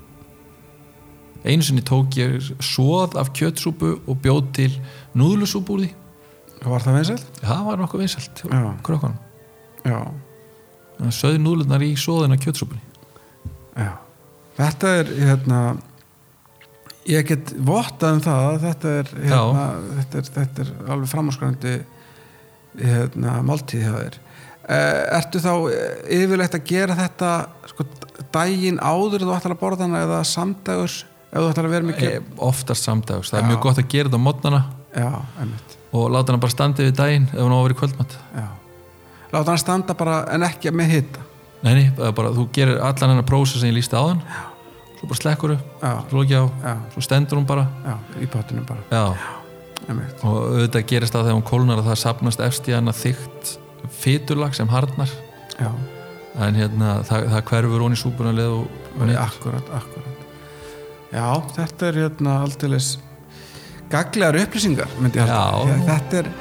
Einu 1.46 1.66
sinni 1.66 1.86
tók 1.86 2.18
ég 2.18 2.38
svoð 2.64 3.18
af 3.22 3.30
kjötsúpu 3.38 3.96
og 4.06 4.22
bjóð 4.22 4.46
til 4.58 4.72
núðlusúpu 5.18 5.78
úr 5.78 5.86
því. 5.86 5.92
Var 6.66 6.86
það 6.86 6.98
vinsælt? 7.00 7.42
það 7.42 7.66
var 7.66 7.82
nokkuð 7.82 8.06
Já. 8.06 8.62
krökkunum. 8.86 9.20
Sögði 11.14 11.42
núðlunar 11.44 11.84
í 11.86 11.94
svoðina 12.00 12.38
kjötsúpunni. 12.42 12.82
Já 13.76 14.05
þetta 14.58 14.94
er 15.00 15.12
hérna 15.20 15.62
ég 17.10 17.28
get 17.30 17.54
vottað 17.66 18.18
um 18.18 18.22
það 18.26 18.46
að 18.50 18.62
þetta 18.66 18.94
er, 19.00 19.12
hérna, 19.24 19.66
þetta 20.00 20.22
er, 20.22 20.30
þetta 20.38 20.64
er 20.64 20.72
alveg 20.96 21.12
framáskrandi 21.12 21.74
hérna, 22.76 23.36
máltíð 23.46 23.86
hjá 23.86 23.92
þér. 23.96 24.18
Eh, 24.66 25.02
ertu 25.20 25.42
þá 25.44 25.52
eh, 25.70 25.92
yfirleitt 26.18 26.56
að 26.58 26.64
gera 26.72 26.96
þetta 26.98 27.34
sko, 27.70 27.86
daginn 28.34 28.80
áður 28.82 29.28
þú 29.28 29.36
ætlar 29.36 29.54
að 29.54 29.62
borða 29.62 29.86
hana 29.86 30.02
eða 30.08 30.24
samdagur 30.26 30.96
ef 31.36 31.36
þú 31.36 31.50
ætlar 31.52 31.68
að 31.68 31.76
vera 31.76 31.88
mikið 31.92 32.10
e, 32.16 32.24
oftast 32.48 32.88
samdags, 32.88 33.30
það 33.30 33.40
er 33.40 33.46
Já. 33.46 33.50
mjög 33.52 33.62
gott 33.68 33.82
að 33.82 33.90
gera 33.94 34.10
þetta 34.10 34.18
á 34.18 34.26
mótnana 34.26 34.62
og 35.92 36.08
láta 36.16 36.34
hana 36.34 36.42
bara 36.42 36.56
standa 36.56 36.82
við 36.82 36.98
daginn 36.98 37.28
ef 37.30 37.44
hún 37.44 37.54
á 37.54 37.58
að 37.60 37.66
vera 37.68 37.76
í 37.76 37.80
kvöldmatt 37.84 38.18
láta 39.36 39.46
hann 39.52 39.62
standa 39.62 39.98
bara 40.00 40.18
en 40.34 40.48
ekki 40.48 40.74
með 40.74 40.94
hitta 40.96 41.26
Nei, 41.66 41.88
bara, 41.98 42.30
þú 42.36 42.46
gerir 42.54 42.78
allan 42.78 43.16
hennar 43.16 43.26
prósess 43.28 43.64
sem 43.64 43.72
ég 43.72 43.80
lísti 43.80 43.98
áðan. 43.98 44.22
Svo 45.00 45.10
bara 45.10 45.20
slekkur 45.20 45.56
já, 45.56 45.60
á, 45.82 45.92
já, 46.30 46.74
svo 46.94 47.02
stendur 47.04 47.40
hún 47.40 47.48
bara. 47.50 47.66
Já, 47.86 47.96
í 48.22 48.30
pottunum 48.30 48.68
bara. 48.70 48.86
Já, 48.94 49.16
einmitt. 49.90 50.24
og 50.24 50.38
auðvitað 50.54 50.88
gerist 50.90 51.16
það 51.16 51.28
þegar 51.28 51.38
hún 51.40 51.48
kólnar 51.50 51.82
að 51.82 51.90
það 51.90 52.02
sapnast 52.04 52.44
efst 52.46 52.70
í 52.70 52.76
hana 52.76 52.94
þygt 52.96 53.56
fytulag 53.96 54.56
sem 54.58 54.70
harnar 54.72 55.12
já, 55.60 55.70
en 56.42 56.58
hérna, 56.58 57.00
það, 57.06 57.28
það 57.34 57.46
hverfur 57.52 57.86
hún 57.86 57.96
í 57.96 58.00
súpuna 58.00 58.34
leið 58.36 58.56
og, 58.60 58.80
og 58.96 59.10
Nei, 59.10 59.18
akkurat, 59.20 59.74
akkurat. 59.78 60.24
Já, 61.16 61.28
þetta 61.56 61.90
er 61.90 62.02
hérna 62.04 62.40
aldeilis 62.44 62.96
gaglegar 63.92 64.40
upplýsingar 64.42 64.98
myndi 65.00 65.22
ég 65.22 65.30
halda. 65.30 65.76
Já. 65.76 65.86
Þetta 65.92 66.22
er 66.22 66.32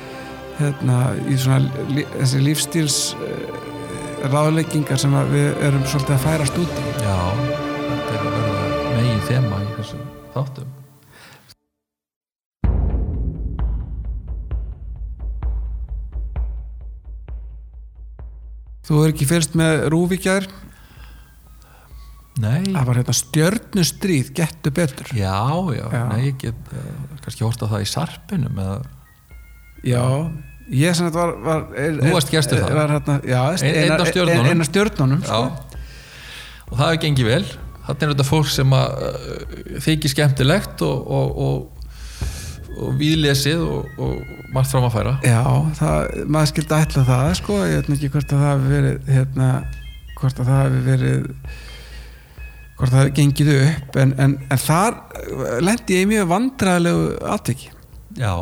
hérna 0.59 0.99
í 1.29 1.37
svona 1.39 1.85
þessi 2.16 2.43
lífstíls 2.43 2.99
uh, 3.18 3.61
ráðleggingar 4.33 5.01
sem 5.01 5.14
við 5.33 5.61
erum 5.68 5.85
svolítið 5.89 6.16
að 6.16 6.25
færast 6.25 6.59
út 6.62 6.79
í. 6.81 6.87
Já, 7.05 7.18
þetta 7.89 8.14
er 8.14 8.25
að 8.25 8.39
verða 8.39 8.95
megin 8.95 9.22
þema 9.29 9.61
í 9.61 9.68
þessum 9.77 10.07
þáttum. 10.35 10.72
Þú 18.85 19.01
er 19.01 19.14
ekki 19.14 19.27
fyrst 19.29 19.55
með 19.57 19.87
rúvíkjær 19.95 20.49
Nei, 22.43 22.64
það 22.66 22.89
var 22.89 22.99
hérna 22.99 23.14
stjörnustríð 23.14 24.31
gettu 24.35 24.72
betur. 24.75 25.11
Já, 25.14 25.37
já, 25.70 25.85
Já. 25.87 26.01
nei, 26.11 26.22
ég 26.33 26.39
get 26.43 26.72
uh, 26.75 26.89
kannski 27.22 27.45
horta 27.47 27.68
það 27.70 27.85
í 27.85 27.91
sarpinum 27.93 28.59
eða 28.59 28.79
já, 29.87 30.03
ég 30.71 30.95
sem 30.97 31.07
þetta 31.11 31.21
var, 31.21 31.35
var 31.45 31.65
er, 31.77 31.99
Þú 32.01 32.12
varst 32.15 32.31
gestur 32.33 32.62
þar. 32.62 32.75
var, 32.79 32.95
hérna, 32.97 33.19
já, 33.29 33.41
Ein- 33.61 33.77
einn 33.83 34.01
af 34.01 34.09
stjörnunum. 34.12 34.47
einn 34.51 34.61
af 34.65 34.69
stjörnunum 34.71 35.21
Já, 35.21 35.29
sko. 35.29 35.79
og 36.71 36.79
það 36.79 36.87
hefur 36.89 37.03
gengið 37.05 37.29
vel. 37.29 37.45
Þannig 37.85 38.03
er 38.07 38.12
þetta 38.15 38.25
fólk 38.31 38.49
sem 38.49 38.71
að 38.73 39.03
uh, 39.05 39.81
þykir 39.85 40.12
skemmtilegt 40.15 40.83
og, 40.87 41.11
og, 41.19 41.37
og, 41.45 41.85
og 42.81 42.95
víðlesið 42.99 43.61
og, 43.61 43.91
og 44.01 44.15
margt 44.57 44.71
fram 44.73 44.87
að 44.89 44.95
færa. 44.97 45.12
Já, 45.27 45.43
það, 45.77 46.15
maður 46.33 46.51
skildi 46.55 46.79
ætla 46.79 47.05
það 47.11 47.29
sko, 47.43 47.59
ég 47.69 47.77
veit 47.83 47.93
ekki 47.99 48.12
hvort 48.15 48.33
að 48.33 48.41
það 48.47 48.55
hefur 48.55 48.75
verið 48.79 49.12
hérna, 49.19 49.51
hvort 50.21 50.41
að 50.41 50.49
það 50.49 50.62
hefur 50.65 50.89
verið 50.89 51.29
hvort 52.79 52.91
það 52.91 53.01
hefur 53.05 53.15
gengið 53.21 53.51
upp. 53.61 53.97
En, 54.03 54.15
en, 54.25 54.39
en 54.51 54.59
þar 54.65 54.97
lendi 55.62 55.99
ég 56.01 56.07
í 56.07 56.11
mjög 56.15 56.31
vandræðilegu 56.33 57.05
atviki. 57.37 57.69
Já, 58.19 58.33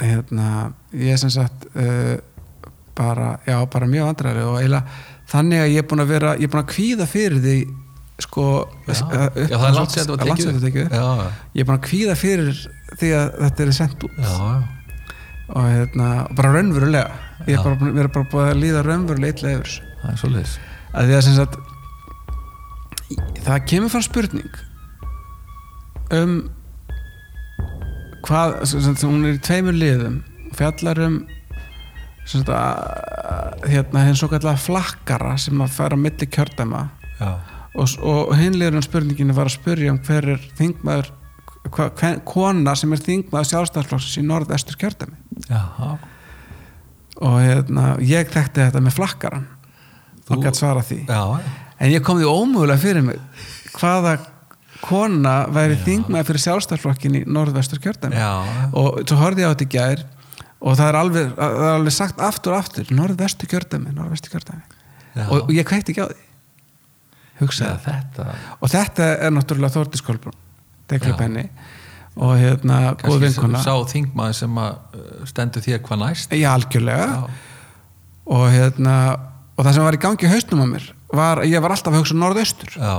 hérna, 0.00 0.48
ég 0.92 1.14
er 1.14 1.20
sem 1.20 1.32
sagt 1.32 1.66
uh, 1.74 2.16
bara, 2.96 3.36
já, 3.48 3.56
bara 3.72 3.88
mjög 3.90 4.10
vandræðilegu 4.10 4.52
og 4.52 4.60
eiginlega 4.60 5.00
þannig 5.32 5.64
að 5.64 5.72
ég 5.72 5.82
er 5.82 5.88
búin 5.90 6.04
að 6.04 6.12
vera, 6.14 6.36
ég 6.36 6.48
er 6.48 6.54
búin 6.54 6.62
að 6.64 6.72
kvíða 6.74 7.08
fyrir 7.10 7.42
því 7.44 7.56
sko 8.26 8.46
já, 8.86 8.94
uh, 9.04 9.26
já 9.42 9.56
það 9.56 9.66
er 9.66 9.80
upp. 10.86 10.96
Já, 10.96 11.32
ég 11.56 11.64
er 11.64 11.68
búin 11.68 11.76
að 11.76 11.84
kvíða 11.90 12.16
fyrir 12.20 12.62
því 12.96 13.12
að 13.18 13.26
þetta 13.42 13.66
er 13.66 13.74
sendt 13.76 14.06
út. 14.08 14.22
Já, 14.22 14.54
og 15.46 15.66
hérna, 15.70 16.08
bara 16.38 16.54
raunverulega. 16.56 17.20
Ég 17.46 17.58
er 17.58 17.66
bara, 17.66 18.08
bara 18.08 18.30
búin 18.32 18.48
að 18.50 18.62
líða 18.62 18.86
raunverulega 18.86 19.36
illa 19.36 19.58
yfir 19.58 19.76
það 20.06 20.12
er 20.12 20.20
svolítið 20.22 20.54
að 20.96 21.08
því 21.08 21.16
að 21.16 21.24
sem 21.26 21.36
sagt 21.36 21.58
það 23.46 23.64
kemur 23.70 23.92
fram 23.92 24.04
spurning 24.06 24.60
um 26.16 26.36
hvað, 28.26 28.56
sem 28.68 28.84
sagt, 28.84 29.04
hún 29.06 29.26
er 29.26 29.36
í 29.36 29.42
tveimur 29.42 29.76
liðum 29.76 30.20
fjallar 30.56 31.00
um 31.06 31.18
sem 32.26 32.42
sagt 32.42 32.50
að 32.50 33.68
hérna 33.70 34.02
hinn 34.06 34.18
svo 34.18 34.28
kallega 34.32 34.58
flakkara 34.58 35.36
sem 35.38 35.60
að 35.62 35.76
fara 35.76 35.94
á 35.94 36.00
milli 36.00 36.26
kjördæma. 36.26 36.88
Já, 37.20 37.30
og, 37.76 37.92
og 38.02 38.32
hinliðurinn 38.36 38.84
spurninginu 38.84 39.36
var 39.36 39.50
að 39.50 39.58
spurja 39.58 39.92
um 39.94 40.00
hver 40.04 40.32
er 40.34 40.42
þingmaður 40.58 41.12
hva, 41.70 41.88
hver, 41.98 42.20
kona 42.26 42.74
sem 42.78 42.94
er 42.94 43.02
þingmaður 43.02 43.50
sjálfstæðsflokksins 43.52 44.20
í 44.20 44.26
norðestur 44.26 44.78
kjördæmi. 44.80 45.18
Já, 45.50 45.62
og 47.16 47.36
hérna, 47.40 47.92
ég 48.04 48.32
þekkti 48.32 48.66
þetta 48.66 48.82
með 48.84 48.98
flakkaran 48.98 49.46
Þú- 50.26 50.36
og 50.36 50.42
gætt 50.42 50.58
svara 50.58 50.82
því. 50.84 51.04
Já, 51.06 51.22
en 51.78 51.92
ég 51.92 52.02
kom 52.04 52.18
því 52.18 52.26
ómögulega 52.30 52.82
fyrir 52.82 53.06
mig 53.06 53.20
hvaða 53.76 54.16
kona 54.86 55.36
væri 55.52 55.78
þingmaður 55.86 56.28
fyrir 56.30 56.44
sjálfstæðsflokkin 56.46 57.18
í 57.20 57.24
norðvestur 57.26 57.82
já, 57.82 58.30
og 58.72 59.02
svo 59.02 59.18
horfði 59.20 59.44
ég 59.44 59.50
á 59.50 59.52
þetta 59.54 59.66
í 59.66 59.72
gær 59.74 60.04
og 60.60 60.78
það 60.78 60.88
er 60.88 60.98
alveg, 61.00 61.34
það 61.36 61.58
er 61.60 61.74
alveg 61.74 61.96
sagt 61.96 62.22
aftur 62.24 62.56
og 62.56 62.62
aftur 62.62 62.92
norðvestur 62.94 63.50
já. 65.16 65.26
og, 65.28 65.52
ég 65.52 65.66
kveikti 65.66 65.94
ekki 65.94 66.04
á 66.04 66.08
því. 66.10 66.22
Hugsaði 67.36 67.78
þetta 67.84 68.26
og 68.64 68.70
þetta 68.72 69.08
er 69.26 69.32
náttúrulega 69.36 69.74
Þórtis 69.74 70.04
Kolbrún 70.04 70.36
Dekla 70.88 71.12
Já. 71.12 71.18
Penny 71.18 71.44
og 72.16 72.38
hérna 72.40 72.94
góð 73.02 73.26
vinkona. 73.26 73.60
sá 73.60 73.74
þingmaður 73.90 74.36
sem 74.38 74.60
að 74.62 74.76
uh, 74.96 75.24
stendur 75.28 75.64
þér 75.64 75.82
hvað 75.84 76.00
næst? 76.00 76.32
Já, 76.32 76.48
algjörlega. 76.54 77.08
Já, 77.12 77.24
og 78.36 78.44
hérna 78.54 78.94
og 79.56 79.66
það 79.66 79.72
sem 79.76 79.86
var 79.86 79.98
í 79.98 80.00
gangi 80.06 80.30
hausnum 80.32 80.64
á 80.64 80.66
mér 80.70 80.86
var 81.16 81.42
ég 81.44 81.62
var 81.62 81.74
alltaf 81.74 81.92
að 81.92 82.00
hugsa 82.00 82.16
norðaustur. 82.16 82.72
Já, 82.72 82.94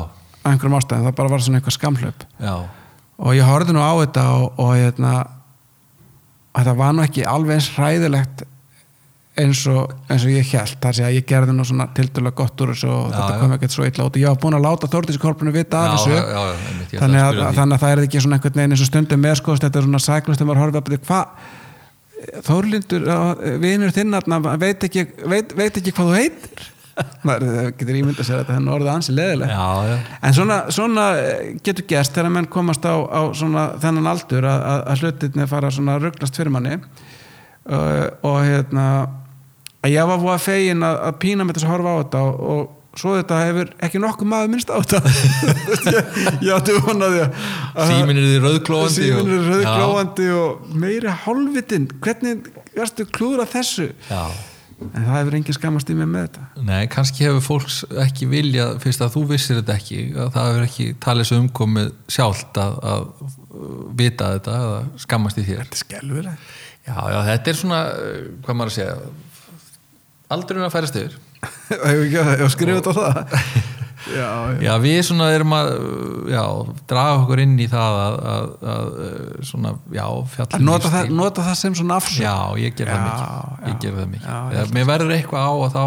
af 0.47 0.55
einhverjum 0.55 0.77
ástæðum, 0.79 1.07
það 1.07 1.17
bara 1.21 1.33
var 1.33 1.45
svona 1.45 1.61
eitthvað 1.61 1.77
skamhlaup. 1.77 2.27
Já, 2.41 2.53
og 3.17 3.37
ég 3.37 3.49
horfði 3.49 3.75
nú 3.75 3.83
á 3.83 3.93
þetta 4.01 4.27
og, 4.35 4.61
og 4.61 4.75
hérna 4.77 5.15
þetta 6.57 6.77
var 6.77 6.93
nú 6.95 7.03
ekki 7.05 7.25
alveg 7.27 7.59
eins 7.59 7.73
hræðilegt 7.75 8.45
eins 9.37 9.61
og, 9.69 9.91
eins 10.09 10.25
og 10.25 10.33
ég 10.33 10.47
held 10.49 10.79
þar 10.81 10.97
sé 10.97 11.05
að 11.05 11.17
ég 11.19 11.25
gerði 11.29 11.53
nú 11.53 11.65
svona 11.67 11.85
tildulega 11.97 12.37
gott 12.39 12.63
úr 12.63 12.71
þessu 12.73 12.87
og 12.89 13.11
Já, 13.11 13.17
þetta 13.17 13.35
kom 13.41 13.53
ekkert 13.57 13.75
svo 13.75 13.85
illa 13.85 14.07
út. 14.07 14.15
Og 14.17 14.23
ég 14.23 14.31
var 14.31 14.39
búin 14.41 14.57
að 14.57 14.65
láta 14.65 14.89
Þórdísi 14.89 15.21
Korpunu 15.21 15.53
vita 15.53 15.83
af 15.83 15.93
þessu. 15.93 16.15
já, 16.15 16.41
ég 16.95 17.03
þannig, 17.03 17.21
að 17.21 17.41
að, 17.43 17.59
þannig 17.59 17.77
að 17.77 17.83
það 17.83 17.93
er 17.93 18.01
ekki 18.07 18.23
svona 18.25 18.39
einhvern 18.39 18.57
veginn 18.61 18.73
eins 18.73 18.83
og 18.83 18.89
stundum 18.89 19.21
með 19.21 19.35
sko, 19.41 19.57
þetta 19.61 19.81
er 19.81 19.87
svona 19.87 20.01
sæklust 20.07 20.41
þegar 20.41 20.49
maður 20.49 20.63
horfið 20.63 20.81
að 20.81 20.87
byrja 20.89 21.03
hvað 21.05 21.53
Þórlindur, 22.47 23.03
vinur 23.61 23.93
þinn 23.93 24.15
veit 24.57 24.85
veit, 25.29 25.51
veit 25.53 25.77
ekki 25.77 25.93
hvað 25.93 26.07
þú 26.07 26.15
heitir 26.17 26.65
maður 27.27 27.71
getur 27.77 27.99
ímyndað 27.99 28.27
sér 28.27 28.39
að 28.41 28.49
þetta 28.49 28.73
orðið 28.77 28.91
ansi 28.93 29.13
leðileg 29.15 29.51
já, 29.51 29.65
já, 29.89 29.97
En 30.21 30.37
svona, 30.37 30.57
svona 30.73 31.05
eh, 31.19 31.51
getur 31.65 31.85
gerst 31.89 32.15
þegar 32.15 32.33
menn 32.37 32.49
komast 32.51 32.87
á, 32.87 32.95
á 32.97 33.21
svona 33.37 33.67
þennan 33.83 34.09
aldur 34.13 34.47
að, 34.49 34.65
að, 34.79 35.03
hlutinni 35.03 35.47
fara 35.49 35.71
svona 35.73 35.99
rugglast 36.01 36.39
fyrir 36.39 36.53
manni. 36.53 36.79
Uh, 37.67 38.07
og 38.23 38.39
hérna 38.47 38.87
að 39.83 39.93
ég 39.93 40.09
var 40.09 40.21
búið 40.21 40.33
að 40.37 40.43
fegin 40.45 40.87
að, 40.87 40.99
að 41.09 41.21
pína 41.23 41.45
með 41.45 41.57
þess 41.57 41.67
að 41.67 41.73
horfa 41.75 41.93
á 41.93 41.99
þetta 41.99 42.23
og, 42.23 42.43
og 42.53 42.97
svo 42.97 43.13
þetta 43.17 43.39
hefur 43.43 43.71
ekki 43.85 44.01
nokkuð 44.01 44.29
maður 44.31 44.51
minnst 44.53 44.71
á 44.73 44.77
þetta. 44.81 45.01
Ég, 46.47 46.51
átti 46.55 46.77
vonaði 46.81 47.23
að 47.27 47.91
símin 47.91 48.21
er 48.21 48.27
því 48.31 48.39
rauðklóandi 48.45 48.95
símin 48.95 49.33
er 49.35 49.49
rauðglóandi 49.51 50.29
og 50.37 50.71
meiri 50.81 51.17
hálfvitin 51.25 51.89
hvernig 52.01 52.47
varstu 52.73 53.05
klúður 53.11 53.43
að 53.45 53.53
þessu? 53.57 53.89
Já, 54.09 54.23
en 54.77 55.05
það 55.05 55.15
hefur 55.15 55.37
engin 55.39 55.57
skammast 55.57 55.89
í 55.89 55.95
mig 55.97 56.09
með 56.09 56.27
þetta. 56.27 56.63
Nei, 56.67 56.81
kannski 56.93 57.25
hefur 57.25 57.43
fólks 57.45 57.79
ekki 58.03 58.27
vilja 58.29 58.67
fyrst 58.83 59.03
að 59.03 59.13
þú 59.15 59.23
vissir 59.31 59.59
þetta 59.59 59.77
ekki 59.77 60.01
að 60.13 60.33
það 60.35 60.49
hefur 60.49 60.65
ekki 60.67 60.87
talið 61.03 61.29
svo 61.29 61.39
umkomið 61.43 61.93
sjálft 62.17 62.59
að, 62.61 62.75
að 62.91 63.07
uh, 63.07 63.71
vita 64.01 64.33
þetta 64.35 64.57
eða 64.63 65.05
skammast 65.05 65.41
í 65.41 65.47
þér. 65.47 65.63
Þetta 65.63 65.79
er 65.79 65.83
skelfilegt. 65.83 66.51
Já, 66.87 66.99
já, 67.13 67.17
þetta 67.31 67.51
er 67.53 67.61
svona, 67.61 67.79
uh, 67.93 68.19
hvað 68.45 68.59
maður 68.59 68.73
að 68.73 68.77
segja 68.77 68.99
aldurinn 70.37 70.67
að 70.67 70.75
færast 70.77 71.01
yfir. 71.01 71.17
Hefur 71.71 72.05
ekki 72.05 72.21
að 72.27 72.53
skrifa 72.53 72.79
þetta 72.81 72.93
á 72.93 72.99
það 73.01 73.73
já, 74.13 74.29
já. 74.63 74.71
Við 74.83 74.99
svona 75.07 75.29
erum 75.35 75.55
að 75.57 75.71
draga 76.89 77.15
okkur 77.21 77.41
inn 77.43 77.55
í 77.59 77.67
það 77.71 77.97
að, 78.03 78.17
að, 78.33 78.47
að 78.73 78.93
uh, 79.07 79.41
svona, 79.49 79.73
já, 79.95 80.05
fjallin 80.35 80.67
nota 80.67 80.93
það, 80.93 81.11
nota 81.21 81.47
það 81.47 81.59
sem 81.61 81.79
svona 81.81 81.97
afsökk 82.01 82.23
Já, 82.23 82.37
ég 82.61 82.77
ger 82.77 82.93
það 82.93 83.03
mikið. 83.07 83.65
Ég 83.71 83.81
ger 83.83 83.97
það 83.97 84.13
mikið, 84.13 84.29
Eða 84.57 84.77
mér 84.77 84.87
verður 84.91 85.17
eitthvað 85.17 85.49
á 85.49 85.51
og 85.55 85.67
þá, 85.75 85.83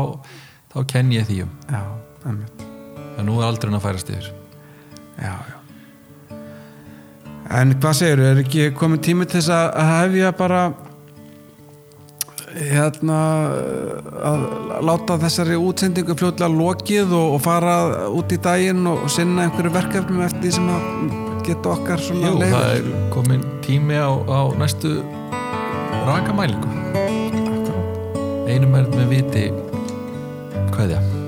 þá 0.75 0.79
kenn 0.95 1.15
ég 1.17 1.31
því 1.31 1.41
um. 1.47 1.57
En 3.21 3.27
nú 3.29 3.41
er 3.41 3.49
aldurinn 3.51 3.79
að 3.79 3.89
færast 3.89 4.13
yfir. 4.13 4.31
Já, 5.21 5.35
já. 5.35 5.57
En 7.51 7.75
hvað 7.83 7.97
segir 7.99 8.21
er 8.23 8.39
ekki 8.45 8.69
komið 8.79 9.03
tími 9.09 9.27
til 9.27 9.41
þess 9.41 9.51
að 9.57 9.89
hefja 9.91 10.31
bara 10.39 10.61
hérna 12.57 13.19
að 14.27 14.45
láta 14.87 15.19
þessari 15.23 15.59
útsendingu 15.61 16.17
fljótlega 16.19 16.51
lokið 16.51 17.15
og, 17.15 17.37
og 17.37 17.43
fara 17.45 17.77
út 18.11 18.35
í 18.35 18.41
daginn 18.43 18.89
og 18.91 19.07
sinna 19.13 19.47
einhverju 19.47 19.75
verkefnum 19.77 20.25
eftir 20.27 20.49
því 20.49 20.55
sem 20.59 20.73
að 20.75 20.83
geta 21.47 21.75
okkar 21.77 22.03
svona 22.03 22.35
leið 22.41 22.57
það 22.57 22.75
er 22.75 22.91
komin 23.15 23.47
tími 23.65 23.97
á, 24.03 24.11
á 24.11 24.41
næstu 24.59 24.99
rakamælingu 26.09 26.69
einum 28.51 28.77
er 28.81 28.93
með 28.97 29.09
viti 29.15 29.49
kveðja 30.75 31.20